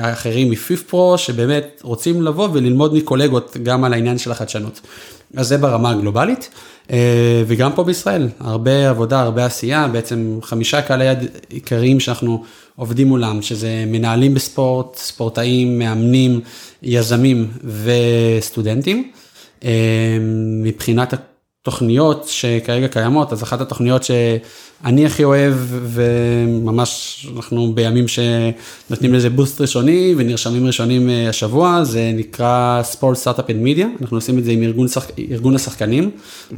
אחרים 0.00 0.50
מפיף 0.50 0.82
פרו 0.82 1.18
שבאמת 1.18 1.80
רוצים 1.84 2.22
לבוא 2.22 2.48
וללמוד 2.52 2.94
מקולגות 2.94 3.56
גם 3.62 3.84
על 3.84 3.92
העניין 3.92 4.18
של 4.18 4.30
החדשנות. 4.30 4.80
אז 5.36 5.48
זה 5.48 5.58
ברמה 5.58 5.90
הגלובלית. 5.90 6.50
וגם 7.46 7.72
פה 7.72 7.84
בישראל, 7.84 8.28
הרבה 8.40 8.90
עבודה, 8.90 9.20
הרבה 9.20 9.44
עשייה, 9.46 9.88
בעצם 9.88 10.38
חמישה 10.42 10.82
קהלי 10.82 11.04
יד 11.04 11.18
עיקריים 11.48 12.00
שאנחנו 12.00 12.44
עובדים 12.76 13.08
מולם, 13.08 13.42
שזה 13.42 13.84
מנהלים 13.86 14.34
בספורט, 14.34 14.96
ספורטאים, 14.96 15.78
מאמנים, 15.78 16.40
יזמים 16.82 17.50
וסטודנטים. 17.64 19.10
מבחינת 20.62 21.14
התוכניות 21.66 22.24
שכרגע 22.28 22.88
קיימות, 22.88 23.32
אז 23.32 23.42
אחת 23.42 23.60
התוכניות 23.60 24.02
שאני 24.02 25.06
הכי 25.06 25.24
אוהב, 25.24 25.54
וממש 25.70 27.26
אנחנו 27.36 27.72
בימים 27.74 28.04
שנותנים 28.08 29.14
לזה 29.14 29.30
boost 29.30 29.60
ראשוני 29.60 30.14
ונרשמים 30.16 30.66
ראשונים 30.66 31.10
השבוע, 31.28 31.84
זה 31.84 32.10
נקרא 32.14 32.80
Sport 32.82 33.16
Startup 33.16 33.50
and 33.50 33.62
Media, 33.62 33.86
אנחנו 34.00 34.16
עושים 34.16 34.38
את 34.38 34.44
זה 34.44 34.50
עם 34.50 34.62
ארגון, 34.62 34.88
שח... 34.88 35.06
ארגון 35.30 35.54
השחקנים. 35.54 36.10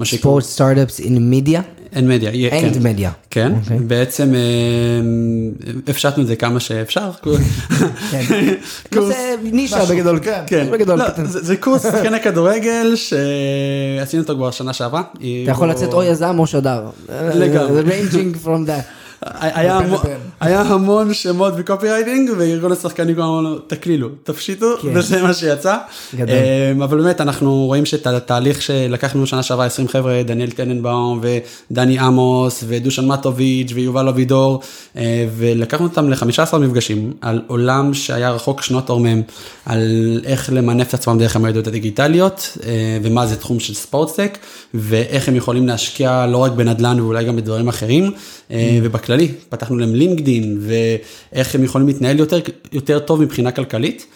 ספורט 0.05 0.45
סטארט-אפס 0.45 1.01
אין 1.01 1.31
מידיה? 1.31 1.63
and 1.93 2.09
Media, 2.09 2.31
and 2.31 2.73
Media. 2.83 3.11
כן, 3.31 3.53
בעצם 3.87 4.33
הפשטנו 5.89 6.23
את 6.23 6.27
זה 6.29 6.37
כמה 6.37 6.61
שאפשר. 6.61 7.11
זה 9.09 9.35
נישה 9.43 9.85
בגדול, 9.85 10.21
כן, 10.47 10.67
זה 11.25 11.57
קורס 11.57 11.83
שחקני 11.83 12.21
כדורגל 12.21 12.95
שעשינו 12.97 14.23
אותו 14.23 14.35
כבר 14.35 14.51
שנה 14.51 14.73
שעברה. 14.73 15.03
אתה 15.13 15.51
יכול 15.51 15.71
לצאת 15.71 15.93
או 15.93 16.03
יזם 16.03 16.39
או 16.39 16.47
שדר. 16.47 16.85
לגמרי. 17.35 17.83
ranging 17.93 18.45
from 18.45 18.69
that. 18.69 18.98
היה 19.23 19.79
המון- 19.79 19.99
לבין. 20.05 20.17
היה 20.41 20.61
המון 20.61 21.15
שמות 21.15 21.55
וקופי 21.57 21.91
רייטינג 21.91 22.31
וארגון 22.39 22.73
השחקנים 22.73 23.15
כבר 23.15 23.25
אמר 23.25 23.41
לנו 23.41 23.59
תקלילו 23.59 24.09
תפשיטו 24.23 24.67
כן. 24.83 24.89
וזה 24.95 25.23
מה 25.23 25.35
שיצא. 25.35 25.77
גדול. 26.15 26.37
אמ, 26.75 26.83
אבל 26.83 27.01
באמת 27.03 27.21
אנחנו 27.21 27.65
רואים 27.67 27.87
שאת 27.87 28.07
התהליך 28.07 28.63
שלקחנו 28.63 29.27
שנה 29.27 29.43
שעברה 29.43 29.67
20 29.67 29.89
חבר'ה 29.89 30.23
דניאל 30.23 30.51
טננבאום 30.51 31.21
ודני 31.71 31.99
עמוס 31.99 32.65
ודושן 32.69 33.07
מטוביץ' 33.07 33.71
ויובל 33.75 34.09
אבידור 34.09 34.61
אה, 34.97 35.27
ולקחנו 35.37 35.87
אותם 35.87 36.11
ל-15 36.11 36.57
מפגשים 36.57 37.13
על 37.21 37.43
עולם 37.47 37.95
שהיה 37.95 38.31
רחוק 38.31 38.63
שנות 38.63 38.91
אור 38.91 39.01
מהם 39.01 39.23
על 39.67 39.81
איך 40.25 40.51
למנף 40.53 40.89
את 40.89 40.95
עצמם 40.95 41.19
דרך 41.19 41.37
המדיות 41.37 41.67
הדיגיטליות 41.67 42.59
אה, 42.67 42.71
ומה 43.03 43.27
זה 43.27 43.37
תחום 43.37 43.61
של 43.61 43.75
ספורטסטק 43.75 44.39
ואיך 44.75 45.29
הם 45.29 45.37
יכולים 45.37 45.67
להשקיע 45.67 46.27
לא 46.27 46.39
רק 46.39 46.53
בנדל"ן 46.53 47.01
ואולי 47.01 47.25
גם 47.25 47.37
בדברים 47.37 47.69
אחרים 47.69 48.11
אה, 48.51 48.79
ובכללי 49.09 49.33
פתחנו 49.49 49.77
להם 49.77 49.95
לינקדין 49.95 50.59
ואיך 50.61 51.55
הם 51.55 51.65
יכולים 51.65 51.87
להתנהל 51.87 52.19
יותר 52.19 52.41
יותר 52.73 52.99
טוב 52.99 53.23
מבחינה 53.23 53.51
כלכלית. 53.51 54.07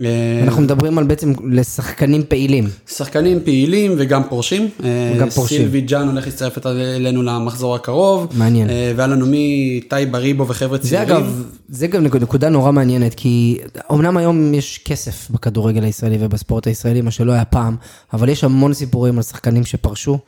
אה, 0.00 0.40
אנחנו 0.42 0.62
מדברים 0.62 0.98
על 0.98 1.04
בעצם 1.04 1.32
לשחקנים 1.50 2.22
פעילים. 2.28 2.68
שחקנים 2.88 3.40
פעילים 3.44 3.94
וגם 3.98 4.22
פורשים. 4.28 4.68
אה, 4.84 5.30
פורשים. 5.34 5.58
סילבה 5.58 5.80
ג'אן 5.80 6.08
הולך 6.08 6.26
להצטרף 6.26 6.66
אלינו 6.66 7.22
למחזור 7.22 7.74
הקרוב. 7.74 8.26
מעניין. 8.34 8.70
אה, 8.70 8.92
והיה 8.96 9.06
לנו 9.06 9.26
את 9.26 9.53
איתי 9.53 10.06
בריבו 10.10 10.48
וחבר'ה 10.48 10.78
זה 10.78 10.88
צעירים. 10.88 11.16
אגב, 11.16 11.42
זה 11.68 11.86
גם 11.86 12.04
נקודה 12.04 12.48
נורא 12.48 12.72
מעניינת, 12.72 13.14
כי 13.14 13.58
אמנם 13.92 14.16
היום 14.16 14.54
יש 14.54 14.80
כסף 14.84 15.30
בכדורגל 15.30 15.84
הישראלי 15.84 16.16
ובספורט 16.20 16.66
הישראלי, 16.66 17.00
מה 17.00 17.10
שלא 17.10 17.32
היה 17.32 17.44
פעם, 17.44 17.76
אבל 18.12 18.28
יש 18.28 18.44
המון 18.44 18.74
סיפורים 18.74 19.16
על 19.16 19.22
שחקנים 19.22 19.64
שפרשו. 19.64 20.18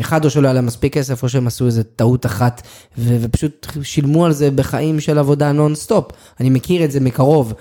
אחד 0.00 0.24
או 0.24 0.30
שלא 0.30 0.46
היה 0.46 0.54
להם 0.54 0.66
מספיק 0.66 0.94
כסף, 0.94 1.22
או 1.22 1.28
שהם 1.28 1.46
עשו 1.46 1.66
איזה 1.66 1.82
טעות 1.84 2.26
אחת, 2.26 2.62
ו- 2.98 3.16
ופשוט 3.20 3.66
שילמו 3.82 4.26
על 4.26 4.32
זה 4.32 4.50
בחיים 4.50 5.00
של 5.00 5.18
עבודה 5.18 5.52
נונסטופ. 5.52 6.04
אני 6.40 6.50
מכיר 6.50 6.84
את 6.84 6.92
זה 6.92 7.00
מקרוב. 7.00 7.52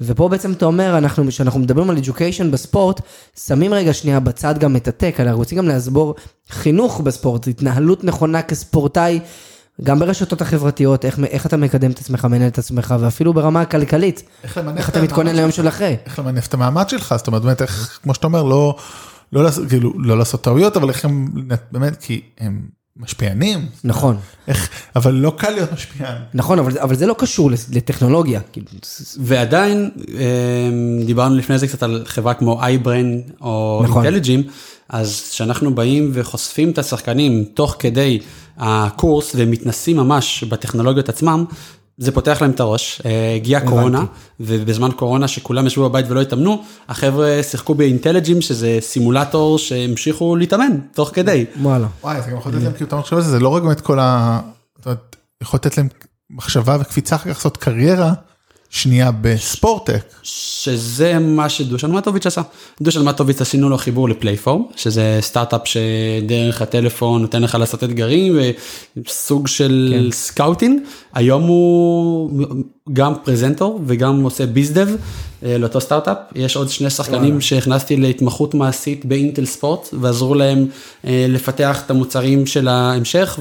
ופה 0.00 0.28
בעצם 0.28 0.52
אתה 0.52 0.64
אומר, 0.64 0.98
אנחנו, 0.98 1.26
כשאנחנו 1.28 1.60
מדברים 1.60 1.90
על 1.90 1.96
education 1.96 2.44
בספורט, 2.50 3.00
שמים 3.46 3.74
רגע 3.74 3.92
שנייה 3.92 4.20
בצד 4.20 4.58
גם 4.58 4.76
את 4.76 4.88
הטק, 4.88 5.20
אנחנו 5.20 5.38
רוצים 5.38 5.58
גם 5.58 5.68
להסבור 5.68 6.14
חינוך 6.50 7.00
בספורט, 7.00 7.48
התנהלות 7.48 8.04
נכונה 8.04 8.42
כספורטאי, 8.42 9.20
גם 9.82 9.98
ברשתות 9.98 10.40
החברתיות, 10.42 11.04
איך, 11.04 11.18
איך 11.18 11.46
אתה 11.46 11.56
מקדם 11.56 11.90
את 11.90 11.98
עצמך, 11.98 12.24
מנהל 12.24 12.48
את 12.48 12.58
עצמך, 12.58 12.94
ואפילו 13.00 13.34
ברמה 13.34 13.60
הכלכלית, 13.60 14.22
איך 14.44 14.58
איך 14.76 14.88
את 14.88 14.92
אתה 14.92 15.02
מתכונן 15.02 15.36
ליום 15.36 15.50
שלך. 15.50 15.64
של 15.64 15.68
אחרי. 15.68 15.96
איך 16.06 16.18
למנף 16.18 16.46
את 16.46 16.54
המעמד 16.54 16.88
שלך, 16.88 17.14
זאת 17.16 17.26
אומרת, 17.26 17.42
באמת, 17.42 17.62
איך, 17.62 17.98
כמו 18.02 18.14
שאתה 18.14 18.26
אומר, 18.26 18.42
לא, 18.42 18.76
לא, 19.34 19.44
לעשות, 19.44 19.68
כאילו, 19.68 19.92
לא 19.98 20.18
לעשות 20.18 20.42
טעויות, 20.42 20.76
אבל 20.76 20.88
איך 20.88 21.04
הם, 21.04 21.28
באמת, 21.72 21.96
כי 22.02 22.20
הם 22.38 22.68
משפיענים, 22.96 23.66
נכון, 23.84 24.16
איך, 24.48 24.68
אבל 24.96 25.14
לא 25.14 25.34
קל 25.36 25.50
להיות 25.50 25.72
משפיען. 25.72 26.16
נכון, 26.34 26.58
אבל, 26.58 26.78
אבל 26.78 26.94
זה 26.94 27.06
לא 27.06 27.14
קשור 27.18 27.50
לטכנולוגיה. 27.50 28.40
כאילו, 28.52 28.66
ועדיין 29.18 29.90
אה, 30.18 31.04
דיברנו 31.06 31.34
לפני 31.36 31.58
זה 31.58 31.66
קצת 31.66 31.82
על 31.82 32.02
חברה 32.06 32.34
כמו 32.34 32.62
iBrain 32.62 33.32
או 33.40 33.80
נכון. 33.84 34.04
אינטליג'ים, 34.04 34.42
אז 34.88 35.28
כשאנחנו 35.30 35.74
באים 35.74 36.10
וחושפים 36.12 36.70
את 36.70 36.78
השחקנים 36.78 37.44
תוך 37.54 37.76
כדי 37.78 38.18
הקורס 38.56 39.32
ומתנסים 39.36 39.96
ממש 39.96 40.44
בטכנולוגיות 40.44 41.08
עצמם, 41.08 41.44
זה 41.98 42.12
פותח 42.12 42.38
להם 42.40 42.50
את 42.50 42.60
הראש, 42.60 43.02
אה, 43.06 43.34
הגיעה 43.36 43.66
קורונה, 43.66 44.04
ובזמן 44.40 44.90
קורונה 44.96 45.28
שכולם 45.28 45.66
ישבו 45.66 45.88
בבית 45.88 46.06
ולא 46.08 46.20
התאמנו, 46.20 46.62
החבר'ה 46.88 47.42
שיחקו 47.42 47.74
באינטליג'ים 47.74 48.40
שזה 48.40 48.78
סימולטור 48.80 49.58
שהמשיכו 49.58 50.36
להתאמן 50.36 50.78
תוך 50.92 51.10
כדי. 51.12 51.44
וואלה. 51.60 51.86
וואי, 52.02 52.18
אתה 52.18 52.30
גם 52.30 52.36
יכול 52.36 52.52
לתת 52.52 52.62
להם, 52.62 52.72
כאילו, 52.72 52.88
אתה 52.88 52.96
מחשב 52.96 53.16
על 53.16 53.22
זה, 53.22 53.30
זה 53.30 53.40
לא 53.40 53.48
רק 53.48 53.62
באמת 53.62 53.80
כל 53.80 53.98
ה... 53.98 54.40
זאת 54.76 54.86
אומרת, 54.86 55.16
יכול 55.42 55.58
לתת 55.58 55.78
להם 55.78 55.88
מחשבה 56.30 56.76
וקפיצה 56.80 57.16
אחר 57.16 57.30
כך 57.30 57.36
לעשות 57.36 57.56
קריירה 57.56 58.12
שנייה 58.74 59.10
ב 59.20 59.28
sportech. 59.28 60.02
שזה 60.22 61.18
מה 61.18 61.48
שדושן 61.48 61.90
מטוביץ' 61.90 62.26
עשה. 62.26 62.42
דושן 62.80 63.02
מטוביץ' 63.04 63.40
עשינו 63.40 63.68
לו 63.68 63.78
חיבור 63.78 64.08
לפלייפורם, 64.08 64.62
שזה 64.76 65.18
סטארט-אפ 65.20 65.60
שדרך 65.64 66.62
הטלפון 66.62 67.22
נותן 67.22 67.42
לך 67.42 67.54
לעשות 67.54 67.84
אתגרים 67.84 68.38
וסוג 68.96 69.46
של 69.46 69.94
כן. 69.96 70.10
scouting. 70.10 70.80
היום 71.14 71.42
הוא 71.42 72.30
גם 72.92 73.14
פרזנטור 73.24 73.80
וגם 73.86 74.22
עושה 74.22 74.46
bizdev 74.46 74.88
אה, 75.44 75.58
לאותו 75.58 75.80
סטארט-אפ. 75.80 76.16
יש 76.34 76.56
עוד 76.56 76.68
שני 76.68 76.90
שחקנים 76.90 77.40
שהכנסתי 77.40 77.96
להתמחות 77.96 78.54
מעשית 78.54 79.04
באינטל 79.04 79.44
ספורט 79.44 79.88
ועזרו 80.00 80.34
להם 80.34 80.66
אה, 81.06 81.26
לפתח 81.28 81.82
את 81.86 81.90
המוצרים 81.90 82.46
של 82.46 82.68
ההמשך. 82.68 83.38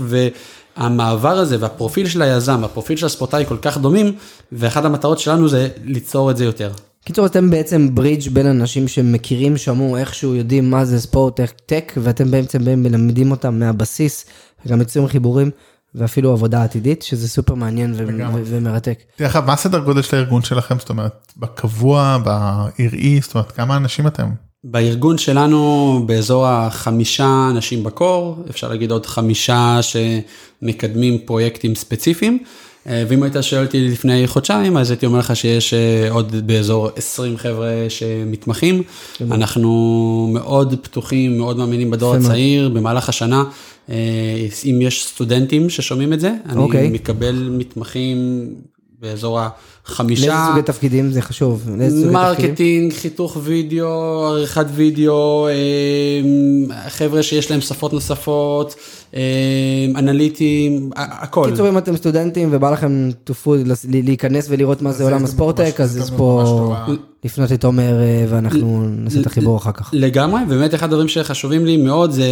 והמעבר 0.78 1.38
הזה 1.38 1.58
והפרופיל 1.60 2.08
של 2.08 2.22
היזם, 2.22 2.64
הפרופיל 2.64 2.98
של 2.98 3.06
הספורטאי 3.06 3.46
כל 3.48 3.58
כך 3.62 3.78
דומים, 3.78 4.16
ואחת 4.52 4.86
המטרות 4.86 5.20
שלנו 5.20 5.50
זה 5.50 5.70
ליצור 5.84 6.32
את 6.32 6.38
זה 6.38 6.46
יותר. 6.46 6.72
קיצור, 7.06 7.26
אתם 7.26 7.50
בעצם 7.50 7.96
ברידג' 7.96 8.30
בין 8.30 8.48
אנשים 8.48 8.88
שמכירים, 8.88 9.58
שמעו 9.58 9.98
איכשהו, 9.98 10.36
יודעים 10.36 10.70
מה 10.70 10.86
זה 10.86 11.02
ספורט 11.02 11.40
איך 11.40 11.54
טק, 11.66 11.94
ואתם 11.98 12.32
בעצם 12.32 12.66
באים 12.66 12.84
מלמדים 12.84 13.32
אותם 13.32 13.60
מהבסיס, 13.60 14.26
וגם 14.66 14.80
יוצרים 14.80 15.08
חיבורים, 15.08 15.52
ואפילו 15.96 16.32
עבודה 16.32 16.64
עתידית, 16.64 17.02
שזה 17.02 17.30
סופר 17.30 17.54
מעניין 17.54 17.94
ו-. 17.98 18.06
ו- 18.34 18.42
ומרתק. 18.46 19.00
דרך 19.20 19.36
אגב, 19.36 19.46
מה 19.48 19.54
הסדר 19.54 19.80
גודל 19.80 20.02
של 20.02 20.18
הארגון 20.18 20.42
שלכם? 20.44 20.80
זאת 20.80 20.90
אומרת, 20.90 21.34
בקבוע, 21.38 22.18
בעראי, 22.24 23.20
זאת 23.22 23.36
אומרת, 23.36 23.52
כמה 23.52 23.78
אנשים 23.78 24.08
אתם? 24.08 24.30
בארגון 24.64 25.18
שלנו 25.18 26.04
באזור 26.06 26.48
החמישה 26.48 27.48
אנשים 27.52 27.84
בקור, 27.84 28.36
אפשר 28.50 28.70
להגיד 28.70 28.92
עוד 28.92 29.06
חמישה 29.06 29.80
שמקדמים 29.82 31.18
פרויקטים 31.26 31.76
ספציפיים. 31.76 32.40
אה, 32.88 33.04
ואם 33.08 33.24
היית 33.24 33.36
שואל 33.42 33.66
אותי 33.66 33.88
לפני 33.88 34.28
חודשיים, 34.28 34.78
אז 34.78 34.92
הייתי 34.92 35.06
אומר 35.06 35.20
לך 35.20 35.36
שיש 35.36 35.74
אה, 35.74 36.12
עוד 36.12 36.48
באזור 36.48 36.90
20 36.96 37.38
חבר'ה 37.38 37.86
שמתמחים. 37.90 38.84
אנחנו 39.22 40.30
מאוד 40.34 40.76
פתוחים, 40.82 41.38
מאוד 41.38 41.58
מאמינים 41.58 41.92
בדור. 41.92 42.16
הצעיר, 42.16 42.70
במהלך 42.70 43.10
השנה. 43.10 43.44
אה, 43.90 43.96
אם 44.66 44.80
יש 44.82 45.06
סטודנטים 45.06 45.70
ששומעים 45.70 46.14
את 46.14 46.20
זה, 46.20 46.34
אני 46.50 46.58
אוקיי. 46.58 46.90
מקבל 46.90 47.50
מתמחים 47.52 48.48
באזור 49.04 49.40
לאיזה 49.40 49.48
החמישה. 49.86 50.46
סוגי 50.50 50.62
תפקידים 50.62 51.12
זה 51.12 51.22
חשוב? 51.22 51.70
לאיזה 51.78 51.96
סוגי 52.02 52.14
תפקידים? 52.14 52.50
marketing, 52.50 52.94
חיתוך 52.94 53.38
וידאו, 53.44 54.26
עריכת 54.26 54.66
וידאו, 54.76 55.48
אה, 55.48 56.90
חבר'ה 56.90 57.24
שיש 57.24 57.52
להם 57.52 57.62
שפות 57.62 57.94
נוספות, 57.94 58.76
אה, 59.16 59.86
אנליטים, 59.96 60.90
הכל. 60.96 61.48
קיצור, 61.50 61.70
אם 61.70 61.78
אתם 61.78 61.98
סטודנטים 61.98 62.50
ובא 62.52 62.72
לכם 62.72 63.10
to 63.30 63.34
food, 63.46 63.88
להיכנס 63.90 64.48
ולראות 64.50 64.82
מה 64.82 64.92
זה 64.92 65.04
עולם 65.04 65.24
ה 65.24 65.29
sportech, 65.29 65.76
אז 65.80 65.98
יש 65.98 66.10
פה. 66.18 66.76
לפנות 67.26 67.52
לתומר 67.52 68.02
אה, 68.02 68.26
ואנחנו 68.30 68.88
נעשה 68.90 69.20
את 69.20 69.26
החיבור 69.26 69.58
אחר 69.58 69.72
כך. 69.72 69.90
לגמרי, 69.94 70.42
ובאמת 70.48 70.76
אחד 70.76 70.88
הדברים 70.88 71.08
שחשובים 71.08 71.66
לי 71.66 71.78
מאוד 71.78 72.12
זה, 72.12 72.26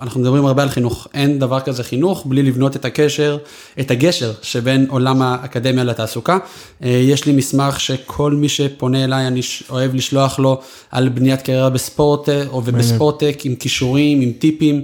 אנחנו 0.00 0.20
מדברים 0.20 0.46
הרבה 0.46 0.62
על 0.62 0.68
חינוך, 0.68 1.08
אין 1.14 1.38
דבר 1.38 1.60
כזה 1.60 1.84
חינוך 1.84 2.26
בלי 2.26 2.42
לבנות 2.42 2.76
את 2.76 2.84
הקשר, 2.84 3.38
את 3.80 3.90
הגשר 3.90 4.32
שבין 4.42 4.86
עולם 4.88 5.22
האקדמיה 5.22 5.84
לתעסוקה. 5.84 6.38
אה, 6.82 6.88
יש 6.88 7.26
לי 7.26 7.32
מסמך 7.32 7.80
שכל 7.80 8.32
מי 8.32 8.48
שפונה 8.48 9.04
אליי, 9.04 9.26
אני 9.26 9.40
אוהב 9.70 9.94
לשלוח 9.94 10.38
לו 10.38 10.60
על 10.90 11.08
בניית 11.08 11.42
קריירה 11.42 11.70
בספורט 11.70 12.28
אה, 12.28 12.46
או 12.46 12.62
ובספורטק 12.64 13.38
עם 13.44 13.54
כישורים, 13.54 14.20
עם 14.20 14.32
טיפים, 14.38 14.82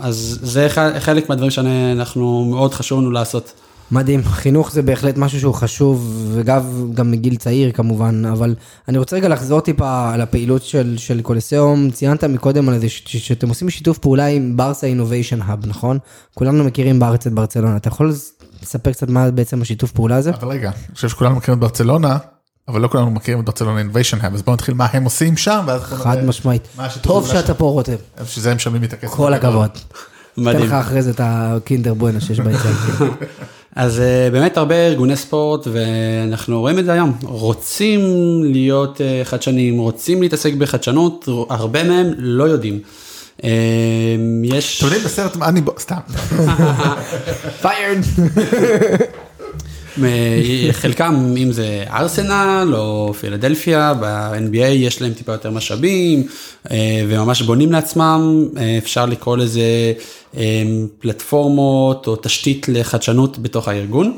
אז 0.00 0.38
זה 0.42 0.68
חלק 0.98 1.28
מהדברים 1.28 1.50
שאנחנו 1.50 2.44
מאוד 2.44 2.74
חשוב 2.74 3.00
לנו 3.00 3.10
לעשות. 3.10 3.52
מדהים, 3.90 4.24
חינוך 4.24 4.72
זה 4.72 4.82
בהחלט 4.82 5.16
משהו 5.16 5.40
שהוא 5.40 5.54
חשוב, 5.54 6.26
וגם 6.32 6.92
גם 6.94 7.10
מגיל 7.10 7.36
צעיר 7.36 7.72
כמובן, 7.72 8.24
אבל 8.24 8.54
אני 8.88 8.98
רוצה 8.98 9.16
רגע 9.16 9.28
לחזור 9.28 9.60
טיפה 9.60 10.12
על 10.14 10.20
הפעילות 10.20 10.62
של, 10.62 10.94
של 10.98 11.20
קולסיאום, 11.22 11.90
ציינת 11.90 12.24
מקודם 12.24 12.68
על 12.68 12.78
זה 12.78 12.88
ש- 12.88 13.02
ש- 13.06 13.28
שאתם 13.28 13.48
עושים 13.48 13.70
שיתוף 13.70 13.98
פעולה 13.98 14.26
עם 14.26 14.56
ברסה 14.56 14.86
אינוביישן 14.86 15.42
האב, 15.42 15.66
נכון? 15.66 15.98
כולנו 16.34 16.64
מכירים 16.64 16.98
בארץ 16.98 17.26
את 17.26 17.32
ברצלונה, 17.32 17.76
אתה 17.76 17.88
יכול 17.88 18.12
לספר 18.62 18.92
קצת 18.92 19.08
מה 19.10 19.30
בעצם 19.30 19.62
השיתוף 19.62 19.92
פעולה 19.92 20.16
הזה? 20.16 20.30
אבל 20.30 20.48
רגע, 20.48 20.68
אני 20.68 20.94
חושב 20.94 21.08
שכולנו 21.08 21.36
מכירים 21.36 21.58
את 21.58 21.60
ברצלונה, 21.60 22.18
אבל 22.68 22.80
לא 22.80 22.88
כולנו 22.88 23.10
מכירים 23.10 23.40
את 23.40 23.44
ברצלונה 23.44 23.78
אינוביישן 23.78 24.18
האב, 24.20 24.34
אז 24.34 24.42
בואו 24.42 24.54
נתחיל 24.54 24.74
מה 24.74 24.86
הם 24.92 25.04
עושים 25.04 25.36
שם, 25.36 25.64
ואז 25.66 25.82
חד 25.82 26.14
נראה 26.14 26.26
משמעית. 26.26 26.68
מה 26.76 26.86
השיתוף 26.86 27.12
טוב 27.12 27.28
שאתה 27.28 27.54
פה 27.54 27.64
רותם, 27.64 27.92
שם. 27.92 28.24
בשביל 28.24 28.42
זה 28.42 28.50
הם 28.50 28.56
משלמים 28.56 28.80
לי 28.80 28.86
את 28.86 28.92
הכסף. 28.92 29.14
כל. 29.14 29.34
הכבוד. 29.34 29.70
מדהים. 30.36 30.64
לך 30.64 30.72
אחרי 30.72 31.02
זה 31.02 31.10
את 31.10 31.20
הקינדר 31.24 31.94
בואנה 31.94 32.20
שיש 32.20 32.40
ביציאה. 32.40 32.72
אז 33.76 34.00
אה, 34.00 34.28
באמת 34.32 34.56
הרבה 34.56 34.74
ארגוני 34.74 35.16
ספורט 35.16 35.66
ואנחנו 35.72 36.60
רואים 36.60 36.78
את 36.78 36.84
זה 36.84 36.92
היום, 36.92 37.18
רוצים 37.22 38.00
להיות 38.44 39.00
אה, 39.00 39.20
חדשניים, 39.24 39.78
רוצים 39.78 40.22
להתעסק 40.22 40.54
בחדשנות, 40.54 41.28
הרבה 41.50 41.84
מהם 41.84 42.12
לא 42.18 42.44
יודעים. 42.44 42.80
אה, 43.44 43.50
יש, 44.44 44.78
אתם 44.78 44.86
יודעים 44.86 45.04
בסרט 45.04 45.36
מה 45.36 45.48
אני 45.48 45.60
בוא, 45.60 45.74
סתם. 45.78 45.96
פיירד. 47.62 47.98
אה, 50.04 50.72
חלקם, 50.72 51.34
אם 51.36 51.52
זה 51.52 51.84
ארסנל 51.90 52.72
או 52.74 53.14
פילדלפיה, 53.20 53.94
ב-NBA 54.00 54.58
יש 54.58 55.02
להם 55.02 55.12
טיפה 55.12 55.32
יותר 55.32 55.50
משאבים, 55.50 56.26
אה, 56.70 57.04
וממש 57.08 57.42
בונים 57.42 57.72
לעצמם, 57.72 58.48
אה, 58.58 58.78
אפשר 58.78 59.06
לקרוא 59.06 59.36
לזה 59.36 59.92
פלטפורמות 60.98 62.06
או 62.06 62.16
תשתית 62.16 62.66
לחדשנות 62.68 63.38
בתוך 63.38 63.68
הארגון, 63.68 64.16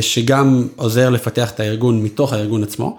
שגם 0.00 0.68
עוזר 0.76 1.10
לפתח 1.10 1.50
את 1.50 1.60
הארגון 1.60 2.02
מתוך 2.02 2.32
הארגון 2.32 2.62
עצמו. 2.62 2.98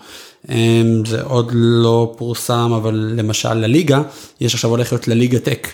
זה 1.05 1.21
עוד 1.23 1.51
לא 1.53 2.13
פורסם, 2.17 2.71
אבל 2.75 3.13
למשל 3.15 3.53
לליגה, 3.53 4.01
יש 4.41 4.53
עכשיו 4.53 4.69
הולך 4.69 4.91
להיות 4.91 5.07
לליגה 5.07 5.39
טק. 5.39 5.67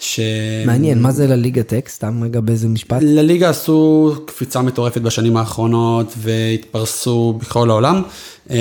ש... 0.00 0.20
מעניין, 0.66 1.02
מה 1.02 1.12
זה 1.12 1.26
לליגה 1.26 1.62
טק? 1.62 1.88
סתם 1.88 2.22
רגע 2.22 2.40
באיזה 2.40 2.68
משפט. 2.68 2.98
לליגה 3.02 3.50
עשו 3.50 4.14
קפיצה 4.26 4.62
מטורפת 4.62 5.00
בשנים 5.00 5.36
האחרונות 5.36 6.14
והתפרסו 6.16 7.38
בכל 7.40 7.70
העולם. 7.70 8.02
אה, 8.50 8.56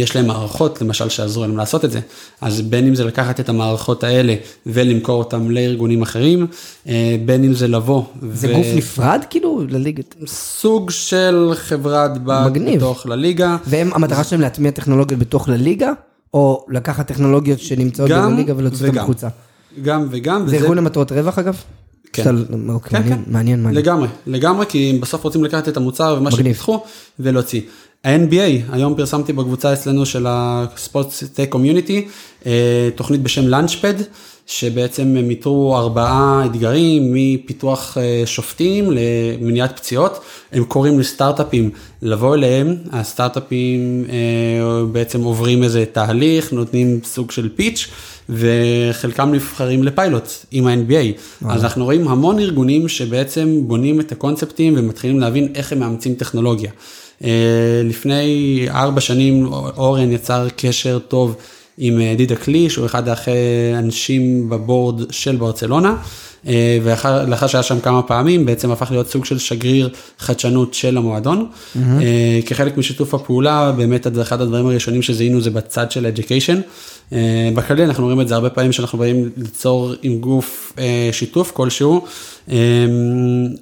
יש 0.00 0.16
להם 0.16 0.26
מערכות, 0.26 0.82
למשל, 0.82 1.08
שעזרו 1.08 1.42
להם 1.42 1.56
לעשות 1.56 1.84
את 1.84 1.90
זה. 1.90 2.00
אז 2.40 2.60
בין 2.60 2.86
אם 2.86 2.94
זה 2.94 3.04
לקחת 3.04 3.40
את 3.40 3.48
המערכות 3.48 4.04
האלה 4.04 4.34
ולמכור 4.66 5.18
אותם 5.18 5.50
לארגונים 5.50 6.02
אחרים, 6.02 6.46
אה, 6.88 7.16
בין 7.24 7.44
אם 7.44 7.54
זה 7.54 7.68
לבוא. 7.68 8.02
זה 8.32 8.48
ו... 8.48 8.54
גוף 8.54 8.66
נפרד 8.74 9.24
כאילו 9.30 9.62
לליגה? 9.68 10.02
סוג 10.26 10.90
של 10.90 11.52
חברת 11.54 12.24
בת 12.24 12.52
בתוך 12.76 13.06
לליגה. 13.06 13.56
והמטרה 13.66 14.24
שלהם 14.24 14.40
להטמיע 14.40 14.70
טכנולוגיות 14.70 15.20
בתוך 15.20 15.48
לליגה? 15.48 15.92
או 16.34 16.66
לקחת 16.68 17.06
טכנולוגיות 17.06 17.60
שנמצאות 17.60 18.10
בליגה 18.10 18.54
ולהוציא 18.56 18.86
אותן 18.86 18.98
החוצה? 18.98 19.28
גם 19.82 20.08
וגם. 20.10 20.48
זה 20.48 20.56
ארגון 20.56 20.78
למטרות 20.78 21.12
רווח 21.12 21.38
אגב? 21.38 21.62
כן. 22.12 22.22
שאתה, 22.22 22.36
אוקיי, 22.68 22.90
כן, 22.90 22.98
מעניין, 22.98 23.24
כן. 23.24 23.32
מעניין, 23.32 23.62
מעניין. 23.62 23.84
לגמרי, 23.84 24.08
לגמרי, 24.26 24.66
כי 24.68 24.98
בסוף 25.02 25.24
רוצים 25.24 25.44
לקחת 25.44 25.68
את 25.68 25.76
המוצר 25.76 26.16
ומה 26.18 26.30
שפיתחו 26.30 26.84
ולהוציא. 27.20 27.60
ה-NBA, 28.04 28.72
היום 28.72 28.94
פרסמתי 28.94 29.32
בקבוצה 29.32 29.72
אצלנו 29.72 30.06
של 30.06 30.26
הספורט-טק 30.28 31.48
קומיוניטי, 31.48 32.08
אה, 32.46 32.88
תוכנית 32.94 33.22
בשם 33.22 33.48
לאנצ'פד, 33.48 33.94
שבעצם 34.46 35.02
הם 35.02 35.30
איתרו 35.30 35.76
ארבעה 35.76 36.42
אתגרים 36.46 37.14
מפיתוח 37.14 37.98
אה, 38.00 38.22
שופטים 38.26 38.90
למניעת 38.90 39.76
פציעות, 39.76 40.20
הם 40.52 40.64
קוראים 40.64 41.00
לסטארט-אפים 41.00 41.70
לבוא 42.02 42.34
אליהם, 42.34 42.76
הסטארט-אפים 42.92 44.04
אה, 44.08 44.84
בעצם 44.84 45.22
עוברים 45.22 45.62
איזה 45.62 45.84
תהליך, 45.92 46.52
נותנים 46.52 47.00
סוג 47.04 47.30
של 47.30 47.48
פיץ'. 47.56 47.88
וחלקם 48.28 49.32
נבחרים 49.32 49.82
לפיילוט 49.82 50.28
עם 50.50 50.66
ה-NBA. 50.66 51.46
אז 51.48 51.64
אנחנו 51.64 51.84
רואים 51.84 52.08
המון 52.08 52.38
ארגונים 52.38 52.88
שבעצם 52.88 53.60
בונים 53.66 54.00
את 54.00 54.12
הקונספטים 54.12 54.74
ומתחילים 54.76 55.20
להבין 55.20 55.48
איך 55.54 55.72
הם 55.72 55.78
מאמצים 55.78 56.14
טכנולוגיה. 56.14 56.70
אה, 57.24 57.82
לפני 57.84 58.66
ארבע 58.70 59.00
שנים 59.00 59.46
אורן 59.76 60.12
יצר 60.12 60.48
קשר 60.56 60.98
טוב 60.98 61.36
עם 61.78 62.00
אה, 62.00 62.14
דידה 62.16 62.36
קלי, 62.36 62.70
שהוא 62.70 62.86
אחד 62.86 63.02
האנשים 63.08 64.50
בבורד 64.50 65.12
של 65.12 65.36
ברצלונה. 65.36 65.96
אה, 66.46 66.78
ולאחר 66.82 67.46
שהיה 67.46 67.62
שם 67.62 67.80
כמה 67.80 68.02
פעמים 68.02 68.46
בעצם 68.46 68.70
הפך 68.70 68.90
להיות 68.90 69.10
סוג 69.10 69.24
של 69.24 69.38
שגריר 69.38 69.88
חדשנות 70.18 70.74
של 70.74 70.96
המועדון. 70.96 71.46
Mm-hmm. 71.46 71.78
כחלק 72.46 72.76
משיתוף 72.76 73.14
הפעולה 73.14 73.72
באמת 73.72 74.06
אחד 74.22 74.40
הדברים 74.40 74.66
הראשונים 74.66 75.02
שזיהינו 75.02 75.40
זה 75.40 75.50
בצד 75.50 75.90
של 75.90 76.12
education. 76.16 76.56
אה, 77.12 77.50
בכללי 77.54 77.84
אנחנו 77.84 78.04
רואים 78.04 78.20
את 78.20 78.28
זה 78.28 78.34
הרבה 78.34 78.50
פעמים 78.50 78.72
שאנחנו 78.72 78.98
באים 78.98 79.30
ליצור 79.36 79.92
עם 80.02 80.18
גוף 80.18 80.72
שיתוף 81.12 81.50
כלשהו. 81.50 82.04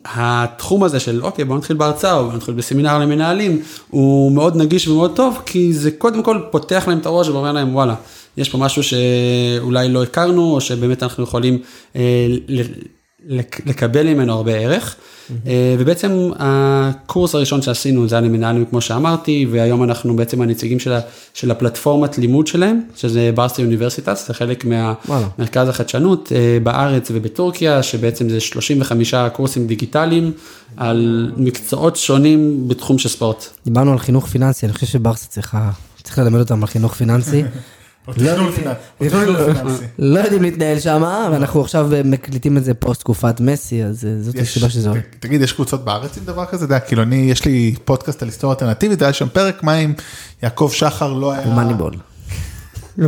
התחום 0.04 0.84
הזה 0.84 1.00
של 1.00 1.22
אוקיי 1.22 1.44
בוא 1.44 1.56
נתחיל 1.56 1.76
בהרצאה 1.76 2.18
או 2.18 2.24
בוא 2.24 2.32
נתחיל 2.32 2.54
בסמינר 2.54 2.98
למנהלים 2.98 3.62
הוא 3.90 4.32
מאוד 4.32 4.56
נגיש 4.56 4.88
ומאוד 4.88 5.16
טוב 5.16 5.42
כי 5.46 5.72
זה 5.72 5.90
קודם 5.90 6.22
כל 6.22 6.40
פותח 6.50 6.84
להם 6.88 6.98
את 6.98 7.06
הראש 7.06 7.28
ואומר 7.28 7.52
להם 7.52 7.74
וואלה. 7.74 7.94
יש 8.36 8.48
פה 8.48 8.58
משהו 8.58 8.82
שאולי 8.82 9.88
לא 9.88 10.02
הכרנו, 10.02 10.54
או 10.54 10.60
שבאמת 10.60 11.02
אנחנו 11.02 11.24
יכולים 11.24 11.58
אה, 11.96 12.26
לקבל 13.66 14.14
ממנו 14.14 14.32
הרבה 14.32 14.52
ערך. 14.52 14.96
אה, 15.46 15.76
ובעצם 15.78 16.30
הקורס 16.38 17.34
הראשון 17.34 17.62
שעשינו 17.62 18.08
זה 18.08 18.14
היה 18.14 18.22
למנהלים 18.22 18.64
כמו 18.64 18.80
שאמרתי, 18.80 19.46
והיום 19.50 19.82
אנחנו 19.82 20.16
בעצם 20.16 20.42
הנציגים 20.42 20.78
של, 20.78 20.98
של 21.34 21.50
הפלטפורמת 21.50 22.18
לימוד 22.18 22.46
שלהם, 22.46 22.80
שזה 22.96 23.30
ברסטי 23.34 23.64
אוניברסיטס, 23.64 24.28
זה 24.28 24.34
חלק 24.34 24.64
מהמרכז 24.64 25.68
החדשנות 25.68 26.32
אה, 26.34 26.58
בארץ 26.62 27.10
ובטורקיה, 27.14 27.82
שבעצם 27.82 28.28
זה 28.28 28.40
35 28.40 29.14
קורסים 29.32 29.66
דיגיטליים 29.66 30.32
על 30.76 31.32
מקצועות 31.36 31.96
שונים 31.96 32.68
בתחום 32.68 32.98
של 32.98 33.08
ספורט. 33.08 33.44
דיברנו 33.64 33.92
על 33.92 33.98
חינוך 33.98 34.26
פיננסי, 34.26 34.66
אני 34.66 34.72
חושב 34.72 34.86
שברסטי 34.86 35.28
צריכה, 35.28 35.70
צריך 36.02 36.18
ללמד 36.18 36.40
אותם 36.40 36.62
על 36.62 36.66
חינוך 36.66 36.94
פיננסי. 36.94 37.42
לא 39.98 40.20
יודעים 40.20 40.42
להתנהל 40.42 40.80
שם, 40.80 41.02
ואנחנו 41.32 41.60
עכשיו 41.60 41.90
מקליטים 42.04 42.56
את 42.56 42.64
זה 42.64 42.74
פוסט 42.74 43.00
תקופת 43.00 43.40
מסי, 43.40 43.84
אז 43.84 44.04
אה, 44.04 44.22
זאת 44.22 44.38
הסיבה 44.38 44.70
שזה 44.70 44.88
עולה. 44.88 45.00
תגיד, 45.20 45.40
יש 45.40 45.52
קבוצות 45.52 45.84
בארץ 45.84 46.18
עם 46.18 46.24
דבר 46.24 46.46
כזה? 46.46 46.80
כאילו, 46.80 47.02
אני, 47.02 47.16
יש 47.16 47.44
לי 47.44 47.74
פודקאסט 47.84 48.22
על 48.22 48.28
היסטוריה 48.28 48.54
אלטרנטיבית, 48.54 49.02
היה 49.02 49.12
שם 49.12 49.28
פרק, 49.28 49.62
מה 49.62 49.74
אם 49.74 49.92
יעקב 50.42 50.70
שחר 50.74 51.12
לא 51.12 51.32
היה... 51.32 51.54
מאניבול. 51.54 51.92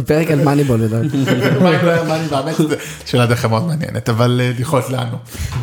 פרק 0.00 0.30
על 0.30 0.44
מאניבול 0.44 0.80
לדעתי. 0.80 1.24
שאלה 3.06 3.26
דרך 3.26 3.44
מאוד 3.44 3.66
מעניינת, 3.66 4.08
אבל 4.08 4.40
אה, 4.44 4.52
בדיחות 4.52 4.90
לנו. 4.90 5.16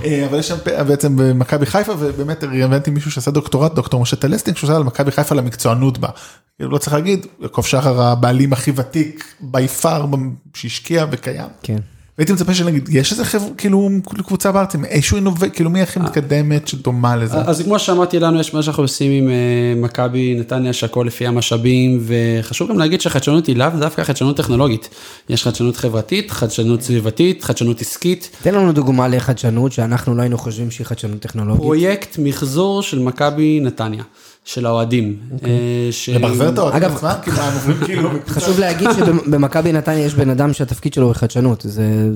אה, 0.06 0.26
אבל 0.30 0.40
יש 0.40 0.48
שם 0.48 0.56
בעצם 0.88 1.16
במכבי 1.16 1.66
חיפה, 1.66 1.94
ובאמת 2.00 2.44
ראיינתי 2.44 2.92
מישהו 2.92 3.12
שעשה 3.12 3.32
דוקטורט, 3.32 3.74
דוקטור 3.74 4.02
משה 4.02 4.16
טלסטינג, 4.16 4.58
שעושה 4.58 4.76
על 4.76 4.84
מכבי 4.84 5.12
חיפה 5.12 5.36
למקצוענות 5.36 5.98
בה. 5.98 6.10
כאילו, 6.58 6.72
לא 6.72 6.78
צריך 6.78 6.94
להגיד, 6.94 7.26
יעקב 7.42 7.62
שחר 7.62 8.02
הבעלים 8.02 8.54
הכי 8.54 8.72
ותיק 8.76 9.36
בי 9.40 9.68
פאר 9.68 10.06
שהשקיע 10.54 11.06
וקיים. 11.12 11.50
כן. 11.64 11.80
הייתי 12.20 12.34
מצפה 12.34 12.54
שנגיד, 12.54 12.90
יש 12.92 13.12
איזה 13.12 13.26
חבר'ה, 13.26 13.48
כאילו, 13.58 13.90
קבוצה 14.26 14.52
בארץ, 14.52 14.76
איזשהו 14.86 15.16
אינובייט, 15.16 15.56
כאילו 15.56 15.70
מי 15.70 15.82
הכי 15.82 16.00
מתקדמת 16.00 16.68
שדומה 16.68 17.16
לזה? 17.16 17.38
אז 17.38 17.62
כמו 17.62 17.80
שאמרתי 17.80 18.20
לנו, 18.20 18.40
יש 18.40 18.54
מה 18.54 18.64
שאנחנו 18.64 18.84
עושים 18.84 19.12
עם 19.12 19.30
אה, 19.30 19.82
מכבי 19.82 20.36
נתניה, 20.40 20.74
שהכל 20.74 21.04
לפי 21.08 21.28
המשאבים, 21.28 22.04
וחשוב 22.06 22.70
גם 22.70 22.80
להגיד 22.80 23.02
שחדשנות 23.02 23.48
היא 23.48 23.56
לאו 23.56 23.68
דווקא 23.80 24.04
חדשנות 24.04 24.38
טכנולוגית. 24.38 24.90
יש 25.30 25.44
חדשנות 25.44 25.78
חברתית, 25.78 26.32
חדשנות 26.32 26.82
סביבתית, 26.82 27.44
חדשנות 27.44 27.82
עסקית. 27.82 28.30
תן 28.44 28.56
לנו 28.56 28.72
דוגמה 28.72 29.08
לחדשנות 29.08 29.72
שאנחנו 29.72 30.16
לא 30.16 30.22
היינו 30.22 30.38
חושבים 30.38 30.72
שהיא 30.72 30.88
חדשנות 30.88 31.20
טכנולוגית. 31.20 31.62
פרויקט 31.62 32.18
מחזור 32.18 32.82
של 32.82 33.00
מכבי 33.00 33.60
נתניה. 33.60 34.04
של 34.50 34.66
האוהדים. 34.66 35.18
אוקיי. 35.32 35.50
אה, 35.50 35.90
למחזר 36.14 36.50
את 36.50 36.58
האוהדים 36.58 36.84
עצמם? 36.84 37.74
כאילו, 37.86 38.10
חשוב 38.28 38.60
להגיד 38.60 38.90
שבמכבי 38.98 39.74
נתניה 39.74 40.06
יש 40.06 40.14
בן 40.14 40.30
אדם 40.30 40.54
שהתפקיד 40.54 40.94
שלו 40.94 41.06
הוא 41.06 41.14
חדשנות, 41.14 41.62
זה 41.68 42.10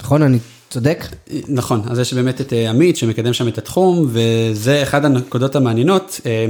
נכון? 0.00 0.22
אני 0.22 0.38
צודק? 0.70 1.04
נכון, 1.48 1.82
אז 1.90 1.98
יש 1.98 2.14
באמת 2.14 2.40
את 2.40 2.52
אה, 2.52 2.70
עמית 2.70 2.96
שמקדם 2.96 3.32
שם 3.32 3.48
את 3.48 3.58
התחום, 3.58 4.08
וזה 4.08 4.82
אחד 4.82 5.04
הנקודות 5.04 5.56
המעניינות, 5.56 6.20
אה, 6.26 6.46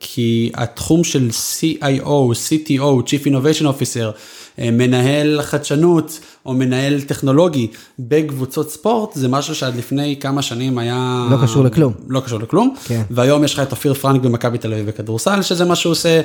כי 0.00 0.50
התחום 0.54 1.04
של 1.04 1.28
CIO, 1.30 2.04
CTO, 2.48 2.80
Chief 2.80 3.26
Innovation 3.26 3.64
Officer, 3.64 4.18
אה, 4.58 4.70
מנהל 4.70 5.42
חדשנות 5.42 6.20
או 6.46 6.52
מנהל 6.52 7.00
טכנולוגי 7.00 7.66
בקבוצות 7.98 8.70
ספורט, 8.70 9.14
זה 9.14 9.28
משהו 9.28 9.54
שעד 9.54 9.76
לפני 9.76 10.16
כמה 10.20 10.42
שנים 10.42 10.78
היה... 10.78 11.28
לא 11.30 11.36
קשור 11.42 11.64
לכלום. 11.64 11.92
לא 12.08 12.20
קשור 12.20 12.38
לכלום. 12.38 12.74
כן. 12.84 13.02
והיום 13.10 13.44
יש 13.44 13.54
לך 13.54 13.60
את 13.60 13.70
אופיר 13.70 13.94
פרנק 13.94 14.22
במכבי 14.22 14.58
תל 14.58 14.72
אביב 14.72 14.86
בכדורסל, 14.86 15.42
שזה 15.42 15.64
מה 15.64 15.76
שהוא 15.76 15.90
עושה, 15.90 16.20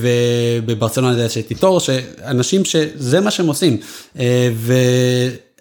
ובברצלונה 0.00 1.24
יש 1.24 1.38
את 1.38 1.50
איתור, 1.50 1.80
שאנשים 1.80 2.64
שזה 2.64 3.20
מה 3.20 3.30
שהם 3.30 3.46
עושים. 3.46 3.76
ו... 4.54 4.72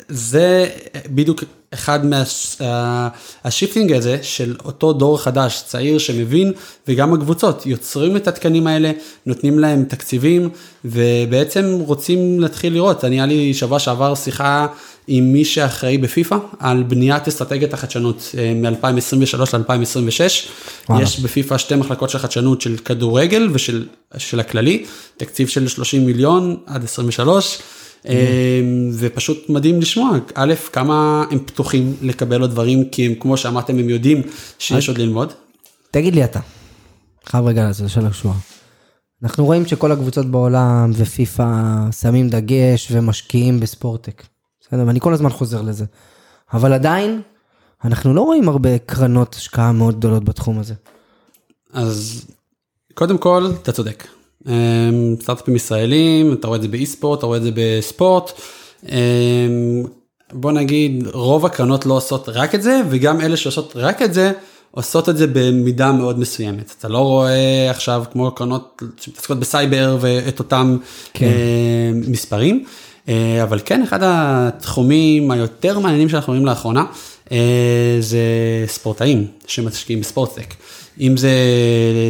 זה 0.09 0.69
בדיוק 1.09 1.43
אחד 1.73 1.99
מה 2.05 2.43
shifting 2.43 3.91
מה, 3.91 3.97
הזה 3.97 4.17
של 4.21 4.55
אותו 4.65 4.93
דור 4.93 5.21
חדש, 5.21 5.63
צעיר 5.67 5.97
שמבין, 5.97 6.53
וגם 6.87 7.13
הקבוצות 7.13 7.65
יוצרים 7.65 8.15
את 8.15 8.27
התקנים 8.27 8.67
האלה, 8.67 8.91
נותנים 9.25 9.59
להם 9.59 9.83
תקציבים, 9.83 10.49
ובעצם 10.85 11.77
רוצים 11.79 12.39
להתחיל 12.39 12.73
לראות. 12.73 13.03
אני, 13.03 13.15
היה 13.15 13.25
לי 13.25 13.53
שבוע 13.53 13.79
שעבר 13.79 14.15
שיחה 14.15 14.67
עם 15.07 15.33
מי 15.33 15.45
שאחראי 15.45 15.97
בפיפא 15.97 16.37
על 16.59 16.83
בניית 16.83 17.27
אסטרטגיית 17.27 17.73
החדשנות 17.73 18.31
אה, 18.37 18.53
מ-2023 18.55 19.37
ל-2026. 19.37 20.21
יש 21.01 21.19
בפיפא 21.19 21.57
שתי 21.57 21.75
מחלקות 21.75 22.09
של 22.09 22.19
חדשנות 22.19 22.61
של 22.61 22.77
כדורגל 22.77 23.49
ושל 23.53 24.39
הכללי, 24.39 24.85
תקציב 25.17 25.47
של 25.47 25.67
30 25.67 26.05
מיליון 26.05 26.57
עד 26.65 26.83
23. 26.83 27.59
אמ, 28.07 28.89
ופשוט 28.93 29.49
מדהים 29.49 29.81
לשמוע, 29.81 30.17
א', 30.35 30.53
כמה 30.71 31.25
הם 31.31 31.39
פתוחים 31.39 31.95
לקבל 32.01 32.41
עוד 32.41 32.51
דברים, 32.51 32.89
כי 32.89 33.05
הם, 33.05 33.15
כמו 33.15 33.37
שאמרתם, 33.37 33.79
הם 33.79 33.89
יודעים 33.89 34.21
שיש 34.59 34.89
עוד 34.89 34.97
ללמוד. 34.97 35.33
תגיד 35.91 36.15
לי 36.15 36.23
אתה, 36.23 36.39
חייב 37.25 37.45
רגע 37.45 37.63
לעשות 37.63 37.89
שאלה 37.89 38.09
קשורה. 38.09 38.35
אנחנו 39.23 39.45
רואים 39.45 39.65
שכל 39.65 39.91
הקבוצות 39.91 40.25
בעולם 40.25 40.91
ופיפא 40.93 41.45
שמים 41.91 42.29
דגש 42.29 42.87
ומשקיעים 42.91 43.59
בספורטק. 43.59 44.23
בסדר, 44.61 44.83
ואני 44.87 44.99
כל 44.99 45.13
הזמן 45.13 45.29
חוזר 45.29 45.61
לזה. 45.61 45.85
אבל 46.53 46.73
עדיין, 46.73 47.21
אנחנו 47.83 48.13
לא 48.13 48.21
רואים 48.21 48.49
הרבה 48.49 48.77
קרנות 48.77 49.35
השקעה 49.35 49.71
מאוד 49.71 49.97
גדולות 49.97 50.23
בתחום 50.23 50.59
הזה. 50.59 50.73
אז 51.73 52.25
קודם 52.93 53.17
כל, 53.17 53.47
אתה 53.61 53.71
צודק. 53.71 54.07
אמ, 54.47 55.15
סטארט-אפים 55.21 55.55
ישראלים, 55.55 56.33
אתה 56.33 56.47
רואה 56.47 56.57
את 56.57 56.61
זה 56.61 56.67
באי 56.67 56.85
ספורט, 56.85 57.19
אתה 57.19 57.25
רואה 57.25 57.37
את 57.37 57.43
זה 57.43 57.49
בספורט. 57.53 58.31
אמ, 58.89 59.83
בוא 60.33 60.51
נגיד, 60.51 61.07
רוב 61.13 61.45
הקרנות 61.45 61.85
לא 61.85 61.93
עושות 61.93 62.29
רק 62.29 62.55
את 62.55 62.63
זה, 62.63 62.81
וגם 62.89 63.21
אלה 63.21 63.37
שעושות 63.37 63.73
רק 63.75 64.01
את 64.01 64.13
זה, 64.13 64.31
עושות 64.71 65.09
את 65.09 65.17
זה 65.17 65.27
במידה 65.27 65.91
מאוד 65.91 66.19
מסוימת. 66.19 66.75
אתה 66.79 66.87
לא 66.87 66.97
רואה 66.97 67.69
עכשיו 67.69 68.03
כמו 68.11 68.31
קרנות 68.31 68.81
שמתעסקות 68.97 69.39
בסייבר 69.39 69.97
ואת 69.99 70.39
אותם 70.39 70.77
כן. 71.13 71.25
אה, 71.25 71.91
מספרים, 71.93 72.65
אה, 73.09 73.43
אבל 73.43 73.59
כן, 73.65 73.81
אחד 73.81 73.99
התחומים 74.03 75.31
היותר 75.31 75.79
מעניינים 75.79 76.09
שאנחנו 76.09 76.33
רואים 76.33 76.45
לאחרונה, 76.45 76.85
אה, 77.31 77.97
זה 77.99 78.19
ספורטאים 78.67 79.27
שמשקיעים 79.47 80.01
ב 80.01 80.06
sport 80.06 80.30
tech. 80.30 80.53
אם 81.01 81.17
זה 81.17 81.31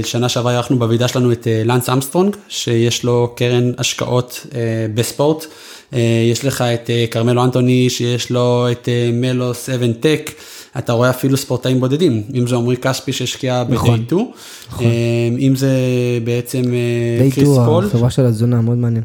שנה 0.04 0.30
שעברה 0.30 0.54
אירחנו 0.54 0.80
בוועידה 0.80 1.08
שלנו 1.08 1.32
את 1.32 1.48
אה, 1.48 1.62
לאנס 1.66 1.90
ארמסטרונג, 1.90 2.36
שיש 2.50 3.04
לו 3.04 3.34
קרן 3.36 3.72
השקעות 3.78 4.48
אה, 4.56 4.60
בספורט. 4.94 5.46
אה, 5.94 6.00
יש 6.32 6.46
לך 6.46 6.62
את 6.62 6.90
כרמלו 7.12 7.44
אנטוני, 7.44 7.90
שיש 7.90 8.30
לו 8.32 8.68
את 8.72 8.90
Melo 9.14 9.70
Seven 9.70 9.94
Tech. 9.94 10.32
אתה 10.78 10.94
רואה 10.94 11.10
אפילו 11.10 11.38
ספורטאים 11.38 11.80
בודדים, 11.80 12.24
אם 12.34 12.48
זה 12.48 12.56
עמרי 12.56 12.78
כספי 12.78 13.14
שהשקיע 13.14 13.64
נכון, 13.70 14.06
ב- 14.06 14.76
DayTwo, 14.76 15.38
אם 15.40 15.56
זה 15.56 15.70
בעצם 16.24 16.62
קריס 17.32 17.50
פול, 17.66 17.86
החברה 17.86 18.10
של 18.10 18.26
התזונה, 18.26 18.62
מאוד 18.62 18.78
מעניין. 18.78 19.04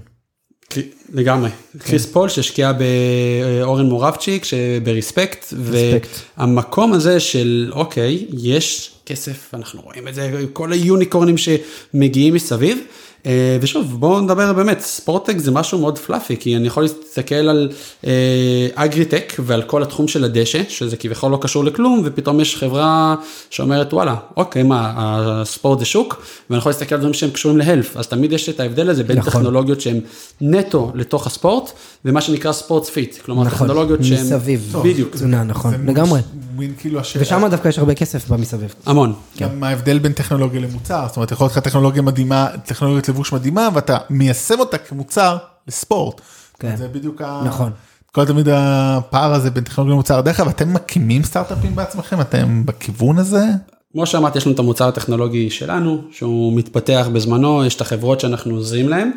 לגמרי, 1.13 1.51
קריס 1.79 2.07
כן. 2.07 2.13
פול 2.13 2.29
שהשקיע 2.29 2.73
באורן 2.73 3.87
מורבצ'יק 3.87 4.45
שבריספקט, 4.45 5.53
רספקט. 5.53 6.09
והמקום 6.39 6.93
הזה 6.93 7.21
של 7.21 7.71
אוקיי, 7.75 8.27
יש 8.39 8.91
כסף, 9.11 9.55
אנחנו 9.55 9.81
רואים 9.83 10.09
את 10.09 10.15
זה, 10.15 10.45
כל 10.53 10.73
היוניקורנים 10.73 11.37
שמגיעים 11.39 12.35
מסביב. 12.35 12.79
אה, 13.27 13.59
ושוב 13.61 14.01
בואו 14.01 14.21
נדבר 14.21 14.53
באמת 14.53 14.81
ספורטק 14.81 15.39
זה 15.39 15.51
משהו 15.51 15.79
מאוד 15.79 15.99
fluffy 15.99 16.37
כי 16.37 16.57
אני 16.57 16.67
יכול 16.67 16.83
להסתכל 16.83 17.35
על 17.35 17.71
אה, 18.07 18.69
אגריטק 18.75 19.33
ועל 19.39 19.63
כל 19.63 19.83
התחום 19.83 20.09
של 20.09 20.25
הדשא 20.25 20.63
שזה 20.69 20.97
כביכול 20.97 21.31
לא 21.31 21.39
קשור 21.41 21.65
לכלום 21.65 22.03
ופתאום 22.05 22.41
יש 22.41 22.57
חברה 22.57 23.15
שאומרת 23.51 23.93
וואלה 23.93 24.15
אוקיי 24.37 24.63
מה 24.63 24.93
הספורט 24.97 25.79
זה 25.79 25.85
שוק 25.85 26.23
ואני 26.51 26.59
יכול 26.59 26.71
להסתכל 26.71 26.95
על 26.95 27.01
דברים 27.01 27.15
שהם 27.15 27.31
קשורים 27.31 27.59
ל 27.59 27.64
health 27.64 27.97
אז 27.97 28.07
תמיד 28.07 28.33
יש 28.33 28.49
את 28.49 28.61
ההבדל 28.61 28.91
הזה 28.91 29.05
בין 29.05 29.19
נכון. 29.19 29.33
טכנולוגיות 29.33 29.81
שהן 29.81 30.01
נטו 30.41 30.93
לתוך 30.95 31.27
הספורט 31.27 31.73
ומה 32.05 32.21
שנקרא 32.21 32.53
ספורט 32.53 32.85
פיט 32.85 33.19
כלומר 33.25 33.45
נכון, 33.45 33.69
טכנולוגיות 33.69 34.05
שהן 34.05 34.27
מסביב. 34.27 34.77
בדיוק 34.85 35.15
תזונה, 35.15 35.45
נכון, 35.45 35.75
לגמרי. 35.87 36.21
מין 36.61 36.75
כאילו 36.79 37.01
השאלה. 37.01 37.25
ושם 37.25 37.47
דווקא 37.51 37.69
יש 37.69 37.79
הרבה 37.79 37.95
כסף 37.95 38.29
במסביב. 38.29 38.75
המון. 38.87 39.15
גם 39.41 39.65
ההבדל 39.65 39.99
בין 39.99 40.13
טכנולוגיה 40.13 40.61
למוצר, 40.61 41.05
זאת 41.09 41.17
אומרת 41.17 41.31
יכול 41.33 41.45
להיות 41.45 41.57
לך 41.57 41.63
טכנולוגיה 41.63 42.03
מדהימה, 42.03 42.49
טכנולוגיית 42.65 43.09
לבוש 43.09 43.33
מדהימה 43.33 43.69
ואתה 43.75 43.99
מיישם 44.11 44.61
אותה 44.61 44.79
כמוצר 44.79 45.37
לספורט. 45.69 46.21
כן. 46.59 46.77
זה 46.77 46.89
בדיוק 46.89 47.23
ה... 47.23 47.43
נכון. 47.45 47.71
כל 48.13 48.25
תמיד 48.25 48.49
הפער 48.53 49.35
הזה 49.35 49.51
בין 49.51 49.65
טכנולוגיה 49.65 49.95
למוצר. 49.95 50.21
דרך 50.21 50.41
אגב 50.41 50.49
אתם 50.49 50.75
מקימים 50.75 51.23
סטארט-אפים 51.23 51.77
בעצמכם 51.77 52.21
אתם 52.21 52.67
בכיוון 52.67 53.19
הזה? 53.19 53.45
כמו 53.93 54.07
שאמרתי, 54.07 54.39
יש 54.39 54.47
לנו 54.47 54.55
את 54.55 54.59
המוצר 54.59 54.89
הטכנולוגי 54.89 55.51
שלנו, 55.51 56.03
שהוא 56.13 56.53
מתפתח 56.53 57.09
בזמנו, 57.13 57.65
יש 57.65 57.77
את 57.77 57.81
החברות 57.81 58.21
שאנחנו 58.21 58.55
עוזרים 58.55 58.89
להם. 58.89 59.11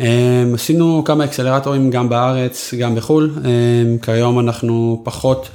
אה, 0.00 0.44
עשינו 0.54 1.02
כמה 1.04 1.24
אקסלרטורים 1.24 1.90
גם 1.90 2.08
בארץ, 2.08 2.74
גם 2.74 2.94
בחו"ל. 2.94 3.30
אה, 3.44 3.50
כיום 4.02 4.40
אנחנו 4.40 5.00
פחות 5.04 5.48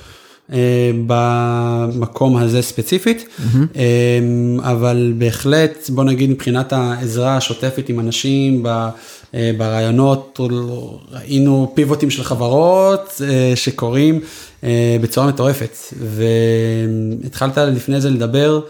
במקום 1.07 2.37
הזה 2.37 2.61
ספציפית, 2.61 3.25
אה, 3.75 4.19
אבל 4.71 5.13
בהחלט, 5.17 5.89
בוא 5.89 6.03
נגיד 6.03 6.29
מבחינת 6.29 6.73
העזרה 6.73 7.37
השוטפת 7.37 7.89
עם 7.89 7.99
אנשים 7.99 8.63
אה, 9.33 9.51
ברעיונות, 9.57 10.39
ראינו 11.11 11.71
פיבוטים 11.75 12.09
של 12.09 12.23
חברות 12.23 13.21
אה, 13.23 13.51
שקורים 13.55 14.19
אה, 14.63 14.97
בצורה 15.01 15.27
מטורפת, 15.27 15.77
והתחלת 17.23 17.57
לפני 17.57 18.01
זה 18.01 18.09
לדבר, 18.09 18.61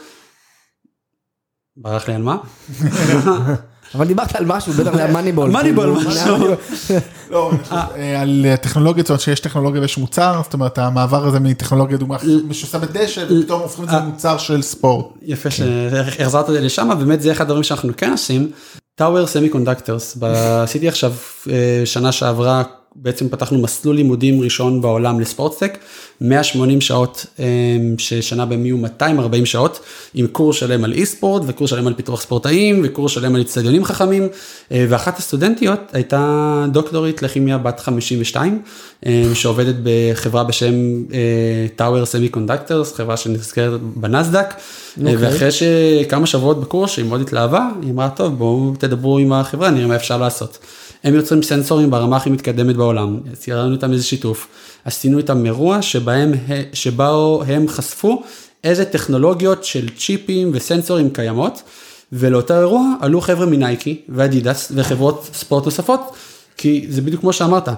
ברח 1.78 2.08
לי 2.08 2.14
על 2.14 2.22
מה? 2.22 2.38
אבל 3.96 4.08
דיברת 4.08 4.36
על 4.36 4.46
משהו, 4.46 4.74
בטח 4.74 5.00
על 5.00 5.12
מאניבול. 5.12 5.50
מאניבול, 5.50 5.96
כאילו, 5.96 6.10
משהו. 6.10 6.56
לא, 7.32 7.52
אה, 7.72 8.22
על 8.22 8.46
טכנולוגיה, 8.62 9.04
זאת 9.04 9.10
אומרת 9.10 9.22
שיש 9.22 9.40
טכנולוגיה 9.40 9.82
ויש 9.82 9.98
מוצר, 9.98 10.42
זאת 10.44 10.54
אומרת 10.54 10.78
המעבר 10.78 11.28
הזה 11.28 11.40
מטכנולוגיה 11.40 11.98
דוגמה 11.98 12.18
משוסה 12.48 12.80
בדשא 12.80 13.26
ופתאום 13.30 13.62
הופכים 13.62 13.84
את 13.84 13.90
זה 13.90 13.96
למוצר 13.96 14.38
של 14.38 14.62
ספורט. 14.62 15.06
יפה 15.22 15.52
שהחזרת 15.52 16.50
את 16.50 16.54
זה 16.54 16.62
לשם, 16.62 16.90
באמת 17.00 17.22
זה 17.22 17.32
אחד 17.32 17.44
הדברים 17.44 17.64
שאנחנו 17.64 17.94
כן 17.98 18.12
עושים. 18.12 18.52
Tower 18.96 19.28
Semiconductors, 19.28 20.18
עשיתי 20.64 20.88
עכשיו 20.88 21.14
אה, 21.50 21.82
שנה 21.86 22.12
שעברה, 22.12 22.64
בעצם 22.96 23.30
פתחנו 23.30 23.60
מסלול 23.60 23.96
לימודים 23.96 24.42
ראשון 24.42 24.82
בעולם 24.82 25.20
ל 25.20 25.25
sportstech, 25.25 25.78
180 26.22 26.82
שעות, 26.82 27.26
אה, 27.40 27.46
ששנה 27.98 28.46
בהם 28.46 28.66
יהיו 28.66 28.78
240 28.78 29.46
שעות, 29.46 29.80
עם 30.14 30.28
קורס 30.28 30.56
שלם 30.56 30.84
על 30.84 30.94
esports 30.94 31.44
וקורס 31.48 31.70
שלם 31.70 31.88
על 31.88 31.94
פיתוח 31.94 32.22
ספורטאים 32.22 32.82
וקורס 32.84 33.12
שלם 33.12 33.36
על 33.36 33.42
אצטדיונים 33.42 33.86
חכמים, 33.86 34.28
אה, 34.72 34.86
ואחת 34.90 35.18
הסטודנטיות 35.18 35.80
הייתה 35.94 36.66
דוקטורית 36.72 37.22
לכימיה 37.22 37.58
בת 37.58 37.80
52, 37.80 38.62
אה, 39.06 39.24
שעובדת 39.34 39.76
בחברה 39.84 40.44
בשם 40.44 40.74
Tower 41.76 42.06
Semiconductors, 42.06 42.94
חברה 42.94 43.18
שנסחרת 43.18 43.82
בנסדק, 43.82 44.54
אוקיי. 44.98 45.16
ואחרי 45.16 45.50
שכמה 45.52 46.28
שבועות 46.28 46.62
בקורס 46.62 46.92
שהיא 46.92 47.06
מאוד 47.06 47.22
התלהבה, 47.22 47.70
היא 47.82 47.92
אמרה 47.92 48.10
טוב 48.10 48.38
בואו 48.38 48.74
תדברו 48.80 49.18
עם 49.18 49.34
החברה 49.34 49.70
נראה 49.70 49.88
מה 49.88 49.96
אפשר 49.96 50.18
לעשות. 50.18 50.58
הם 51.04 51.16
יוצרים 51.16 51.44
סנסורים 51.44 51.92
ברמה 51.92 52.18
הכי 52.18 52.30
מתקדמת 52.30 52.76
בעולם, 52.76 53.20
ציירנו 53.34 53.74
איתם 53.74 53.94
איזה 53.94 54.04
שיתוף, 54.04 54.48
עשינו 54.86 55.18
איתם 55.18 55.46
אירוע 55.46 55.82
שבהם, 55.82 56.34
שבו 56.74 57.44
הם 57.48 57.68
חשפו 57.68 58.24
איזה 58.64 58.86
טכנולוגיות 58.86 59.64
של 59.64 59.90
צ'יפים 59.98 60.52
וסנסורים 60.54 61.10
קיימות, 61.10 61.62
ולאותו 62.14 62.60
אירוע 62.60 62.94
עלו 63.02 63.22
חבר'ה 63.22 63.46
מנייקי 63.46 64.02
ואדידס 64.10 64.72
וחברות 64.76 65.30
ספורט 65.34 65.66
נוספות, 65.66 66.16
כי 66.58 66.86
זה 66.90 67.02
בדיוק 67.02 67.22
כמו 67.22 67.34
שאמרת, 67.34 67.70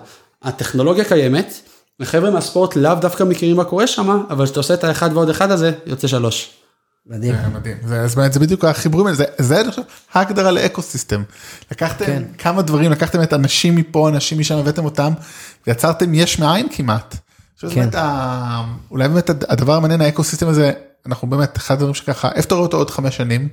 הטכנולוגיה 0.44 1.06
קיימת, 1.06 1.54
החבר'ה 2.00 2.32
מהספורט 2.32 2.76
לאו 2.76 2.96
דווקא 2.96 3.24
מכירים 3.24 3.56
מה 3.56 3.64
קורה 3.64 3.88
שם, 3.88 4.24
אבל 4.30 4.46
כשאתה 4.46 4.60
עושה 4.60 4.74
את 4.74 4.84
האחד 4.84 5.10
ועוד 5.14 5.30
אחד 5.30 5.52
הזה, 5.52 5.72
יוצא 5.86 6.08
שלוש. 6.08 6.61
מדהים. 7.06 7.36
זה 7.36 7.48
מדהים, 7.50 7.78
זה, 7.86 8.08
באמת 8.16 8.34
זה 8.34 8.40
בדיוק 8.40 8.66
החיבורים 8.66 9.06
האלה, 9.08 9.18
זה, 9.18 9.26
זה 9.38 9.62
אני 9.62 9.70
חושב 9.70 9.82
ההגדרה 10.14 10.52
ל 10.52 10.82
ecosystem. 10.82 11.24
לקחתם 11.72 12.06
כן. 12.06 12.24
כמה 12.38 12.62
דברים, 12.62 12.92
לקחתם 12.92 13.24
את 13.24 13.34
אנשים 13.34 13.76
מפה, 13.76 14.10
אנשים 14.10 14.40
משם, 14.40 14.56
הבאתם 14.58 14.86
אותם, 14.86 15.14
ויצרתם 15.68 16.14
יש 16.14 16.40
מאין 16.40 16.68
כמעט. 16.72 17.16
כן. 17.60 17.68
באמת, 17.68 17.96
ה... 17.96 18.64
אולי 18.92 19.08
באמת 19.08 19.30
הד- 19.30 19.44
הדבר 19.52 19.76
המעניין 19.76 20.02
ה 20.02 20.24
ecosystem 20.24 20.48
הזה, 20.48 20.72
אנחנו 21.06 21.30
באמת 21.30 21.58
אחד 21.58 21.74
הדברים 21.76 21.94
שככה, 21.94 22.32
איפה 22.32 22.48
אתה 22.48 22.56
רואה 22.56 22.66
אותו 22.66 22.78
עוד 22.78 22.90
חמש 22.90 23.18
שנים? 23.18 23.50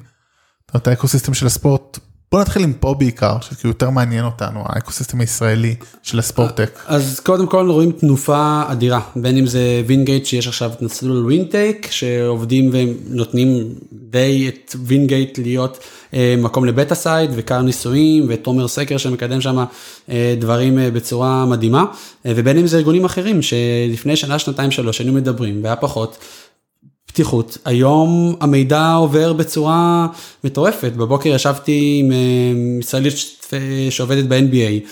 אומרת, 0.74 0.88
ה 0.88 1.08
ecosystem 1.08 1.34
של 1.34 1.46
הספורט, 1.46 1.98
בוא 2.32 2.40
נתחיל 2.40 2.62
עם 2.62 2.72
פה 2.72 2.94
בעיקר, 2.98 3.36
שכאילו 3.40 3.70
יותר 3.70 3.90
מעניין 3.90 4.24
אותנו, 4.24 4.60
ה 4.66 4.92
ecosystem 4.92 5.20
הישראלי 5.20 5.74
של 6.02 6.18
הספורטק. 6.18 6.78
אז 6.86 7.20
קודם 7.20 7.46
כל 7.46 7.70
רואים 7.70 7.92
תנופה 7.92 8.62
אדירה, 8.66 9.00
בין 9.16 9.36
אם 9.36 9.46
זה 9.46 9.82
וינגייט 9.86 10.26
שיש 10.26 10.48
עכשיו 10.48 10.72
את 10.72 10.82
מסלול 10.82 11.24
WinTech, 11.24 11.88
שעובדים 11.90 12.70
ונותנים 12.72 13.74
די 13.92 14.48
את 14.48 14.76
וינגייט 14.84 15.38
להיות 15.38 15.78
אה, 16.14 16.34
מקום 16.38 16.64
ל 16.64 16.70
beta 16.70 16.94
site 16.94 17.30
ועורך 17.34 17.62
ניסויים 17.62 18.26
ותומר 18.28 18.68
סקר 18.68 18.96
שמקדם 18.96 19.40
שם 19.40 19.64
אה, 20.10 20.34
דברים 20.38 20.78
אה, 20.78 20.90
בצורה 20.90 21.46
מדהימה, 21.46 21.84
אה, 22.26 22.32
ובין 22.36 22.58
אם 22.58 22.66
זה 22.66 22.76
ארגונים 22.76 23.04
אחרים 23.04 23.40
שלפני 23.42 24.16
שנה, 24.16 24.38
שנתיים, 24.38 24.70
שלוש 24.70 24.98
היינו 24.98 25.12
מדברים 25.12 25.60
והיה 25.62 25.76
פחות. 25.76 26.18
פתיחות. 27.18 27.58
היום 27.64 28.36
המידע 28.40 28.92
עובר 28.92 29.32
בצורה 29.32 30.06
מטורפת. 30.44 30.92
בבוקר 30.96 31.28
ישבתי 31.28 32.00
עם 32.04 32.12
אה, 32.12 32.16
ישראלית 32.80 33.16
ש- 33.16 33.36
שעובדת 33.90 34.24
ב-NBA, 34.24 34.88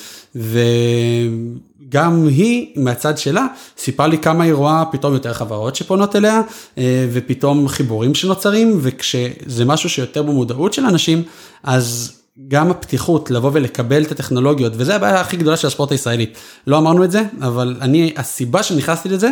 וגם 1.89 2.27
היא 2.29 2.67
מהצד 2.77 3.19
שלה 3.19 3.47
סיפרה 3.79 4.07
לי 4.07 4.19
כמה 4.19 4.45
היא 4.45 4.53
רואה 4.53 4.85
פתאום 4.93 5.13
יותר 5.13 5.33
חברות 5.33 5.77
שפונות 5.77 6.17
אליה, 6.17 6.41
אה, 6.79 7.07
ופתאום 7.13 7.69
חיבורים 7.69 8.15
שנוצרים, 8.15 8.79
וכשזה 8.83 9.65
משהו 9.65 9.91
שיותר 9.91 10.23
במודעות 10.23 10.73
של 10.73 10.85
אנשים, 10.85 11.23
אז 11.63 12.13
גם 12.49 12.71
הפתיחות 12.71 13.31
לבוא 13.31 13.51
ולקבל 13.53 14.03
את 14.03 14.13
הטכנולוגיות, 14.13 14.73
וזה 14.77 14.97
הבעיה 14.97 15.21
הכי 15.21 15.37
גדולה 15.37 15.57
של 15.57 15.67
הספורט 15.67 15.93
הישראלי. 15.93 16.27
לא 16.67 16.79
אמרנו 16.79 17.05
את 17.05 17.11
זה, 17.11 17.23
אבל 17.41 17.77
אני, 17.81 18.13
הסיבה 18.17 18.63
שנכנסתי 18.63 19.09
לזה, 19.09 19.31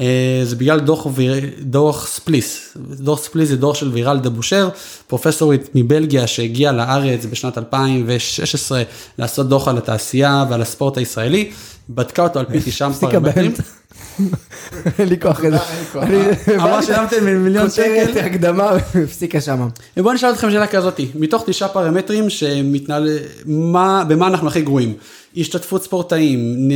אה, 0.00 0.06
זה 0.44 0.56
בגלל 0.56 0.80
דוח, 0.80 1.06
ויר- 1.14 1.34
דוח 1.60 2.06
ספליס. 2.06 2.76
דוח 2.76 3.22
ספליס 3.22 3.48
זה 3.48 3.56
דוח 3.56 3.74
של 3.76 3.88
ויראל 3.88 4.18
דבושר, 4.18 4.68
פרופסורית 5.06 5.68
מבלגיה 5.74 6.26
שהגיעה 6.26 6.72
לארץ 6.72 7.26
בשנת 7.30 7.58
2016 7.58 8.82
לעשות 9.18 9.48
דוח 9.48 9.68
על 9.68 9.78
התעשייה 9.78 10.44
ועל 10.50 10.62
הספורט 10.62 10.98
הישראלי, 10.98 11.50
בדקה 11.90 12.22
אותו 12.22 12.38
על 12.38 12.44
פי 12.46 12.58
תשעה 12.64 12.88
הפסיקה 12.88 13.10
פרמטרים. 13.20 13.52
אין 14.98 15.08
לי 15.08 15.20
כוח 15.20 15.40
לזה. 15.40 15.58
אבל 16.56 16.82
שילמתם 16.82 17.24
מיליון 17.24 17.68
כותרת, 17.68 18.08
שקל. 18.08 18.18
הקדמה, 18.18 18.70
הפסיקה 19.04 19.40
שמה. 19.40 19.66
בואו 19.96 20.14
נשאל 20.14 20.30
אתכם 20.30 20.50
שאלה 20.50 20.66
כזאתי, 20.66 21.08
מתוך 21.14 21.42
תשעה 21.46 21.68
פרמטרים 21.68 22.30
שמתנהל, 22.30 23.18
מה, 23.46 24.04
במה 24.08 24.26
אנחנו 24.26 24.48
הכי 24.48 24.62
גרועים? 24.62 24.94
השתתפות 25.36 25.82
ספורטאים, 25.84 26.68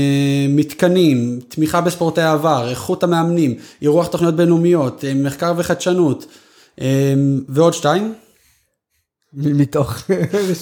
מתקנים, 0.48 1.40
תמיכה 1.48 1.80
בספורטי 1.80 2.20
העבר, 2.20 2.68
איכות 2.70 3.02
המאמנים, 3.02 3.54
אירוח 3.82 4.06
תוכניות 4.06 4.36
בינלאומיות, 4.36 5.04
אה, 5.04 5.14
מחקר 5.14 5.52
וחדשנות, 5.56 6.26
אה, 6.80 6.86
ועוד 7.48 7.74
שתיים, 7.74 8.14
מתוך. 9.32 9.94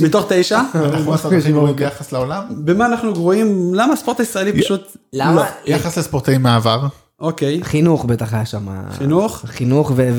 מתוך 0.01 0.27
תשע, 0.29 0.61
אנחנו 0.75 1.14
הספורט 1.14 1.35
הכי 1.35 1.53
גרועים 1.53 1.77
ביחס 1.77 2.12
לעולם? 2.12 2.43
במה 2.51 2.87
אנחנו 2.87 3.12
גרועים? 3.12 3.75
למה 3.75 3.93
הספורט 3.93 4.21
הישראלי 4.21 4.62
פשוט... 4.62 4.97
למה? 5.12 5.35
לא. 5.35 5.45
יחס 5.67 5.99
לספורטאים 5.99 6.43
מהעבר. 6.43 6.87
אוקיי, 7.21 7.61
חינוך 7.62 8.05
בטח 8.05 8.35
היה 8.35 8.47
שם. 8.47 8.69
חינוך. 8.99 9.43
חינוך 9.47 9.93
ו- 9.97 10.11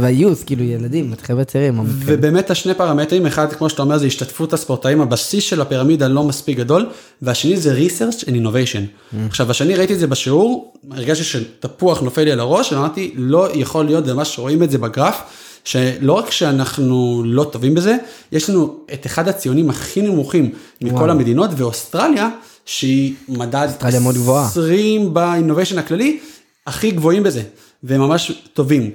והיוס, 0.00 0.44
כאילו 0.44 0.62
ילדים, 0.62 1.14
חבר'ה 1.22 1.44
צעירים. 1.44 1.80
ובאמת 1.86 2.50
השני 2.50 2.74
פרמטרים, 2.74 3.26
אחד 3.26 3.52
כמו 3.52 3.68
שאתה 3.70 3.82
אומר 3.82 3.98
זה 3.98 4.06
השתתפות 4.06 4.52
הספורטאים, 4.52 5.00
הבסיס 5.00 5.44
של 5.44 5.60
הפירמידה 5.60 6.08
לא 6.08 6.24
מספיק 6.24 6.58
גדול, 6.58 6.86
והשני 7.22 7.56
זה 7.56 7.78
research 7.78 8.24
and 8.24 8.28
innovation. 8.30 9.16
עכשיו 9.28 9.50
השני 9.50 9.74
ראיתי 9.74 9.94
את 9.94 9.98
זה 9.98 10.06
בשיעור, 10.06 10.74
הרגשתי 10.90 11.24
שתפוח 11.24 12.00
נופל 12.00 12.22
לי 12.22 12.32
על 12.32 12.40
הראש, 12.40 12.72
ואמרתי 12.72 13.14
לא 13.16 13.48
יכול 13.54 13.84
להיות, 13.84 14.06
זה 14.06 14.14
ממש 14.14 14.38
רואים 14.38 14.62
את 14.62 14.70
זה 14.70 14.78
בגרף, 14.78 15.22
שלא 15.64 16.12
רק 16.12 16.30
שאנחנו 16.30 17.22
לא 17.26 17.44
טובים 17.52 17.74
בזה, 17.74 17.96
יש 18.32 18.50
לנו 18.50 18.76
את 18.92 19.06
אחד 19.06 19.28
הציונים 19.28 19.70
הכי 19.70 20.02
נמוכים 20.02 20.50
מכל 20.80 20.94
וואו. 20.94 21.10
המדינות, 21.10 21.50
ואוסטרליה, 21.56 22.28
שהיא 22.66 23.14
מדד 23.28 23.66
אוסטרליה 23.68 24.00
מאוד 24.00 24.14
גבוהה. 24.14 24.46
20 24.46 25.14
באינוביישן 25.14 25.78
הכללי, 25.78 26.18
הכי 26.66 26.90
גבוהים 26.90 27.22
בזה, 27.22 27.42
והם 27.82 28.00
ממש 28.00 28.32
טובים. 28.52 28.90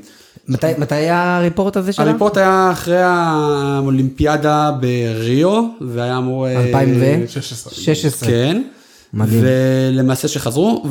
מתי 0.47 0.67
מתי 0.78 0.95
היה 0.95 1.38
הריפורט 1.38 1.78
הזה 1.78 1.93
שלנו? 1.93 2.09
הריפורט 2.09 2.38
היה 2.38 2.70
אחרי 2.72 3.01
האולימפיאדה 3.01 4.72
בריו, 4.72 5.63
והיה 5.82 6.17
אמור... 6.17 6.47
אה, 6.47 6.53
16. 7.28 7.72
2016. 7.72 8.30
כן. 8.30 8.61
מדהים. 9.13 9.41
ולמעשה 9.43 10.28
שחזרו, 10.28 10.86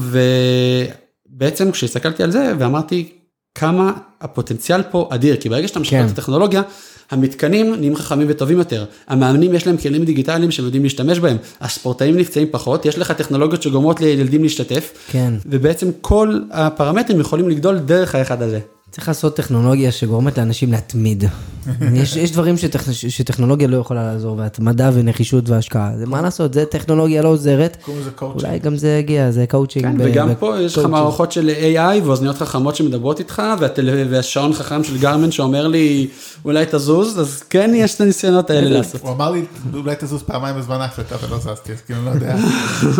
ובעצם 1.34 1.70
כשהסתכלתי 1.70 2.22
על 2.22 2.30
זה 2.30 2.52
ואמרתי 2.58 3.17
כמה 3.58 3.92
הפוטנציאל 4.20 4.82
פה 4.82 5.08
אדיר, 5.12 5.36
כי 5.36 5.48
ברגע 5.48 5.68
שאתה 5.68 5.80
כן. 5.84 6.06
את 6.06 6.10
הטכנולוגיה, 6.10 6.62
המתקנים 7.10 7.74
נהיים 7.74 7.96
חכמים 7.96 8.26
וטובים 8.30 8.58
יותר, 8.58 8.84
המאמנים 9.08 9.54
יש 9.54 9.66
להם 9.66 9.76
כלים 9.76 10.04
דיגיטליים 10.04 10.50
שהם 10.50 10.64
יודעים 10.64 10.82
להשתמש 10.82 11.18
בהם, 11.18 11.36
הספורטאים 11.60 12.16
נפצעים 12.16 12.48
פחות, 12.50 12.86
יש 12.86 12.98
לך 12.98 13.12
טכנולוגיות 13.12 13.62
שגורמות 13.62 14.00
לילדים 14.00 14.42
להשתתף, 14.42 14.92
כן. 15.10 15.34
ובעצם 15.46 15.88
כל 16.00 16.38
הפרמטרים 16.50 17.20
יכולים 17.20 17.48
לגדול 17.48 17.78
דרך 17.78 18.14
האחד 18.14 18.42
הזה. 18.42 18.60
צריך 18.90 19.08
לעשות 19.08 19.36
טכנולוגיה 19.36 19.92
שגורמת 19.92 20.38
לאנשים 20.38 20.72
להתמיד. 20.72 21.24
יש, 21.94 22.16
יש 22.16 22.32
דברים 22.32 22.56
שטכ, 22.56 22.92
שטכנולוגיה 22.92 23.68
לא 23.68 23.76
יכולה 23.76 24.02
לעזור, 24.12 24.38
והתמדה 24.38 24.90
ונחישות 24.94 25.48
והשקעה. 25.48 25.90
זה 25.98 26.06
מה 26.06 26.22
לעשות, 26.22 26.54
זה 26.54 26.64
טכנולוגיה 26.64 27.22
לא 27.22 27.28
עוזרת. 27.28 27.76
קוראים 27.84 28.02
לזה 28.02 28.10
קואוצ'ינג. 28.10 28.44
אולי 28.44 28.58
גם 28.58 28.76
זה 28.76 28.88
יגיע, 28.88 29.30
זה 29.30 29.44
קואוצ'ינג. 29.48 29.84
כן, 29.86 29.98
ב- 29.98 30.02
וגם 30.04 30.28
ב- 30.28 30.34
פה 30.34 30.60
יש 30.60 30.78
לך. 30.78 30.84
מערכות 30.84 31.32
של 31.32 31.50
AI 31.74 32.04
ואוזניות 32.04 32.36
חכמות 32.36 32.76
שמדברות 32.76 33.18
איתך 33.18 33.42
והטל... 33.58 34.06
והשעון 34.10 34.52
חכם 34.52 34.84
של 34.84 34.98
Garmin 34.98 35.30
שאומר 35.30 35.66
לי 35.66 36.08
אולי 36.44 36.64
תזוז 36.70 37.20
אז 37.20 37.42
כן 37.50 37.70
יש 37.74 37.94
את 37.94 38.00
הניסיונות 38.00 38.50
האלה 38.50 38.70
לעשות. 38.70 39.00
הוא 39.00 39.10
אמר 39.10 39.30
לי 39.30 39.44
אולי 39.74 39.94
תזוז 39.98 40.22
פעמיים 40.22 40.56
בזמן 40.56 40.80
ההקלטה 40.80 41.16
ולא 41.26 41.38
זזתי 41.38 41.72
אז 41.72 41.80
כאילו 41.86 42.04
לא 42.04 42.10
יודע. 42.10 42.36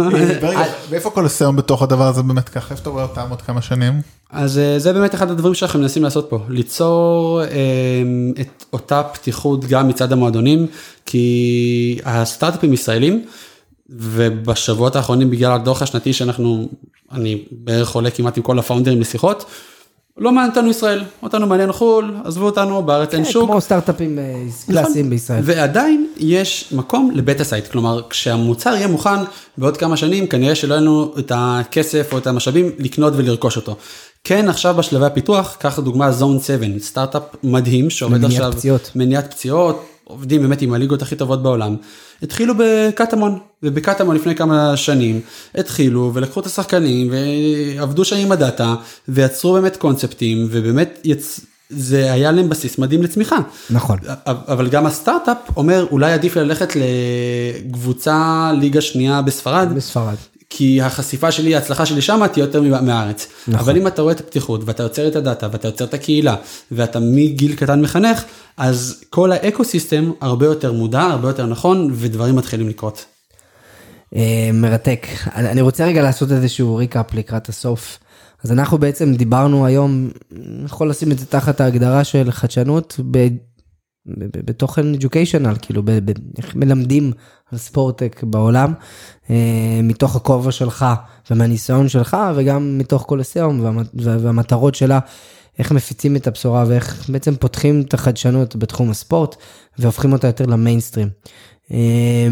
ואיפה 0.91 1.11
Colosseum 1.11 1.57
בתוך 1.57 1.83
הדבר 1.83 2.09
הזה 2.09 2.23
באמת 2.23 2.49
ככה 2.49 2.71
איפה 2.71 2.83
אתה 2.83 2.91
רואה 2.91 3.03
אותם 3.03 3.27
עוד 3.31 3.43
כמה 3.43 3.63
שנים? 3.63 4.01
אז 4.31 4.59
אה, 4.59 4.79
זה 4.79 4.93
באמת 4.93 5.15
אחד 5.15 5.31
הדברים 5.31 5.55
שאנחנו 5.55 5.81
מנסים 5.81 6.03
לעשות 6.03 6.27
פה 6.31 6.39
ליצור 6.49 7.43
אה, 7.43 7.49
את 8.41 8.65
אותה 8.73 9.03
פתיחות 9.03 9.65
גם 9.65 9.89
מצד 9.89 10.13
המועדונים 10.13 10.67
כי 11.07 11.99
הסטארט-אפים 12.05 12.73
ישראלים 12.73 13.25
ובשבועות 13.91 14.97
האחרונים 14.97 15.31
בגלל 15.31 15.53
הדוח 15.53 15.83
השנתי 15.83 16.13
שאנחנו 16.13 16.69
אני 17.13 17.45
בערך 17.51 17.95
עולה 17.95 18.11
כמעט 18.11 18.37
עם 18.37 18.43
כל 18.43 18.59
הפאונדרים 18.59 19.01
לשיחות. 19.01 19.45
לא 20.19 20.33
מעניין 20.33 20.51
אותנו 20.51 20.71
ישראל, 20.71 21.05
אותנו 21.23 21.47
מעניין 21.47 21.73
חו"ל, 21.73 22.15
עזבו 22.25 22.47
אותנו, 22.47 22.83
בארץ 22.83 23.15
אין 23.15 23.25
כן, 23.25 23.31
שוק. 23.31 23.51
כמו 23.51 23.61
סטארט-אפים 23.61 24.19
אה, 24.19 24.35
קלאסיים 24.67 25.11
בישראל. 25.11 25.41
ועדיין 25.45 26.07
יש 26.17 26.69
מקום 26.73 27.11
ל 27.15 27.21
beta 27.21 27.45
site, 27.45 27.69
כלומר 27.69 28.03
כשהמוצר 28.11 28.75
יהיה 28.75 28.87
מוכן 28.87 29.19
בעוד 29.59 29.77
כמה 29.77 29.97
שנים 29.97 30.27
כנראה 30.27 30.55
שלא 30.55 30.75
יהיה 30.75 30.81
לנו 30.81 31.15
את 31.19 31.33
הכסף 31.35 32.13
או 32.13 32.19
את 32.19 32.27
המשאבים 32.27 32.71
לקנות 32.79 33.13
ולרכוש 33.17 33.57
אותו. 33.57 33.77
כן 34.25 34.49
עכשיו 34.49 34.75
בשלבי 34.75 35.07
הפיתוח, 35.07 35.57
קח 35.61 35.79
דוגמה 35.79 36.13
זון 36.13 36.41
7, 36.41 36.67
סטארט-אפ 36.79 37.23
מדהים 37.43 37.91
שעובד 37.91 38.17
מניעת 38.17 38.33
עכשיו, 38.33 38.53
פציעות. 38.53 38.91
מניעת 38.95 39.35
פציעות, 39.35 39.85
עובדים 40.09 40.43
באמת 40.43 40.63
עם 40.63 40.73
הליגות 40.73 41.03
הכי 41.03 41.17
טובות 41.17 41.43
בעולם. 41.43 41.77
התחילו 42.23 42.55
בקטמון, 42.59 43.39
ובקטמון 43.63 44.17
לפני 44.17 44.35
כמה 44.35 44.77
שנים 44.77 45.21
התחילו 45.55 46.11
ולקחו 46.15 46.41
את 46.41 46.47
השחקנים 46.47 47.11
ועבדו 47.11 48.05
שם 48.05 48.17
עם 48.17 48.33
הדאטה 48.33 48.75
ויצרו 49.09 49.53
באמת 49.53 49.77
קונספטים 49.77 50.49
ובאמת 50.51 51.01
יצ... 51.05 51.41
זה 51.71 52.13
היה 52.13 52.33
להם 52.33 52.49
בסיס 52.49 52.79
מדהים 52.79 53.03
לצמיחה. 53.03 53.37
נכון. 53.71 53.99
אבל 54.27 54.69
גם 54.69 54.87
הסטארט-אפ 54.87 55.37
אומר 55.57 55.87
אולי 55.91 56.13
עדיף 56.13 56.37
ללכת 56.37 56.73
לקבוצה 56.77 58.51
ליגה 58.61 58.81
שנייה 58.81 59.23
בספרד, 59.23 59.69
בספרד. 59.75 60.17
כי 60.51 60.83
החשיפה 60.83 61.33
שלי, 61.33 61.55
ההצלחה 61.55 61.87
שלי 61.87 62.01
שם 62.01 62.27
תהיה 62.33 62.43
יותר 62.43 62.63
מהארץ. 62.63 63.27
נכון. 63.49 63.55
אבל 63.55 63.77
אם 63.77 63.87
אתה 63.87 64.03
רואה 64.03 64.15
את 64.15 64.21
הפתיחות 64.21 64.61
ואתה 64.65 64.83
יוצר 64.83 65.09
את 65.09 65.17
הדאטה 65.17 65.49
ואתה 65.53 65.69
יוצר 65.69 65.85
את 65.85 65.95
הקהילה 65.95 66.37
ואתה 66.73 67.01
מגיל 67.01 67.57
קטן 67.57 67.81
מחנך, 67.81 68.25
אז 68.57 69.05
כל 69.11 69.33
ה 69.33 69.65
ecosystem 69.65 70.11
הרבה 70.21 70.47
יותר 70.47 70.73
מודע, 70.73 71.03
הרבה 71.03 71.29
יותר 71.29 71.47
נכון 71.47 71.91
ודברים 71.95 72.37
מתחילים 72.37 72.69
לקרות. 72.69 73.05
אה, 74.17 74.51
מרתק. 74.53 75.07
אני 75.35 75.61
רוצה 75.61 75.87
רגע 75.87 76.03
לעשות 76.03 76.33
איזשהו 76.33 76.77
recap 76.77 77.15
לקראת 77.15 77.49
הסוף. 77.49 77.99
אז 78.45 78.53
אנחנו 78.53 78.79
בעצם 78.79 79.15
דיברנו 79.15 79.67
היום, 79.67 80.11
יכול 80.65 80.91
לשים 80.91 81.13
את 81.13 81.19
זה 81.19 81.27
תחת 81.27 81.61
ההגדרה 81.61 82.05
של 82.05 82.31
חדשנות 82.31 83.01
בתוכן 84.45 84.95
educational, 84.95 85.59
כאילו 85.63 85.83
איך 86.39 86.57
מלמדים 86.57 87.13
על 87.53 87.59
ספורטק 87.59 88.23
בעולם, 88.23 88.73
אה, 89.31 89.81
מתוך 89.83 90.17
הכובע 90.17 90.53
שלך 90.53 90.87
ומהניסיון 91.31 91.89
שלך 91.89 92.17
וגם 92.37 92.79
מתוך 92.79 93.03
קולוסיאום 93.03 93.61
והמ- 93.61 94.03
וה- 94.05 94.17
והמטרות 94.21 94.75
שלה. 94.75 94.99
איך 95.59 95.73
מפיצים 95.73 96.17
את 96.17 96.27
הבשורה 96.27 96.65
ואיך 96.69 97.11
בעצם 97.11 97.37
פותחים 97.37 97.81
את 97.81 97.95
החדשנות 97.95 98.57
בתחום 98.57 98.91
הספורט 98.91 99.37
והופכים 99.79 100.13
אותה 100.13 100.27
יותר 100.27 100.47
למיינסטרים. 100.47 101.09
אה, 101.73 102.29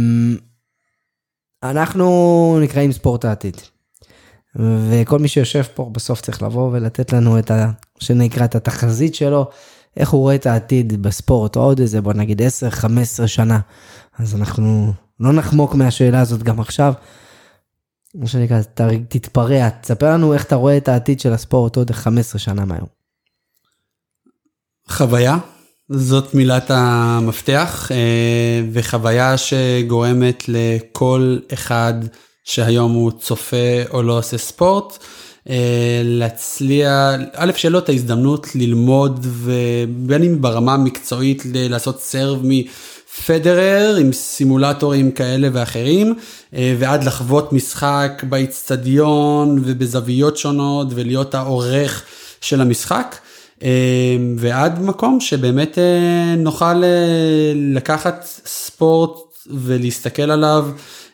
אנחנו 1.63 2.59
נקראים 2.63 2.93
ספורט 2.93 3.25
העתיד. 3.25 3.57
וכל 4.91 5.19
מי 5.19 5.29
שיושב 5.29 5.63
פה 5.75 5.91
בסוף 5.93 6.21
צריך 6.21 6.43
לבוא 6.43 6.71
ולתת 6.73 7.13
לנו 7.13 7.39
את 7.39 7.51
ה... 7.51 7.71
שנקרא 8.01 8.45
את 8.45 8.55
התחזית 8.55 9.15
שלו, 9.15 9.51
איך 9.97 10.11
הוא 10.11 10.21
רואה 10.21 10.35
את 10.35 10.47
העתיד 10.47 11.03
בספורט, 11.03 11.57
עוד 11.57 11.81
איזה 11.81 12.01
בוא 12.01 12.13
נגיד 12.13 12.43
10-15 12.43 13.27
שנה. 13.27 13.61
אז 14.19 14.35
אנחנו 14.35 14.93
לא 15.21 15.33
נחמוק 15.33 15.75
מהשאלה 15.75 16.21
הזאת 16.21 16.43
גם 16.43 16.61
עכשיו. 16.61 16.93
מה 18.15 18.27
שנקרא, 18.27 18.61
תתפרע, 19.09 19.69
תספר 19.69 20.11
לנו 20.11 20.35
איך 20.35 20.45
אתה 20.45 20.55
רואה 20.55 20.77
את 20.77 20.89
העתיד 20.89 21.21
של 21.21 21.33
הספורט 21.33 21.77
עוד 21.77 21.91
15 21.91 22.39
שנה 22.39 22.65
מהיום. 22.65 22.87
חוויה, 24.89 25.39
זאת 25.89 26.35
מילת 26.35 26.71
המפתח, 26.71 27.89
אה, 27.93 28.63
וחוויה 28.73 29.35
שגורמת 29.39 30.45
לכל 30.49 31.39
אחד 31.53 31.95
שהיום 32.45 32.93
הוא 32.93 33.11
צופה 33.11 33.83
או 33.91 34.03
לא 34.03 34.19
עושה 34.19 34.39
ספורט, 34.39 34.99
להצליח, 36.05 36.91
א', 37.35 37.53
שיהיה 37.57 37.73
לו 37.73 37.79
את 37.79 37.89
ההזדמנות 37.89 38.47
ללמוד, 38.55 39.27
ובין 39.27 40.23
אם 40.23 40.43
ברמה 40.43 40.75
המקצועית 40.75 41.43
לעשות 41.55 42.01
סרב 42.01 42.43
מפדרר 42.45 43.97
עם 44.01 44.13
סימולטורים 44.13 45.11
כאלה 45.11 45.49
ואחרים, 45.53 46.15
אה, 46.55 46.75
ועד 46.79 47.05
לחוות 47.05 47.53
משחק 47.53 48.23
באיצטדיון 48.29 49.63
ובזוויות 49.65 50.37
שונות 50.37 50.87
ולהיות 50.91 51.35
העורך 51.35 52.03
של 52.41 52.61
המשחק. 52.61 53.17
אה, 53.63 54.17
ועד 54.37 54.83
מקום 54.83 55.21
שבאמת 55.21 55.79
אה, 55.79 56.35
נוכל 56.37 56.85
אה, 56.85 57.53
לקחת 57.55 58.27
ספורט 58.47 59.13
ולהסתכל 59.51 60.31
עליו 60.31 60.69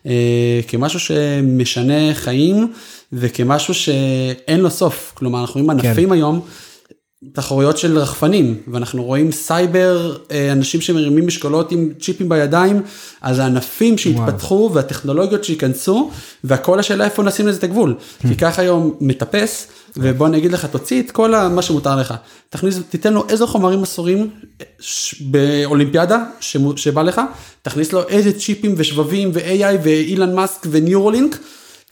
אה, 0.07 0.61
כמשהו 0.69 1.01
שמשנה 1.01 2.15
חיים 2.15 2.73
וכמשהו 3.13 3.75
שאין 3.75 4.61
לו 4.61 4.71
סוף. 4.71 5.13
כלומר, 5.15 5.41
אנחנו 5.41 5.55
רואים 5.55 5.71
ענפים 5.71 6.13
היום 6.13 6.41
תחרויות 7.33 7.79
של 7.79 7.99
רחפנים 7.99 8.57
ואנחנו 8.69 9.05
רואים 9.05 9.33
סייבר 9.33 10.17
אה, 10.31 10.53
אנשים 10.53 10.81
שמרימים 10.81 11.27
משקולות 11.27 11.73
עם 11.73 11.89
צ'יפים 12.01 12.29
בידיים 12.29 12.83
אז 13.21 13.39
הענפים 13.39 13.99
שהתפתחו 13.99 14.71
והטכנולוגיות 14.73 15.45
שייכנסו 15.45 16.11
והכל 16.45 16.79
השאלה 16.79 17.05
איפה 17.05 17.23
נשים 17.23 17.47
לזה 17.47 17.59
את 17.59 17.65
הגבול. 17.65 17.95
כי 18.29 18.37
ככה 18.37 18.63
היום 18.63 18.95
מטפס 19.01 19.69
ובוא 19.97 20.27
אני 20.27 20.39
אגיד 20.39 20.53
לך 20.53 20.65
תוציא 20.65 21.03
את 21.03 21.11
כל 21.11 21.49
מה 21.49 21.63
שמותר 21.63 21.97
לך. 21.97 22.15
תכניס 22.51 22.81
תיתן 22.89 23.13
לו 23.13 23.25
איזה 23.29 23.47
חומרים 23.47 23.83
אסורים 23.83 24.31
באולימפיאדה 25.21 26.25
שבא 26.77 27.03
לך 27.03 27.21
תכניס 27.63 27.93
לו 27.93 28.09
איזה 28.09 28.39
צ'יפים 28.39 28.75
ושבבים 28.77 29.31
ו-AI 29.35 29.79
ואילן 29.83 30.35
מאסק 30.35 30.67
וניורולינק 30.71 31.39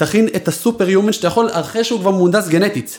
תכין 0.01 0.29
את 0.37 0.49
הסופר 0.49 0.89
יומן 0.89 1.13
שאתה 1.13 1.27
יכול 1.27 1.49
אחרי 1.53 1.85
שהוא 1.85 2.01
כבר 2.01 2.11
מהונדס 2.11 2.49
גנטית. 2.49 2.99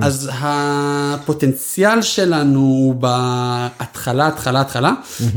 אז 0.00 0.30
הפוטנציאל 0.34 2.02
שלנו 2.02 2.94
בהתחלה 2.98 4.26
התחלה 4.26 4.60
התחלה. 4.60 4.92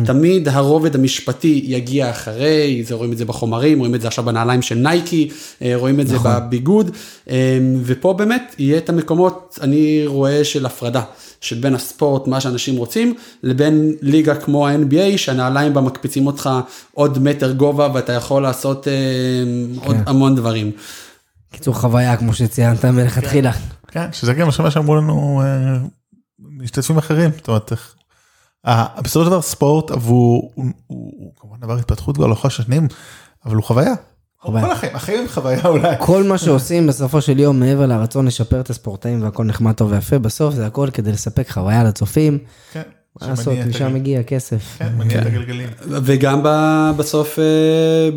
תמיד 0.06 0.48
הרובד 0.48 0.96
המשפטי 0.96 1.62
יגיע 1.66 2.10
אחרי 2.10 2.84
זה 2.88 2.96
רואים 2.96 3.12
את 3.12 3.18
זה 3.18 3.26
בחומרים 3.26 3.80
רואים 3.80 3.96
את 3.96 4.02
זה 4.02 4.08
עכשיו 4.08 4.24
בנעליים 4.24 4.62
של 4.62 4.76
נייקי 4.76 5.30
אה, 5.62 5.74
רואים 5.76 6.00
את 6.00 6.08
זה 6.08 6.18
בביגוד. 6.24 6.92
אה, 7.30 7.60
ופה 7.84 8.14
באמת 8.14 8.56
יהיה 8.60 8.78
את 8.78 8.90
המקומות 8.90 9.60
אני 9.62 10.04
רואה 10.08 10.44
של 10.44 10.66
הפרדה 10.66 11.02
של 11.42 11.56
בין 11.56 11.76
הספורט 11.76 12.28
מה 12.28 12.42
שאנשים 12.42 12.76
רוצים 12.76 13.14
לבין 13.44 13.96
ליגה 14.02 14.36
כמו 14.36 14.68
ה-NBA 14.68 15.18
שהנעליים 15.18 15.74
בה 15.74 15.82
מקפיצים 15.82 16.28
אותך 16.28 16.50
עוד 16.94 17.24
מטר 17.24 17.52
גובה 17.52 17.90
ואתה 17.94 18.14
יכול 18.14 18.42
לעשות 18.42 18.88
אה, 18.88 18.94
עוד 19.86 19.96
המון 20.06 20.36
דברים. 20.36 20.72
קיצור 21.56 21.76
חוויה 21.76 22.18
כמו 22.18 22.34
שציינת 22.34 22.86
מלכתחילה. 22.86 23.52
כן, 23.88 24.08
שזה 24.14 24.34
גם 24.34 24.48
מה 24.64 24.72
שאמרו 24.72 24.96
לנו 24.96 25.42
אה, 25.46 25.78
משתתפים 26.40 26.98
אחרים, 26.98 27.32
זאת 27.38 27.48
אומרת, 27.48 27.72
בסופו 29.04 29.24
של 29.24 29.30
דבר 29.30 29.42
ספורט 29.42 29.92
עבור, 29.92 30.52
הוא- 30.88 31.32
כמובן 31.40 31.60
דבר 31.60 31.78
התפתחות 31.78 32.16
כבר 32.16 32.28
לאורך 32.28 32.46
השנים, 32.46 32.88
אבל 33.46 33.56
הוא 33.56 33.64
חוויה. 33.64 33.94
חוויה. 34.42 34.66
כל 34.66 34.72
החיים, 34.72 34.96
החיים 34.96 35.20
הם 35.22 35.28
חוויה 35.28 35.66
אולי. 35.66 35.96
כל 36.00 36.24
מה 36.24 36.38
שעושים 36.38 36.88
בסופו 36.88 37.22
של 37.22 37.40
יום 37.40 37.60
מעבר 37.60 37.86
לרצון 37.86 38.26
לשפר 38.28 38.60
את 38.60 38.70
הספורטאים 38.70 39.24
והכל 39.24 39.44
נחמד 39.44 39.72
טוב 39.74 39.92
ויפה 39.92 40.20
בסוף 40.20 40.54
זה 40.56 40.66
הכל 40.68 40.90
כדי 40.94 41.12
לספק 41.12 41.50
חוויה 41.52 41.84
לצופים. 41.84 42.38
כן, 43.20 43.26
מה 43.26 43.32
לעשות 43.32 43.54
משם 43.70 43.94
מגיע 43.94 44.24
כסף. 44.24 44.76
כן, 44.78 44.88
מניע 44.98 45.22
את 45.22 45.26
הגלגלים. 45.26 45.70
וגם 45.88 46.42
ב- 46.44 46.92
בסוף 46.98 47.40
אה, 47.40 47.44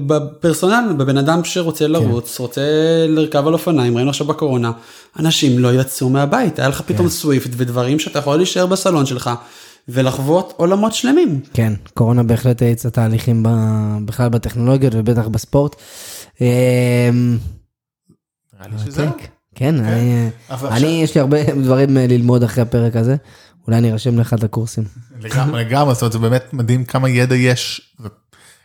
בפרסונל, 0.06 0.94
בבן 0.98 1.16
אדם 1.18 1.44
שרוצה 1.44 1.86
לרוץ, 1.86 2.40
רוצה 2.40 2.62
לרכב 3.08 3.46
על 3.46 3.52
אופניים, 3.52 3.96
ראינו 3.96 4.10
עכשיו 4.10 4.26
בקורונה, 4.26 4.72
אנשים 5.18 5.58
לא 5.58 5.80
יצאו 5.80 6.08
מהבית, 6.10 6.58
היה 6.58 6.68
לך 6.68 6.80
פתאום 6.86 7.08
סוויפט 7.08 7.50
ודברים 7.56 7.98
שאתה 7.98 8.18
יכול 8.18 8.36
להישאר 8.36 8.66
בסלון 8.66 9.06
שלך 9.06 9.30
ולחוות 9.88 10.52
עולמות 10.56 10.94
שלמים. 10.94 11.40
כן, 11.54 11.72
קורונה 11.94 12.22
בהחלט 12.22 12.62
האיצה 12.62 12.90
תהליכים 12.90 13.42
ב- 13.42 13.48
בכלל 14.04 14.28
בטכנולוגיות 14.28 14.92
ובטח 14.96 15.28
בספורט. 15.28 15.76
אמ, 16.40 16.46
נראה 18.60 18.68
לי 18.68 18.90
שזהו. 18.90 19.06
כן, 19.54 19.74
אני 20.64 21.02
יש 21.02 21.14
לי 21.14 21.20
הרבה 21.20 21.38
דברים 21.62 21.96
אה, 21.96 22.06
ללמוד 22.06 22.42
אחרי 22.42 22.62
הפרק 22.62 22.96
הזה. 22.96 23.16
אולי 23.68 23.78
אני 23.78 23.92
ארשם 23.92 24.18
לאחד 24.18 24.44
הקורסים. 24.44 24.84
לגמרי, 25.20 25.64
לגמרי, 25.64 25.94
זאת 25.94 26.02
אומרת, 26.02 26.12
זה 26.12 26.18
באמת 26.18 26.52
מדהים 26.52 26.84
כמה 26.84 27.08
ידע 27.08 27.34
יש, 27.34 27.92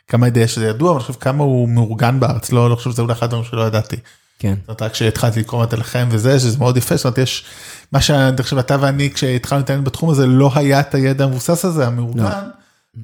כמה 0.08 0.28
ידע 0.28 0.42
יש, 0.42 0.60
זה 0.60 0.66
ידוע, 0.66 0.90
אבל 0.90 1.00
אני 1.00 1.06
חושב 1.08 1.20
כמה 1.20 1.44
הוא 1.44 1.70
מאורגן 1.70 2.20
בארץ, 2.20 2.52
לא, 2.52 2.70
לא 2.70 2.76
חושב 2.76 2.92
שזה 2.92 3.02
אולי 3.02 3.14
אחד 3.14 3.26
הדברים 3.26 3.44
שלא 3.44 3.62
ידעתי. 3.62 3.96
כן. 4.40 4.56
זאת 4.60 4.68
אומרת, 4.68 4.82
רק 4.82 4.92
כשהתחלתי 4.92 5.40
לקרוא 5.40 5.64
את 5.64 5.74
הלחם 5.74 6.08
וזה, 6.12 6.40
שזה 6.40 6.58
מאוד 6.58 6.78
יפה, 6.78 6.96
זאת 6.96 7.06
אומרת, 7.06 7.18
יש, 7.18 7.46
מה 7.92 8.02
שאני 8.02 8.44
חושב, 8.44 8.58
אתה 8.58 8.78
ואני, 8.80 9.12
כשהתחלנו 9.14 9.60
להתעניין 9.60 9.84
בתחום 9.84 10.10
הזה, 10.10 10.26
לא 10.26 10.52
היה 10.56 10.80
את 10.80 10.96
הידע 10.96 11.24
המבוסס 11.24 11.66
הזה, 11.66 11.88
המאורגן, 11.88 12.30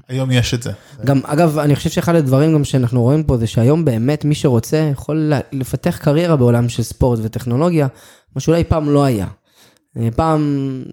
היום 0.10 0.32
יש 0.32 0.54
את 0.54 0.64
זה. 0.64 0.72
גם 1.06 1.20
אגב 1.26 1.60
אני 1.60 1.76
חושב 1.76 1.90
שאחד 1.90 2.16
הדברים 2.16 2.54
גם 2.54 2.64
שאנחנו 2.64 3.02
רואים 3.02 3.24
פה 3.24 3.38
זה 3.38 3.48
שהיום 3.48 3.86
באמת 3.86 4.26
מי 4.26 4.36
שרוצה 4.36 4.90
יכול 4.92 5.34
לפתח 5.52 5.98
קריירה 6.02 6.36
בעולם 6.36 6.70
של 6.70 6.84
ספורט 6.84 7.20
וטכנולוגיה 7.24 7.88
מה 8.36 8.42
שאולי 8.42 8.64
פעם 8.64 8.90
לא 8.90 9.04
היה. 9.04 9.28
אה, 9.98 10.08
פעם 10.16 10.84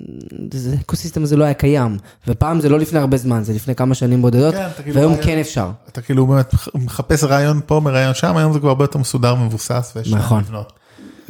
זה- 0.55 0.75
האקוסיסטם 0.79 1.23
הזה 1.23 1.37
לא 1.37 1.45
היה 1.45 1.55
קיים 1.55 1.97
ופעם 2.29 2.61
זה 2.61 2.69
לא 2.69 2.79
לפני 2.79 2.99
הרבה 2.99 3.17
זמן 3.17 3.43
זה 3.45 3.53
לפני 3.53 3.75
כמה 3.75 3.95
שנים 3.95 4.23
בודדות 4.23 4.55
כן, 4.55 4.69
כאילו 4.83 4.97
והיום 4.97 5.13
רעיון- 5.13 5.27
כן 5.27 5.39
אפשר. 5.39 5.71
אתה 5.89 6.03
כאילו 6.03 6.27
באמת 6.27 6.55
מחפש 6.75 7.25
רעיון 7.25 7.61
פה, 7.67 7.81
מרעיון 7.85 8.15
שם, 8.15 8.37
היום 8.37 8.53
זה 8.53 8.59
כבר 8.59 8.69
הרבה 8.69 8.85
יותר 8.85 8.99
מסודר 8.99 9.35
ומבוסס, 9.35 9.93
ויש 9.97 10.13
נכון. 10.13 10.41
לבנות. 10.41 10.73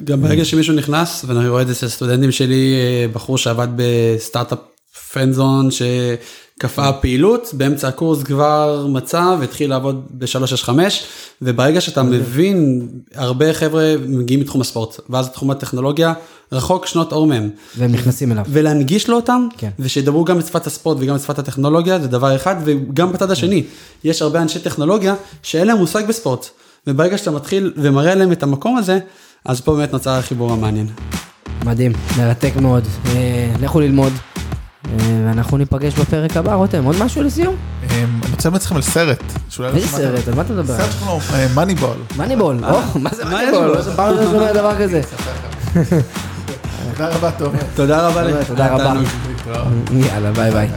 גם 0.04 0.22
ברגע 0.22 0.44
שמישהו 0.44 0.74
נכנס, 0.74 1.24
ואני 1.28 1.48
רואה 1.48 1.62
את 1.62 1.66
זה 1.66 1.72
אצל 1.72 1.88
סטודנטים 1.88 2.32
שלי, 2.32 2.74
אה, 2.76 3.08
בחור 3.12 3.38
שעבד 3.38 3.68
בסטארט-אפ 3.76 4.58
פנזון 5.12 5.68
שקפאה 6.58 6.92
פעילות, 6.92 7.50
באמצע 7.52 7.88
הקורס 7.88 8.22
כבר 8.22 8.86
מצא 8.88 9.36
והתחיל 9.40 9.70
לעבוד 9.70 10.06
ב-365, 10.10 10.70
וברגע 11.42 11.80
שאתה 11.80 12.02
מבין, 12.02 12.88
הרבה 13.14 13.52
חבר'ה 13.52 13.94
מגיעים 14.08 14.40
מתחום 14.40 14.60
הספורט, 14.60 15.00
ואז 15.10 15.30
תחום 15.30 15.50
הטכנולוגיה 15.50 16.12
רחוק 16.52 16.86
שנות 16.86 17.12
אור 17.12 17.26
מהם. 17.26 17.50
והם 17.78 17.92
נכנסים 17.92 18.32
אליו. 18.32 18.44
ולהנגיש 18.48 19.08
לו 19.08 19.16
אותם, 19.16 19.48
כן. 19.58 19.70
ושידברו 19.78 20.24
גם 20.24 20.38
את 20.38 20.46
שפת 20.46 20.66
הספורט 20.66 20.96
וגם 21.00 21.16
את 21.16 21.20
שפת 21.20 21.38
הטכנולוגיה, 21.38 21.98
זה 22.00 22.08
דבר 22.08 22.36
אחד, 22.36 22.56
וגם 22.64 23.12
בצד 23.12 23.30
השני, 23.30 23.62
יש 24.04 24.22
הרבה 24.22 24.42
אנשי 24.42 24.58
טכנולוגיה 24.58 25.14
שאין 25.42 25.66
להם 25.66 25.78
מושג 25.78 26.06
בספורט, 26.08 26.46
וברגע 26.86 27.18
שאתה 27.18 27.30
מתחיל 27.30 27.72
ומראה 27.76 28.14
להם 28.14 28.32
את 28.32 28.42
המקום 28.42 28.76
הזה, 28.76 28.98
אז 29.44 29.60
פה 29.60 29.76
באמת 29.76 29.92
נוצר 29.92 30.10
החיבור 30.10 30.52
המעניין. 30.52 30.86
מדהים, 31.64 31.92
מרתק 32.18 32.52
מאוד. 32.56 32.84
אה, 33.06 33.52
לכו 33.60 33.80
ללמוד. 33.80 34.12
אה, 34.92 35.22
ואנחנו 35.26 35.56
ניפגש 35.56 35.94
בפרק 35.94 36.36
הבא, 36.36 36.54
רותם, 36.54 36.84
עוד 36.84 36.96
משהו 37.00 37.22
לסיום? 37.22 37.54
אמ, 37.82 37.88
אני 38.22 38.30
רוצה 38.32 38.48
להמליץ 38.48 38.64
לכם 38.64 38.76
על 38.76 38.82
סרט. 38.82 39.22
לא 39.58 39.66
איזה. 39.66 39.88
סרט, 39.88 40.28
על 40.28 40.34
מה 40.34 40.42
אתה 40.42 40.52
מדבר? 40.52 40.76
סרט 40.76 40.90
שקוראים 40.92 41.20
לו 41.48 41.54
Moneyball. 41.54 41.96
Moneyball, 42.16 42.64
או, 42.64 42.78
מה 42.94 43.10
זה 43.14 43.24
מה 43.24 43.30
Moneyball? 43.30 43.82
פעם 43.96 44.14
ראשונה 44.14 44.32
שומע 44.32 44.52
דבר 44.52 44.72
כזה. 44.78 45.00
תודה 46.92 47.08
רבה, 47.08 47.30
תומר. 47.30 47.58
תודה 47.74 48.08
רבה. 48.08 48.44
תודה 48.46 48.74
רבה. 48.74 48.92
יאללה, 49.92 50.32
ביי. 50.32 50.50
ביי. 50.50 50.68